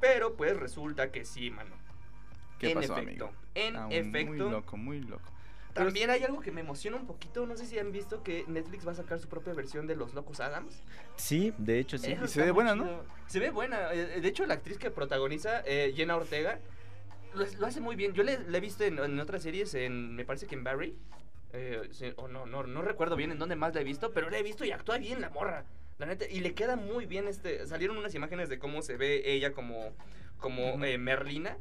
Pero 0.00 0.34
pues 0.36 0.56
resulta 0.56 1.10
que 1.10 1.24
sí, 1.24 1.50
mano. 1.50 1.74
¿Qué 2.62 2.70
en 2.72 2.74
pasó, 2.80 2.96
efecto, 2.96 3.24
amigo? 3.26 3.32
en 3.54 3.76
Ah, 3.76 3.88
efecto, 3.90 4.30
Muy 4.32 4.38
loco, 4.38 4.76
muy 4.76 5.00
loco. 5.00 5.30
También 5.74 6.10
hay 6.10 6.22
algo 6.22 6.40
que 6.40 6.52
me 6.52 6.60
emociona 6.60 6.96
un 6.98 7.06
poquito. 7.06 7.46
No 7.46 7.56
sé 7.56 7.64
si 7.66 7.78
han 7.78 7.92
visto 7.92 8.22
que 8.22 8.44
Netflix 8.46 8.86
va 8.86 8.92
a 8.92 8.94
sacar 8.94 9.18
su 9.18 9.28
propia 9.28 9.54
versión 9.54 9.86
de 9.86 9.96
Los 9.96 10.12
Locos 10.12 10.40
Adams. 10.40 10.82
Sí, 11.16 11.54
de 11.56 11.78
hecho 11.78 11.96
sí. 11.96 12.12
Eso 12.12 12.24
Y 12.26 12.28
se 12.28 12.42
ve 12.42 12.50
buena, 12.50 12.74
¿no? 12.74 12.84
chido. 12.84 13.04
Se 13.26 13.38
ve 13.40 13.50
buena. 13.50 13.92
Eh, 13.92 14.20
De 14.20 14.28
hecho, 14.28 14.44
la 14.44 14.54
actriz 14.54 14.76
que 14.78 14.90
protagoniza, 14.90 15.62
eh, 15.64 15.92
Jenna 15.96 16.16
Ortega, 16.16 16.58
lo, 17.34 17.46
lo 17.58 17.66
hace 17.66 17.80
muy 17.80 17.96
bien. 17.96 18.12
Yo 18.12 18.22
la 18.22 18.32
he 18.34 18.60
visto 18.60 18.84
en, 18.84 18.98
en 18.98 19.18
otras 19.18 19.42
series, 19.42 19.72
en, 19.74 20.14
me 20.14 20.26
parece 20.26 20.46
que 20.46 20.54
en 20.56 20.62
Barry. 20.64 20.94
eh, 21.54 21.80
o 22.16 22.28
no, 22.28 22.44
no, 22.44 22.64
no 22.64 22.82
recuerdo 22.82 23.16
bien 23.16 23.32
en 23.32 23.38
dónde 23.38 23.56
más 23.56 23.74
la 23.74 23.80
he 23.80 23.84
visto, 23.84 24.12
pero 24.12 24.28
la 24.28 24.38
he 24.38 24.42
visto 24.42 24.64
y 24.66 24.72
actúa 24.72 24.98
bien 24.98 25.20
la 25.22 25.30
morra. 25.30 25.64
La 25.98 26.04
neta, 26.06 26.26
y 26.28 26.40
le 26.40 26.52
queda 26.52 26.76
muy 26.76 27.06
bien 27.06 27.28
este. 27.28 27.66
Salieron 27.66 27.96
unas 27.96 28.14
imágenes 28.14 28.50
de 28.50 28.58
cómo 28.58 28.82
se 28.82 28.98
ve 28.98 29.22
ella 29.32 29.52
como, 29.54 29.94
como 30.38 30.74
Ujú. 30.74 30.84
eh, 30.84 30.98
Merlina. 30.98 31.56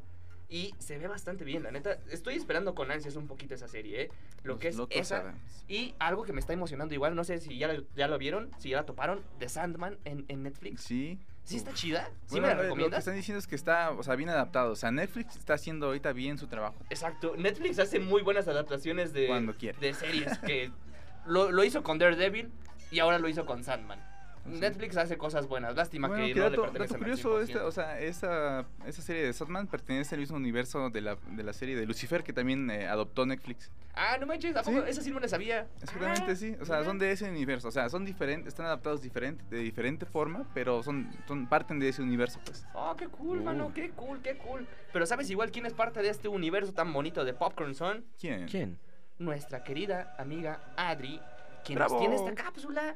Y 0.51 0.75
se 0.79 0.97
ve 0.97 1.07
bastante 1.07 1.45
bien, 1.45 1.63
la 1.63 1.71
neta. 1.71 1.97
Estoy 2.11 2.35
esperando 2.35 2.75
con 2.75 2.91
ansias 2.91 3.15
un 3.15 3.25
poquito 3.25 3.55
esa 3.55 3.69
serie, 3.69 4.01
¿eh? 4.01 4.09
Lo 4.43 4.53
Los 4.55 4.59
que 4.59 4.67
es 4.67 4.77
esa. 4.89 5.19
Adams. 5.21 5.39
Y 5.69 5.95
algo 5.97 6.23
que 6.23 6.33
me 6.33 6.41
está 6.41 6.51
emocionando 6.51 6.93
igual, 6.93 7.15
no 7.15 7.23
sé 7.23 7.39
si 7.39 7.57
ya, 7.57 7.71
lo- 7.71 7.85
ya 7.95 8.09
lo 8.09 8.17
vieron, 8.17 8.51
si 8.59 8.69
ya 8.71 8.77
la 8.77 8.85
toparon, 8.85 9.21
The 9.39 9.47
Sandman 9.47 9.97
en, 10.03 10.25
en 10.27 10.43
Netflix. 10.43 10.81
Sí. 10.81 11.17
¿Sí 11.45 11.55
está 11.55 11.73
chida? 11.73 12.05
¿Sí 12.27 12.31
Bueno, 12.39 12.47
me 12.47 12.47
la 12.49 12.53
Lo 12.55 12.59
que 12.59 12.63
recomiendas? 12.65 12.99
están 12.99 13.15
diciendo 13.15 13.39
es 13.39 13.47
que 13.47 13.55
está, 13.55 13.91
o 13.91 14.03
sea, 14.03 14.15
bien 14.15 14.27
adaptado. 14.29 14.73
O 14.73 14.75
sea, 14.75 14.91
Netflix 14.91 15.37
está 15.37 15.53
haciendo 15.53 15.85
ahorita 15.87 16.11
bien 16.11 16.37
su 16.37 16.47
trabajo. 16.47 16.75
Exacto. 16.89 17.35
Netflix 17.37 17.79
hace 17.79 17.99
muy 18.01 18.21
buenas 18.21 18.47
adaptaciones 18.49 19.13
de, 19.13 19.27
Cuando 19.27 19.53
quiere. 19.55 19.79
de 19.79 19.93
series. 19.93 20.37
que 20.39 20.69
lo, 21.25 21.49
lo 21.49 21.63
hizo 21.63 21.81
con 21.81 21.97
Daredevil 21.97 22.51
y 22.91 22.99
ahora 22.99 23.19
lo 23.19 23.29
hizo 23.29 23.45
con 23.45 23.63
Sandman. 23.63 23.99
Netflix 24.45 24.97
hace 24.97 25.17
cosas 25.17 25.47
buenas. 25.47 25.75
Lástima 25.75 26.08
Bueno, 26.08 26.25
que 26.25 26.34
qué 26.34 26.39
no 26.39 26.49
dato, 26.49 26.67
le 26.73 26.80
dato 26.80 26.97
curioso, 26.97 27.39
100%. 27.39 27.43
esta, 27.43 27.65
o 27.65 27.71
sea, 27.71 27.99
esa, 27.99 28.65
esa 28.86 29.01
serie 29.01 29.23
de 29.23 29.34
Sandman 29.34 29.67
pertenece 29.67 30.15
al 30.15 30.21
mismo 30.21 30.38
universo 30.38 30.89
de 30.89 31.01
la, 31.01 31.17
de 31.30 31.43
la 31.43 31.54
serie 31.54 31.75
de 31.75 31.86
Lucifer 31.86 32.23
que 32.23 32.34
también 32.34 32.69
eh, 32.71 32.88
adoptó 32.88 33.25
Netflix. 33.25 33.71
Ah, 33.93 34.17
no 34.19 34.25
manches, 34.25 34.56
¿a 34.56 34.63
poco? 34.63 34.82
Sí. 34.84 34.89
Esa 34.89 35.01
sí 35.01 35.12
no 35.12 35.19
la 35.19 35.27
sabía. 35.27 35.67
Exactamente, 35.82 36.32
Ah, 36.32 36.36
sí. 36.36 36.56
O 36.62 36.65
sea, 36.65 36.77
mira. 36.77 36.86
son 36.88 36.97
de 36.99 37.12
ese 37.12 37.30
universo. 37.30 37.67
O 37.67 37.71
sea, 37.71 37.89
son 37.89 38.06
diferentes, 38.06 38.47
están 38.47 38.65
adaptados 38.65 39.01
diferente, 39.01 39.43
de 39.49 39.58
diferente 39.60 40.06
forma, 40.06 40.45
pero 40.54 40.82
son, 40.82 41.12
son 41.27 41.47
parten 41.47 41.77
de 41.80 41.89
ese 41.89 42.01
universo, 42.01 42.39
pues. 42.45 42.65
Oh, 42.73 42.95
qué 42.97 43.08
cool, 43.10 43.39
Uh. 43.39 43.43
mano, 43.43 43.71
qué 43.73 43.91
cool, 43.91 44.21
qué 44.21 44.38
cool. 44.38 44.65
Pero 44.93 45.06
¿sabes 45.06 45.30
igual 45.30 45.51
quién 45.51 45.65
es 45.65 45.73
parte 45.73 46.01
de 46.01 46.10
este 46.10 46.27
universo 46.30 46.73
tan 46.73 46.91
bonito 46.93 47.23
de 47.25 47.34
Popcorn 47.34 47.75
Son? 47.75 48.06
¿Quién? 48.19 48.47
¿Quién? 48.47 48.80
nuestra 49.19 49.63
querida 49.63 50.15
amiga 50.17 50.60
Adri, 50.77 51.21
que 51.63 51.75
Bravo. 51.75 51.93
nos 51.93 51.99
tiene 52.01 52.15
esta 52.15 52.34
cápsula 52.43 52.95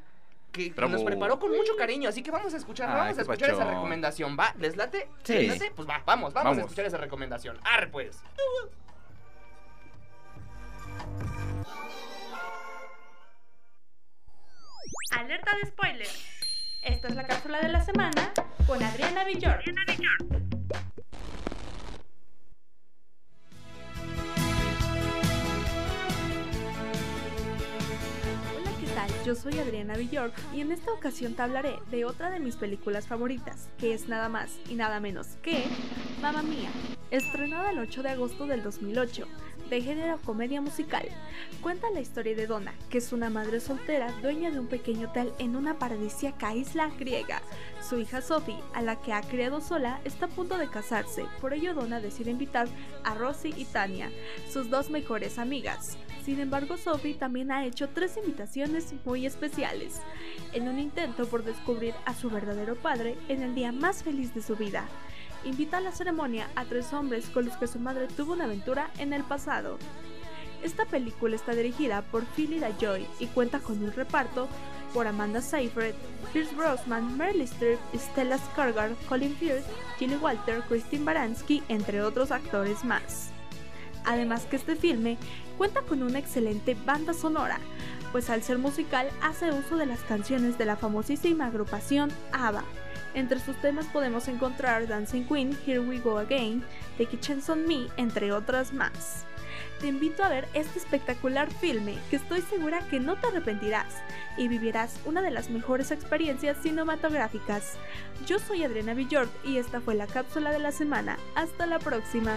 que, 0.52 0.70
Bravo. 0.70 0.92
nos 0.92 1.02
preparó 1.04 1.38
con 1.38 1.54
mucho 1.54 1.76
cariño. 1.76 2.08
Así 2.08 2.22
que 2.22 2.30
vamos 2.30 2.54
a 2.54 2.56
escuchar, 2.56 2.88
Ay, 2.88 2.96
vamos 2.96 3.18
a 3.18 3.22
escuchar 3.22 3.50
esa 3.50 3.64
recomendación. 3.64 4.36
¿Va? 4.38 4.54
¿Les 4.58 4.76
late? 4.76 5.08
Sí. 5.22 5.34
¿Les 5.34 5.48
late? 5.60 5.72
Pues 5.74 5.88
va, 5.88 6.02
vamos, 6.06 6.32
vamos, 6.32 6.36
a 6.36 6.50
Vamos. 6.50 6.58
escuchar 6.58 6.86
esa 6.86 6.96
recomendación. 6.96 7.58
Arre 7.64 7.88
pues. 7.88 8.22
Alerta 15.16 15.50
de 15.62 15.70
spoiler. 15.70 16.08
Esta 16.82 17.08
es 17.08 17.14
la 17.16 17.26
cápsula 17.26 17.60
de 17.60 17.68
la 17.68 17.84
semana 17.84 18.32
con 18.66 18.82
Adriana 18.82 19.24
Villor. 19.24 19.60
Hola, 19.66 19.84
¿qué 19.86 20.45
Yo 29.24 29.34
soy 29.34 29.58
Adriana 29.58 29.96
Villor 29.96 30.32
y 30.54 30.60
en 30.60 30.72
esta 30.72 30.92
ocasión 30.92 31.34
te 31.34 31.42
hablaré 31.42 31.78
de 31.90 32.04
otra 32.04 32.30
de 32.30 32.40
mis 32.40 32.56
películas 32.56 33.06
favoritas, 33.06 33.68
que 33.78 33.92
es 33.92 34.08
nada 34.08 34.28
más 34.28 34.58
y 34.68 34.74
nada 34.74 35.00
menos 35.00 35.26
que 35.42 35.64
Mamma 36.22 36.42
Mía, 36.42 36.70
estrenada 37.10 37.70
el 37.70 37.78
8 37.78 38.02
de 38.02 38.10
agosto 38.10 38.46
del 38.46 38.62
2008, 38.62 39.26
de 39.68 39.82
género 39.82 40.18
comedia 40.24 40.60
musical. 40.60 41.08
Cuenta 41.60 41.90
la 41.90 42.00
historia 42.00 42.36
de 42.36 42.46
Donna, 42.46 42.74
que 42.88 42.98
es 42.98 43.12
una 43.12 43.30
madre 43.30 43.60
soltera 43.60 44.12
dueña 44.22 44.50
de 44.50 44.60
un 44.60 44.68
pequeño 44.68 45.08
hotel 45.08 45.32
en 45.38 45.56
una 45.56 45.78
paradisíaca 45.78 46.54
isla 46.54 46.90
griega. 46.98 47.42
Su 47.80 47.98
hija 47.98 48.22
Sophie, 48.22 48.62
a 48.74 48.82
la 48.82 49.00
que 49.00 49.12
ha 49.12 49.22
criado 49.22 49.60
sola, 49.60 50.00
está 50.04 50.26
a 50.26 50.30
punto 50.30 50.56
de 50.56 50.70
casarse, 50.70 51.24
por 51.40 51.52
ello 51.52 51.74
Donna 51.74 52.00
decide 52.00 52.30
invitar 52.30 52.68
a 53.04 53.14
Rosie 53.14 53.54
y 53.56 53.64
Tania, 53.64 54.10
sus 54.48 54.70
dos 54.70 54.90
mejores 54.90 55.38
amigas. 55.38 55.98
Sin 56.26 56.40
embargo, 56.40 56.76
Sophie 56.76 57.14
también 57.14 57.52
ha 57.52 57.64
hecho 57.64 57.88
tres 57.88 58.16
invitaciones 58.16 58.92
muy 59.04 59.26
especiales, 59.26 60.00
en 60.52 60.66
un 60.66 60.80
intento 60.80 61.24
por 61.28 61.44
descubrir 61.44 61.94
a 62.04 62.14
su 62.14 62.30
verdadero 62.30 62.74
padre 62.74 63.16
en 63.28 63.44
el 63.44 63.54
día 63.54 63.70
más 63.70 64.02
feliz 64.02 64.34
de 64.34 64.42
su 64.42 64.56
vida. 64.56 64.88
Invita 65.44 65.76
a 65.76 65.80
la 65.80 65.92
ceremonia 65.92 66.48
a 66.56 66.64
tres 66.64 66.92
hombres 66.92 67.28
con 67.28 67.44
los 67.44 67.56
que 67.58 67.68
su 67.68 67.78
madre 67.78 68.08
tuvo 68.08 68.32
una 68.32 68.46
aventura 68.46 68.90
en 68.98 69.12
el 69.12 69.22
pasado. 69.22 69.78
Esta 70.64 70.84
película 70.84 71.36
está 71.36 71.52
dirigida 71.52 72.02
por 72.02 72.24
Philly 72.34 72.60
Joy 72.80 73.06
y 73.20 73.26
cuenta 73.28 73.60
con 73.60 73.80
un 73.84 73.92
reparto 73.92 74.48
por 74.92 75.06
Amanda 75.06 75.40
Seyfried, 75.40 75.94
Pierce 76.32 76.52
Brosnan, 76.56 77.16
Meryl 77.16 77.42
Streep, 77.42 77.78
Stella 77.94 78.36
Skarsgård, 78.38 78.96
Colin 79.08 79.36
Firth, 79.36 79.64
Jilly 80.00 80.16
Walter, 80.16 80.60
Christine 80.62 81.04
Baranski, 81.04 81.62
entre 81.68 82.02
otros 82.02 82.32
actores 82.32 82.84
más. 82.84 83.30
Además 84.06 84.46
que 84.46 84.56
este 84.56 84.76
filme 84.76 85.18
cuenta 85.58 85.82
con 85.82 86.02
una 86.02 86.18
excelente 86.18 86.76
banda 86.86 87.12
sonora, 87.12 87.58
pues 88.12 88.30
al 88.30 88.42
ser 88.42 88.56
musical 88.56 89.10
hace 89.20 89.50
uso 89.50 89.76
de 89.76 89.84
las 89.84 90.00
canciones 90.00 90.56
de 90.56 90.64
la 90.64 90.76
famosísima 90.76 91.46
agrupación 91.46 92.10
ABBA. 92.32 92.64
Entre 93.14 93.40
sus 93.40 93.56
temas 93.56 93.86
podemos 93.86 94.28
encontrar 94.28 94.86
Dancing 94.86 95.24
Queen, 95.24 95.58
Here 95.66 95.80
We 95.80 95.98
Go 95.98 96.18
Again, 96.18 96.62
a 96.98 97.20
Chance 97.20 97.50
on 97.50 97.66
Me, 97.66 97.88
entre 97.96 98.32
otras 98.32 98.72
más. 98.72 99.26
Te 99.80 99.88
invito 99.88 100.22
a 100.22 100.28
ver 100.28 100.48
este 100.54 100.78
espectacular 100.78 101.50
filme 101.50 101.98
que 102.08 102.16
estoy 102.16 102.40
segura 102.42 102.80
que 102.88 103.00
no 103.00 103.16
te 103.16 103.26
arrepentirás 103.26 103.94
y 104.36 104.48
vivirás 104.48 104.98
una 105.04 105.20
de 105.20 105.30
las 105.30 105.50
mejores 105.50 105.90
experiencias 105.90 106.58
cinematográficas. 106.62 107.74
Yo 108.26 108.38
soy 108.38 108.64
Adriana 108.64 108.94
Villord 108.94 109.28
y 109.44 109.58
esta 109.58 109.80
fue 109.80 109.94
la 109.94 110.06
cápsula 110.06 110.50
de 110.50 110.60
la 110.60 110.72
semana. 110.72 111.18
Hasta 111.34 111.66
la 111.66 111.78
próxima. 111.78 112.36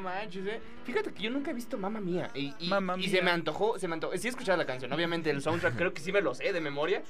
Manches, 0.00 0.46
eh. 0.46 0.60
Fíjate 0.84 1.12
que 1.12 1.22
yo 1.22 1.30
nunca 1.30 1.50
he 1.50 1.54
visto 1.54 1.78
Mamma 1.78 2.00
Mía. 2.00 2.30
Y, 2.34 2.54
y- 2.58 2.68
Mamma 2.68 2.94
y 2.96 3.00
Mía. 3.00 3.08
se 3.10 3.22
me 3.22 3.30
antojó, 3.30 3.78
se 3.78 3.86
me 3.88 3.94
antojó. 3.94 4.16
Sí 4.16 4.26
he 4.26 4.30
escuchado 4.30 4.58
la 4.58 4.66
canción, 4.66 4.92
obviamente 4.92 5.30
el 5.30 5.40
soundtrack 5.42 5.76
creo 5.76 5.92
que 5.94 6.00
sí 6.00 6.10
me 6.12 6.20
lo 6.20 6.34
sé 6.34 6.52
de 6.52 6.60
memoria. 6.60 7.02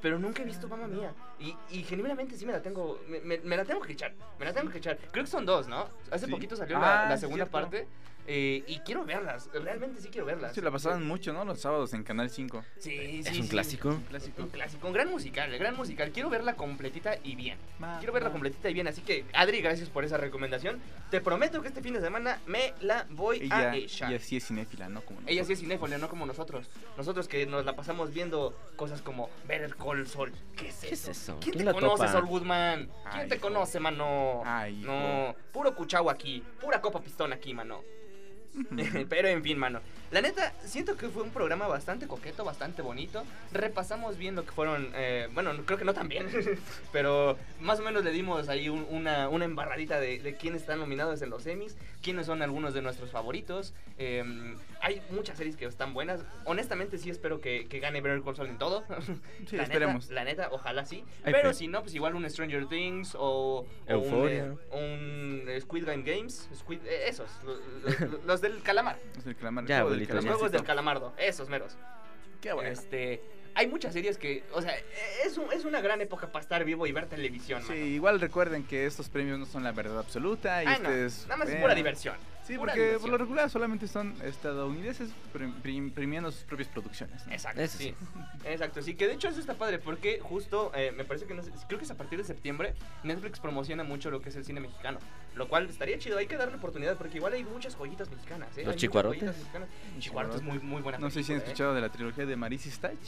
Pero 0.00 0.18
nunca 0.18 0.42
he 0.42 0.44
visto 0.44 0.66
Mamma 0.66 0.88
Mía. 0.88 1.14
Y, 1.38 1.54
y 1.70 1.84
genuinamente 1.84 2.36
sí 2.36 2.44
me 2.44 2.50
la 2.52 2.60
tengo. 2.60 3.00
Me, 3.08 3.20
me- 3.20 3.38
me 3.38 3.56
la 3.56 3.64
tengo 3.64 3.80
que 3.80 3.92
echar. 3.92 4.12
Me 4.36 4.44
la 4.44 4.52
tengo 4.52 4.68
que 4.68 4.78
echar. 4.78 4.98
Creo 5.12 5.24
que 5.24 5.30
son 5.30 5.46
dos, 5.46 5.68
¿no? 5.68 5.88
Hace 6.10 6.26
Sí. 6.26 6.30
poquito 6.32 6.56
salió 6.56 6.76
la, 6.80 7.04
Ah, 7.04 7.08
la 7.10 7.16
sí, 7.16 7.20
segunda 7.20 7.46
parte. 7.46 7.86
Eh, 8.26 8.62
y 8.66 8.78
quiero 8.80 9.04
verlas. 9.04 9.48
Realmente 9.52 10.00
sí 10.00 10.08
quiero 10.08 10.26
verlas. 10.26 10.54
Se 10.54 10.62
la 10.62 10.70
pasaban 10.70 11.04
mucho, 11.06 11.32
¿no? 11.32 11.44
Los 11.44 11.60
sábados 11.60 11.92
en 11.94 12.04
Canal 12.04 12.30
5. 12.30 12.64
Sí, 12.78 12.90
sí. 12.90 13.18
¿Es 13.26 13.36
un 13.38 13.42
sí. 13.44 13.48
clásico? 13.48 13.98
Clásico. 14.08 14.42
Un 14.42 14.48
clásico, 14.48 14.86
un 14.86 14.92
gran 14.92 15.10
musical, 15.10 15.52
el 15.52 15.58
gran 15.58 15.76
musical. 15.76 16.10
Quiero 16.12 16.30
verla 16.30 16.54
completita 16.54 17.16
y 17.24 17.34
bien. 17.34 17.58
Ma- 17.78 17.98
Quiero 17.98 18.12
verla 18.12 18.28
ma- 18.28 18.32
completita 18.34 18.70
y 18.70 18.74
bien. 18.74 18.86
Así 18.88 19.00
que, 19.02 19.24
Adri, 19.32 19.60
gracias 19.60 19.88
por 19.88 20.04
esa 20.04 20.16
recomendación. 20.16 20.80
Te 21.10 21.20
prometo 21.20 21.60
que 21.62 21.68
este 21.68 21.82
fin 21.82 21.94
de 21.94 22.00
semana 22.00 22.40
me 22.46 22.74
la 22.80 23.06
voy 23.10 23.38
Ella, 23.42 23.70
a 23.72 23.76
echar. 23.76 24.10
ella 24.12 24.20
sí 24.22 24.36
es 24.36 24.46
cinéfila, 24.46 24.88
¿no? 24.88 25.00
Como 25.02 25.20
Ella 25.20 25.28
sí 25.28 25.34
nosotros. 25.36 25.50
es 25.50 25.60
cinéfila, 25.60 25.98
no 25.98 26.08
como 26.08 26.26
nosotros. 26.26 26.70
Nosotros 26.96 27.28
que 27.28 27.44
nos 27.46 27.64
la 27.64 27.74
pasamos 27.76 28.12
viendo 28.12 28.56
cosas 28.76 29.02
como 29.02 29.28
Better 29.46 29.74
Call 29.76 30.06
Saul. 30.06 30.32
¿Qué 30.56 30.68
es 30.68 30.76
eso? 30.76 30.86
¿Qué 30.86 30.94
es 30.94 31.08
eso? 31.08 31.36
¿Quién, 31.40 31.52
¿Quién 31.54 31.58
te 31.58 31.64
la 31.64 31.72
conoce, 31.72 31.96
topa? 32.04 32.12
Saul 32.12 32.26
Goodman? 32.26 32.86
¿Quién 33.10 33.22
Ay, 33.22 33.28
te 33.28 33.34
hijo. 33.36 33.42
conoce, 33.48 33.80
mano? 33.80 34.42
Ay, 34.44 34.80
hijo. 34.80 34.92
no, 34.92 35.34
puro 35.52 35.74
cuchao 35.74 36.08
aquí, 36.08 36.42
pura 36.60 36.80
copa 36.80 37.00
pistón 37.00 37.32
aquí, 37.32 37.52
mano. 37.52 37.82
Pero 39.08 39.28
en 39.28 39.42
fin, 39.42 39.58
mano. 39.58 39.80
La 40.10 40.20
neta, 40.20 40.52
siento 40.64 40.96
que 40.98 41.08
fue 41.08 41.22
un 41.22 41.30
programa 41.30 41.66
bastante 41.66 42.06
coqueto, 42.06 42.44
bastante 42.44 42.82
bonito. 42.82 43.24
Repasamos 43.52 44.18
bien 44.18 44.34
lo 44.34 44.44
que 44.44 44.52
fueron. 44.52 44.90
eh, 44.94 45.28
bueno, 45.32 45.52
creo 45.64 45.78
que 45.78 45.84
no 45.86 45.94
tan 45.94 46.08
bien. 46.08 46.26
pero 46.92 47.38
más 47.60 47.80
o 47.80 47.82
menos 47.82 48.04
le 48.04 48.10
dimos 48.10 48.48
ahí 48.50 48.68
un- 48.68 48.86
una, 48.90 49.24
embarradita 49.44 49.98
de, 50.00 50.18
de 50.18 50.36
quiénes 50.36 50.60
están 50.62 50.80
nominados 50.80 51.22
en 51.22 51.30
los 51.30 51.46
Emmys. 51.46 51.76
Quiénes 52.02 52.26
son 52.26 52.42
algunos 52.42 52.74
de 52.74 52.82
nuestros 52.82 53.10
favoritos. 53.10 53.72
eh, 53.98 54.54
hay 54.82 55.00
muchas 55.10 55.38
series 55.38 55.56
que 55.56 55.64
están 55.64 55.94
buenas. 55.94 56.24
Honestamente, 56.44 56.98
sí 56.98 57.08
espero 57.08 57.40
que, 57.40 57.66
que 57.68 57.78
gane 57.78 58.00
Better 58.00 58.20
Call 58.22 58.36
Saul 58.36 58.48
en 58.50 58.58
todo. 58.58 58.84
Sí, 59.48 59.56
la 59.56 59.62
esperemos. 59.64 60.04
Neta, 60.08 60.14
la 60.14 60.24
neta, 60.24 60.48
ojalá 60.52 60.84
sí. 60.84 61.04
Hay 61.24 61.32
pero 61.32 61.48
fe. 61.50 61.54
si 61.54 61.68
no, 61.68 61.82
pues 61.82 61.94
igual 61.94 62.14
un 62.14 62.28
Stranger 62.28 62.66
Things 62.66 63.14
o, 63.18 63.66
o 63.88 63.96
un, 63.98 64.28
eh, 64.28 64.52
un, 64.72 65.60
Squid 65.60 65.86
Game 65.86 66.02
Games. 66.02 66.48
Squid- 66.54 66.80
eh, 66.84 67.08
esos, 67.08 67.30
los, 67.44 68.00
los- 68.00 68.24
los 68.24 68.40
del 68.40 68.62
calamar. 68.62 68.98
Es 69.18 69.26
el 69.26 69.36
calamar- 69.36 69.66
Ya, 69.66 69.84
del 69.84 70.06
Los 70.08 70.24
juegos 70.24 70.52
del 70.52 70.64
calamardo, 70.64 71.12
esos 71.16 71.48
meros. 71.48 71.76
Qué 72.40 72.52
bueno. 72.52 72.68
Este, 72.70 73.22
hay 73.54 73.66
muchas 73.68 73.92
series 73.92 74.18
que, 74.18 74.42
o 74.52 74.62
sea, 74.62 74.74
es, 75.24 75.38
un- 75.38 75.52
es 75.52 75.64
una 75.64 75.80
gran 75.80 76.00
época 76.00 76.32
para 76.32 76.42
estar 76.42 76.64
vivo 76.64 76.86
y 76.86 76.92
ver 76.92 77.06
televisión. 77.06 77.62
Sí, 77.62 77.68
mano. 77.72 77.84
igual 77.84 78.20
recuerden 78.20 78.64
que 78.64 78.86
estos 78.86 79.08
premios 79.08 79.38
no 79.38 79.46
son 79.46 79.62
la 79.62 79.72
verdad 79.72 79.98
absoluta 79.98 80.62
y 80.64 80.66
Ah, 80.66 80.78
no, 80.80 80.88
ustedes 80.88 81.24
nada 81.26 81.36
más 81.36 81.48
es 81.48 81.56
pura 81.60 81.74
diversión. 81.74 82.16
Sí, 82.44 82.56
Pura 82.56 82.72
porque 82.72 82.80
por 82.80 82.86
diversión. 82.86 83.10
lo 83.12 83.18
regular 83.18 83.50
solamente 83.50 83.86
son 83.86 84.14
estadounidenses 84.22 85.10
prim- 85.32 85.54
prim- 85.62 85.90
premiando 85.92 86.32
sus 86.32 86.42
propias 86.42 86.68
producciones. 86.68 87.24
¿no? 87.26 87.32
Exacto, 87.32 87.60
Eso 87.60 87.78
sí. 87.78 87.94
Exacto, 88.44 88.82
sí, 88.82 88.94
que 88.94 89.06
de 89.06 89.14
hecho 89.14 89.28
eso 89.28 89.38
está 89.38 89.54
padre 89.54 89.78
porque 89.78 90.18
justo 90.20 90.72
eh, 90.74 90.92
me 90.96 91.04
parece 91.04 91.26
que 91.26 91.34
no 91.34 91.42
sé, 91.44 91.52
creo 91.68 91.78
que 91.78 91.84
es 91.84 91.90
a 91.92 91.96
partir 91.96 92.18
de 92.18 92.24
septiembre 92.24 92.74
Netflix 93.04 93.38
promociona 93.38 93.84
mucho 93.84 94.10
lo 94.10 94.20
que 94.20 94.30
es 94.30 94.36
el 94.36 94.44
cine 94.44 94.60
mexicano, 94.60 94.98
lo 95.36 95.46
cual 95.46 95.68
estaría 95.68 95.98
chido, 96.00 96.18
hay 96.18 96.26
que 96.26 96.36
darle 96.36 96.56
oportunidad 96.56 96.96
porque 96.98 97.18
igual 97.18 97.32
hay 97.32 97.44
muchas 97.44 97.76
joyitas 97.76 98.10
mexicanas, 98.10 98.48
¿eh? 98.56 98.62
Hay 98.62 98.66
muchas 98.66 98.80
chicuarotes. 98.80 99.20
joyitas 99.20 99.38
mexicanas. 99.38 99.68
Chicuarotes 100.00 100.36
es 100.40 100.42
muy 100.42 100.58
muy 100.58 100.82
buena 100.82 100.98
No 100.98 101.10
sé 101.10 101.22
si 101.22 101.32
han 101.32 101.38
¿eh? 101.38 101.42
escuchado 101.44 101.74
de 101.74 101.80
la 101.80 101.90
trilogía 101.92 102.26
de 102.26 102.34
Marisi 102.34 102.70
Stach, 102.72 102.98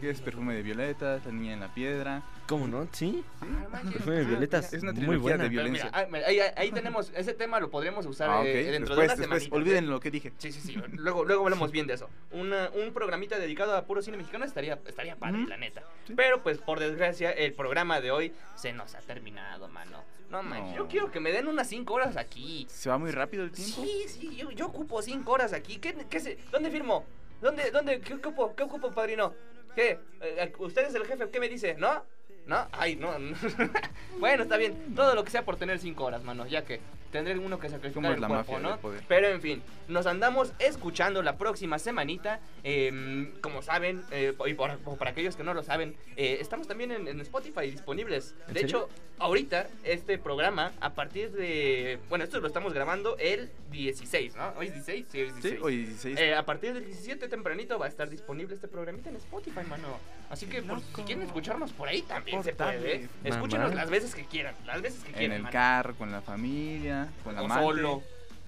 que 0.00 0.10
es. 0.10 0.20
Perfume 0.20 0.54
de 0.54 0.62
Violeta, 0.62 1.20
La 1.24 1.32
Niña 1.32 1.52
en 1.54 1.60
la 1.60 1.72
Piedra. 1.72 2.22
¿Cómo 2.46 2.66
no? 2.66 2.86
Sí. 2.92 3.24
Ah, 3.40 3.46
manches. 3.72 3.92
Perfume 3.94 4.16
de 4.16 4.22
Ah, 4.24 4.28
violetas. 4.28 4.72
Es 4.74 4.82
una 4.82 4.92
Muy 4.92 5.00
trilogía 5.00 5.20
buena. 5.22 5.42
de 5.44 5.48
violencia. 5.48 5.84
mira, 5.86 5.98
ah, 5.98 6.06
mira, 6.10 6.26
ahí, 6.26 6.38
ahí 6.56 6.72
tenemos, 6.72 7.10
ese 7.14 7.32
tema 7.32 7.58
lo 7.60 7.70
podríamos 7.70 8.04
usar 8.04 8.28
Ah, 8.28 8.40
ok. 8.40 8.46
eh, 8.46 8.70
dentro 8.70 8.94
Después, 8.96 9.16
de 9.16 9.22
después, 9.22 9.42
semanitas, 9.44 9.52
olviden 9.56 9.84
¿eh? 9.84 9.86
lo 9.88 10.00
que 10.00 10.10
dije. 10.10 10.32
Sí, 10.38 10.52
sí, 10.52 10.60
sí. 10.60 10.74
Luego, 10.92 11.24
luego 11.24 11.44
hablamos 11.44 11.70
bien 11.70 11.86
de 11.86 11.94
eso. 11.94 12.10
Una- 12.32 12.68
un 12.74 12.92
programita 12.92 13.38
dedicado 13.38 13.74
a 13.76 13.84
puro 13.86 14.02
cine 14.02 14.16
mexicano 14.18 14.44
estaría, 14.44 14.78
estaría 14.86 15.16
padre, 15.16 15.38
Ujú. 15.40 15.48
la 15.48 15.56
neta. 15.56 15.82
Sí. 16.06 16.12
Pero 16.16 16.42
pues 16.42 16.58
por 16.58 16.80
desgracia 16.80 17.30
el 17.30 17.54
programa 17.54 18.00
de 18.00 18.10
hoy 18.10 18.32
se 18.56 18.72
nos 18.72 18.94
ha 18.94 19.00
terminado, 19.00 19.68
mano. 19.68 20.02
No 20.30 20.42
manches, 20.42 20.74
yo 20.76 20.82
No. 20.82 20.88
quiero 20.88 21.10
que 21.12 21.20
me 21.20 21.30
den 21.32 21.46
unas 21.46 21.68
5 21.68 21.94
horas 21.94 22.16
aquí. 22.16 22.66
Se 22.68 22.90
va 22.90 22.98
muy 22.98 23.10
rápido 23.12 23.44
el 23.44 23.52
tiempo. 23.52 23.82
Sí, 23.82 24.02
sí, 24.08 24.36
yo, 24.36 24.50
yo 24.50 24.66
ocupo 24.66 25.00
5 25.00 25.30
horas 25.32 25.52
aquí. 25.52 25.76
¿Qué, 25.78 25.94
qué 26.10 26.18
se- 26.20 26.38
¿Dónde 26.50 26.70
firmo? 26.70 27.04
¿Dónde, 27.44 27.70
dónde, 27.70 28.00
qué 28.00 28.14
ocupo, 28.14 28.56
qué 28.56 28.62
ocupo, 28.62 28.90
padrino? 28.90 29.34
¿Qué? 29.74 29.98
Eh, 30.22 30.50
¿Usted 30.58 30.86
es 30.86 30.94
el 30.94 31.04
jefe? 31.04 31.28
¿Qué 31.28 31.38
me 31.38 31.50
dice? 31.50 31.74
¿No? 31.74 32.02
¿No? 32.46 32.68
Ay, 32.72 32.96
no. 32.96 33.14
bueno, 34.18 34.44
está 34.44 34.56
bien. 34.56 34.94
Todo 34.94 35.14
lo 35.14 35.22
que 35.24 35.30
sea 35.30 35.44
por 35.44 35.58
tener 35.58 35.78
5 35.78 36.02
horas, 36.02 36.22
mano. 36.24 36.46
Ya 36.46 36.64
que 36.64 36.80
tendré 37.14 37.38
uno 37.38 37.60
que 37.60 37.68
sacrificar 37.68 37.94
¿Cómo 37.94 38.08
es 38.08 38.14
el 38.16 38.20
la 38.22 38.26
cuerpo, 38.26 38.52
mafia 38.54 38.68
¿no? 38.70 38.76
poder? 38.80 39.04
Pero 39.06 39.28
en 39.28 39.40
fin, 39.40 39.62
nos 39.86 40.04
andamos 40.06 40.52
escuchando 40.58 41.22
la 41.22 41.36
próxima 41.38 41.78
semanita. 41.78 42.40
Eh, 42.64 43.32
como 43.40 43.62
saben, 43.62 44.02
eh, 44.10 44.34
y 44.46 44.54
por, 44.54 44.76
por- 44.78 44.98
para 44.98 45.12
aquellos 45.12 45.36
que 45.36 45.44
no 45.44 45.54
lo 45.54 45.62
saben, 45.62 45.94
eh, 46.16 46.38
estamos 46.40 46.66
también 46.66 46.90
en, 46.90 47.06
en 47.06 47.20
Spotify 47.20 47.70
disponibles. 47.70 48.34
¿En 48.48 48.54
De 48.54 48.60
serio? 48.60 48.66
hecho, 48.88 48.88
ahorita 49.20 49.68
este 49.84 50.18
programa, 50.18 50.72
a 50.80 50.94
partir 50.94 51.30
de. 51.30 52.00
Bueno, 52.08 52.24
esto 52.24 52.40
lo 52.40 52.48
estamos 52.48 52.72
grabando 52.74 53.16
el 53.18 53.50
16, 53.70 54.34
¿no? 54.36 54.52
¿Hoy 54.58 54.66
es 54.66 54.74
16? 54.74 55.06
Sí, 55.10 55.18
hoy 55.20 55.28
es 55.28 55.34
16. 55.34 55.54
Sí, 55.54 55.60
hoy 55.62 55.76
16. 55.84 56.18
Eh, 56.18 56.34
a 56.34 56.44
partir 56.44 56.74
del 56.74 56.84
17 56.84 57.28
tempranito 57.28 57.78
va 57.78 57.86
a 57.86 57.88
estar 57.88 58.10
disponible 58.10 58.54
este 58.56 58.66
programita 58.66 59.08
en 59.10 59.16
Spotify, 59.16 59.60
mano. 59.68 59.86
Así 60.30 60.46
que 60.46 60.62
por- 60.62 60.80
si 60.80 61.02
quieren 61.02 61.22
escucharnos 61.24 61.72
por 61.72 61.86
ahí 61.88 62.02
también 62.02 62.42
se 62.42 62.54
puede. 62.54 62.96
¿eh? 63.04 63.08
Escúchenos 63.22 63.72
las 63.74 63.88
veces 63.88 64.14
que 64.16 64.24
quieran, 64.24 64.54
las 64.66 64.82
veces 64.82 65.04
que 65.04 65.10
en 65.10 65.16
quieran. 65.16 65.36
el 65.36 65.42
mano. 65.44 65.52
carro, 65.52 65.94
con 65.94 66.10
la 66.10 66.20
familia, 66.22 67.03
con 67.22 67.34
la 67.34 67.42
o 67.42 67.44
amante. 67.46 67.64
solo. 67.64 68.02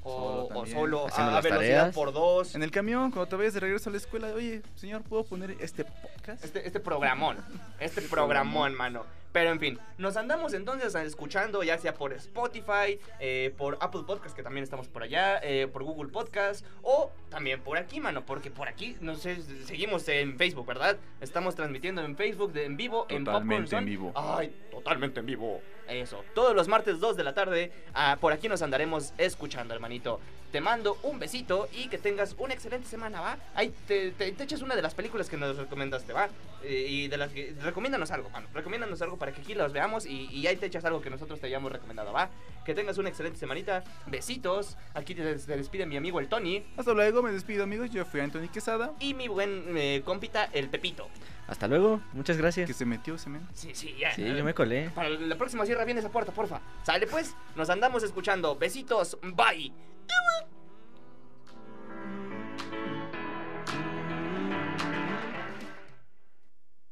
O 0.09 0.49
Solo 0.49 0.61
o 0.61 0.67
solo, 0.67 1.07
a, 1.09 1.41
velocidad 1.41 1.59
tareas. 1.59 1.95
por 1.95 2.13
dos. 2.13 2.55
En 2.55 2.63
el 2.63 2.71
camión, 2.71 3.11
cuando 3.11 3.27
te 3.27 3.35
vayas 3.35 3.55
de 3.55 3.61
regreso 3.61 3.91
a 3.91 3.93
la 3.93 3.97
escuela, 3.97 4.29
oye, 4.35 4.63
señor, 4.77 5.03
¿puedo 5.03 5.25
poner 5.25 5.57
este 5.59 5.85
podcast? 5.85 6.45
Este, 6.45 6.65
este 6.65 6.79
programón. 6.79 7.39
Este 7.81 8.03
programón, 8.03 8.73
mano. 8.77 9.05
Pero 9.37 9.51
en 9.51 9.61
fin, 9.61 9.79
nos 9.99 10.17
andamos 10.17 10.55
entonces 10.55 10.95
escuchando 10.95 11.63
ya 11.63 11.77
sea 11.77 11.93
por 11.93 12.13
Spotify, 12.15 12.99
eh, 13.21 13.53
por 13.59 13.77
Apple 13.83 14.05
Podcast, 14.07 14.35
que 14.35 14.43
también 14.43 14.65
estamos 14.65 14.89
por 14.89 15.03
allá, 15.03 15.41
eh, 15.43 15.67
por 15.67 15.83
Google 15.83 16.11
Podcast, 16.11 16.65
o 16.83 17.11
también 17.29 17.61
por 17.61 17.77
aquí, 17.77 18.01
mano, 18.01 18.25
porque 18.25 18.51
por 18.51 18.67
aquí, 18.67 18.97
no 19.03 19.15
sé, 19.17 19.43
seguimos 19.67 20.09
en 20.09 20.39
Facebook, 20.39 20.67
¿verdad? 20.67 20.97
Estamos 21.21 21.55
transmitiendo 21.55 22.03
en 22.03 22.17
Facebook 22.17 22.53
de, 22.53 22.65
en 22.65 22.79
vivo, 22.79 23.07
en 23.11 23.25
Popcorn 23.25 23.43
Totalmente 23.43 23.77
en 23.77 23.85
vivo. 23.85 24.13
Ay, 24.15 24.57
totalmente 24.71 25.21
en 25.21 25.27
vivo. 25.27 25.61
Eso, 25.89 26.25
todos 26.35 26.55
los 26.55 26.69
martes 26.69 26.99
2 26.99 27.17
de 27.17 27.25
la 27.25 27.35
tarde, 27.35 27.71
ah, 27.95 28.19
por 28.21 28.33
aquí 28.33 28.49
nos 28.49 28.63
andaremos 28.63 29.13
escuchando, 29.19 29.73
hermanito. 29.75 30.21
Te 30.53 30.61
mando 30.61 30.99
un 31.03 31.19
besito 31.19 31.69
y 31.73 31.89
que 31.89 31.99
tengas 31.99 32.35
una 32.39 32.55
excelente 32.55 32.89
semana, 32.89 33.21
¿va? 33.21 33.39
Ahí 33.55 33.75
te, 33.87 34.13
te, 34.13 34.33
te 34.33 34.45
echas 34.45 34.63
una 34.63 34.75
de 34.75 34.83
las 34.83 34.95
películas 34.95 35.29
que 35.29 35.37
nos 35.37 35.57
recomendaste, 35.57 36.13
¿va? 36.13 36.29
Eh, 36.63 36.87
y 36.89 37.09
de 37.09 37.17
las 37.17 37.33
que... 37.33 37.55
Recomiéndanos 37.63 38.11
algo, 38.11 38.31
mano. 38.31 38.49
Recomiéndanos 38.55 39.01
algo 39.03 39.19
para 39.19 39.33
que 39.33 39.41
aquí 39.41 39.55
las 39.55 39.73
veamos 39.73 40.07
y, 40.07 40.29
y 40.31 40.47
ahí 40.47 40.57
te 40.57 40.67
echas 40.67 40.85
algo 40.85 41.01
que 41.01 41.11
nosotros 41.11 41.41
te 41.41 41.47
hayamos 41.47 41.71
recomendado, 41.71 42.13
¿va? 42.13 42.31
Que 42.65 42.75
tengas 42.75 42.99
una 42.99 43.09
excelente 43.09 43.39
semanita. 43.39 43.85
Besitos. 44.07 44.77
Aquí 44.95 45.15
te, 45.15 45.37
te 45.37 45.57
despide 45.57 45.87
mi 45.87 45.97
amigo 45.97 46.19
el 46.21 46.29
Tony 46.29 46.65
Hasta 46.77 46.93
luego, 46.93 47.23
me 47.23 47.33
despido, 47.33 47.65
amigos. 47.65 47.91
Yo 47.91 48.05
fui 48.05 48.21
Anthony 48.21 48.49
Quesada, 48.53 48.93
y 49.01 49.15
mi 49.15 49.29
buen 49.29 49.77
eh, 49.77 50.03
compita, 50.05 50.49
el 50.53 50.69
Pepito. 50.69 51.09
Hasta 51.47 51.69
luego. 51.69 52.01
Muchas 52.13 52.37
gracias. 52.37 52.67
que 52.67 52.75
se 52.75 52.85
metió 52.85 53.15
ese 53.15 53.31
men. 53.31 53.47
Sí, 53.53 53.71
sí, 53.75 53.95
ya. 53.99 54.13
Sí, 54.13 54.25
yo 54.25 54.45
me 54.45 54.55
colé. 54.55 54.91
Para 54.91 55.11
la 55.11 55.37
próxima 55.37 55.65
cierra 55.65 55.85
bien 55.85 55.99
esa 55.99 56.11
puerta, 56.11 56.33
porfa. 56.33 56.61
Sale 56.83 57.07
pues, 57.07 57.35
nos 57.55 57.71
andamos 57.71 58.03
escuchando. 58.03 58.57
Besitos, 58.57 59.17
bye. 59.23 59.73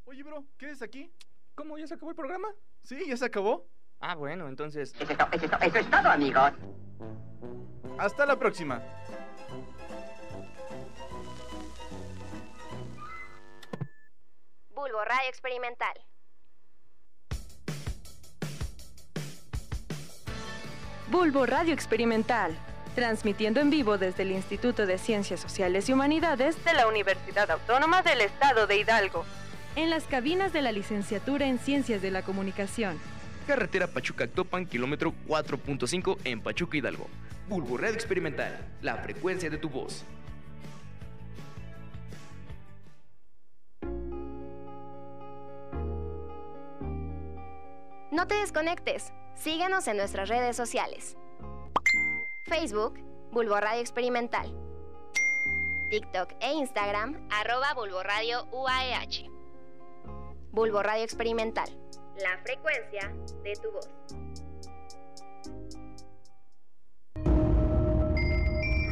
Oye, 0.04 0.22
bro, 0.22 0.44
¿qué 0.58 0.70
es 0.70 0.82
aquí? 0.82 1.12
¿Cómo? 1.54 1.78
¿Ya 1.78 1.86
se 1.86 1.94
acabó 1.94 2.10
el 2.10 2.16
programa? 2.16 2.48
Sí, 2.82 3.04
ya 3.06 3.16
se 3.16 3.24
acabó. 3.24 3.66
Ah, 4.00 4.14
bueno, 4.14 4.48
entonces. 4.48 4.94
Eso 5.00 5.12
es, 5.12 5.18
to- 5.18 5.28
eso 5.32 5.46
es 5.46 5.52
eso 5.62 5.78
es 5.78 5.90
todo, 5.90 6.08
amigos. 6.08 6.52
Hasta 7.98 8.26
la 8.26 8.38
próxima. 8.38 8.82
Bulbo 14.74 15.04
Radio 15.04 15.28
Experimental. 15.28 15.94
Bulbo 21.10 21.46
Radio 21.46 21.72
Experimental, 21.72 22.56
transmitiendo 22.94 23.60
en 23.60 23.70
vivo 23.70 23.98
desde 23.98 24.22
el 24.22 24.32
Instituto 24.32 24.86
de 24.86 24.98
Ciencias 24.98 25.40
Sociales 25.40 25.88
y 25.88 25.92
Humanidades 25.92 26.62
de 26.64 26.74
la 26.74 26.86
Universidad 26.86 27.50
Autónoma 27.50 28.02
del 28.02 28.20
Estado 28.20 28.66
de 28.66 28.78
Hidalgo, 28.78 29.24
en 29.76 29.90
las 29.90 30.04
cabinas 30.04 30.52
de 30.52 30.62
la 30.62 30.72
licenciatura 30.72 31.46
en 31.46 31.58
Ciencias 31.58 32.00
de 32.00 32.10
la 32.10 32.22
Comunicación. 32.22 32.98
Carretera 33.46 33.86
Pachuca-Actopan, 33.86 34.66
kilómetro 34.66 35.12
4.5 35.26 36.18
en 36.24 36.40
Pachuca 36.40 36.76
Hidalgo. 36.76 37.08
Bulbo 37.48 37.76
Radio 37.76 37.94
Experimental, 37.94 38.58
la 38.80 38.96
frecuencia 38.96 39.50
de 39.50 39.58
tu 39.58 39.68
voz. 39.68 40.04
No 48.10 48.28
te 48.28 48.36
desconectes. 48.36 49.12
Síguenos 49.34 49.88
en 49.88 49.96
nuestras 49.96 50.28
redes 50.28 50.56
sociales. 50.56 51.16
Facebook, 52.44 52.98
Bulbo 53.32 53.58
Radio 53.58 53.80
Experimental. 53.80 54.52
TikTok 55.88 56.34
e 56.40 56.52
Instagram, 56.52 57.26
arroba 57.30 57.72
Bulbo 57.74 58.02
Radio 58.02 58.46
UAEH. 58.52 59.30
Bulbo 60.52 60.82
Radio 60.82 61.04
Experimental. 61.04 61.68
La 62.18 62.38
frecuencia 62.42 63.10
de 63.42 63.52
tu 63.54 63.70
voz. 63.72 63.88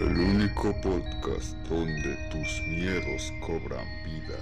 El 0.00 0.18
único 0.18 0.72
podcast 0.80 1.54
donde 1.68 2.16
tus 2.30 2.60
miedos 2.68 3.32
cobran 3.46 3.86
vida. 4.04 4.38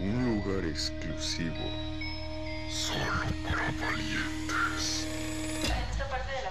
Un 0.00 0.42
lugar 0.42 0.64
exclusivo. 0.64 1.54
Solo 2.68 3.32
para 3.44 3.70
valientes. 3.80 5.06
En 5.64 5.90
esta 5.90 6.08
parte 6.08 6.32
de 6.32 6.42
la 6.42 6.49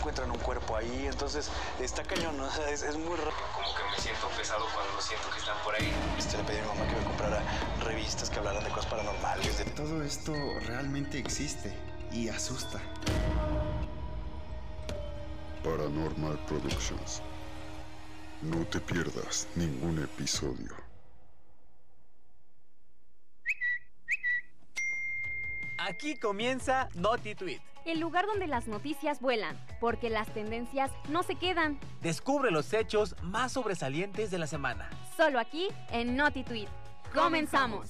encuentran 0.00 0.30
un 0.30 0.38
cuerpo 0.38 0.76
ahí, 0.76 1.06
entonces 1.06 1.50
está 1.78 2.02
cañón, 2.02 2.36
¿no? 2.38 2.44
O 2.46 2.50
sea, 2.50 2.70
es, 2.70 2.82
es 2.82 2.96
muy 2.96 3.16
raro. 3.16 3.32
Como 3.54 3.68
que 3.74 3.82
me 3.94 3.98
siento 4.02 4.28
pesado 4.36 4.64
cuando 4.74 5.00
siento 5.02 5.28
que 5.30 5.38
están 5.38 5.58
por 5.62 5.74
ahí. 5.74 5.92
Este, 6.18 6.38
le 6.38 6.44
pedí 6.44 6.58
a 6.58 6.62
mi 6.62 6.68
mamá 6.68 6.86
que 6.88 6.96
me 6.96 7.04
comprara 7.04 7.42
revistas 7.84 8.30
que 8.30 8.38
hablaran 8.38 8.64
de 8.64 8.70
cosas 8.70 8.86
paranormales. 8.90 9.58
de- 9.58 9.64
Todo 9.72 10.02
esto 10.02 10.32
realmente 10.66 11.18
existe 11.18 11.72
y 12.12 12.28
asusta. 12.30 12.80
Paranormal 15.62 16.38
Productions. 16.46 17.20
No 18.40 18.64
te 18.66 18.80
pierdas 18.80 19.46
ningún 19.54 20.02
episodio. 20.02 20.74
Aquí 25.78 26.18
comienza 26.18 26.88
Naughty 26.94 27.34
Tweet. 27.34 27.60
El 27.84 28.00
lugar 28.00 28.26
donde 28.26 28.46
las 28.46 28.68
noticias 28.68 29.20
vuelan, 29.20 29.58
porque 29.80 30.10
las 30.10 30.32
tendencias 30.32 30.90
no 31.08 31.22
se 31.22 31.34
quedan. 31.34 31.78
Descubre 32.02 32.50
los 32.50 32.72
hechos 32.72 33.16
más 33.22 33.52
sobresalientes 33.52 34.30
de 34.30 34.38
la 34.38 34.46
semana. 34.46 34.90
Solo 35.16 35.38
aquí 35.38 35.68
en 35.90 36.16
Naughty 36.16 36.44
Tweet. 36.44 36.68
Comenzamos. 37.14 37.88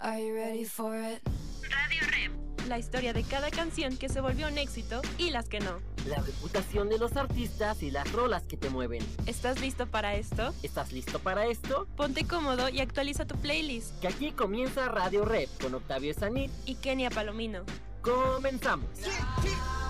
Are 0.00 0.18
you 0.18 0.34
ready 0.34 0.64
for 0.64 0.96
it? 0.96 1.22
Radio 1.70 2.00
Rep. 2.10 2.41
la 2.66 2.78
historia 2.78 3.12
de 3.12 3.22
cada 3.22 3.50
canción 3.50 3.96
que 3.96 4.08
se 4.08 4.20
volvió 4.20 4.48
un 4.48 4.58
éxito 4.58 5.02
y 5.18 5.30
las 5.30 5.48
que 5.48 5.60
no. 5.60 5.80
La 6.06 6.16
reputación 6.16 6.88
de 6.88 6.98
los 6.98 7.16
artistas 7.16 7.82
y 7.82 7.90
las 7.90 8.10
rolas 8.12 8.42
que 8.44 8.56
te 8.56 8.70
mueven. 8.70 9.02
¿Estás 9.26 9.60
listo 9.60 9.86
para 9.86 10.14
esto? 10.14 10.54
¿Estás 10.62 10.92
listo 10.92 11.18
para 11.18 11.46
esto? 11.46 11.86
Ponte 11.96 12.24
cómodo 12.24 12.68
y 12.68 12.80
actualiza 12.80 13.24
tu 13.24 13.36
playlist. 13.36 13.98
Que 14.00 14.08
aquí 14.08 14.32
comienza 14.32 14.88
Radio 14.88 15.24
Rep 15.24 15.48
con 15.60 15.74
Octavio 15.74 16.14
Sanit 16.14 16.50
y 16.64 16.76
Kenia 16.76 17.10
Palomino. 17.10 17.64
Comenzamos. 18.02 18.88
Yeah, 19.00 19.10
yeah. 19.44 19.81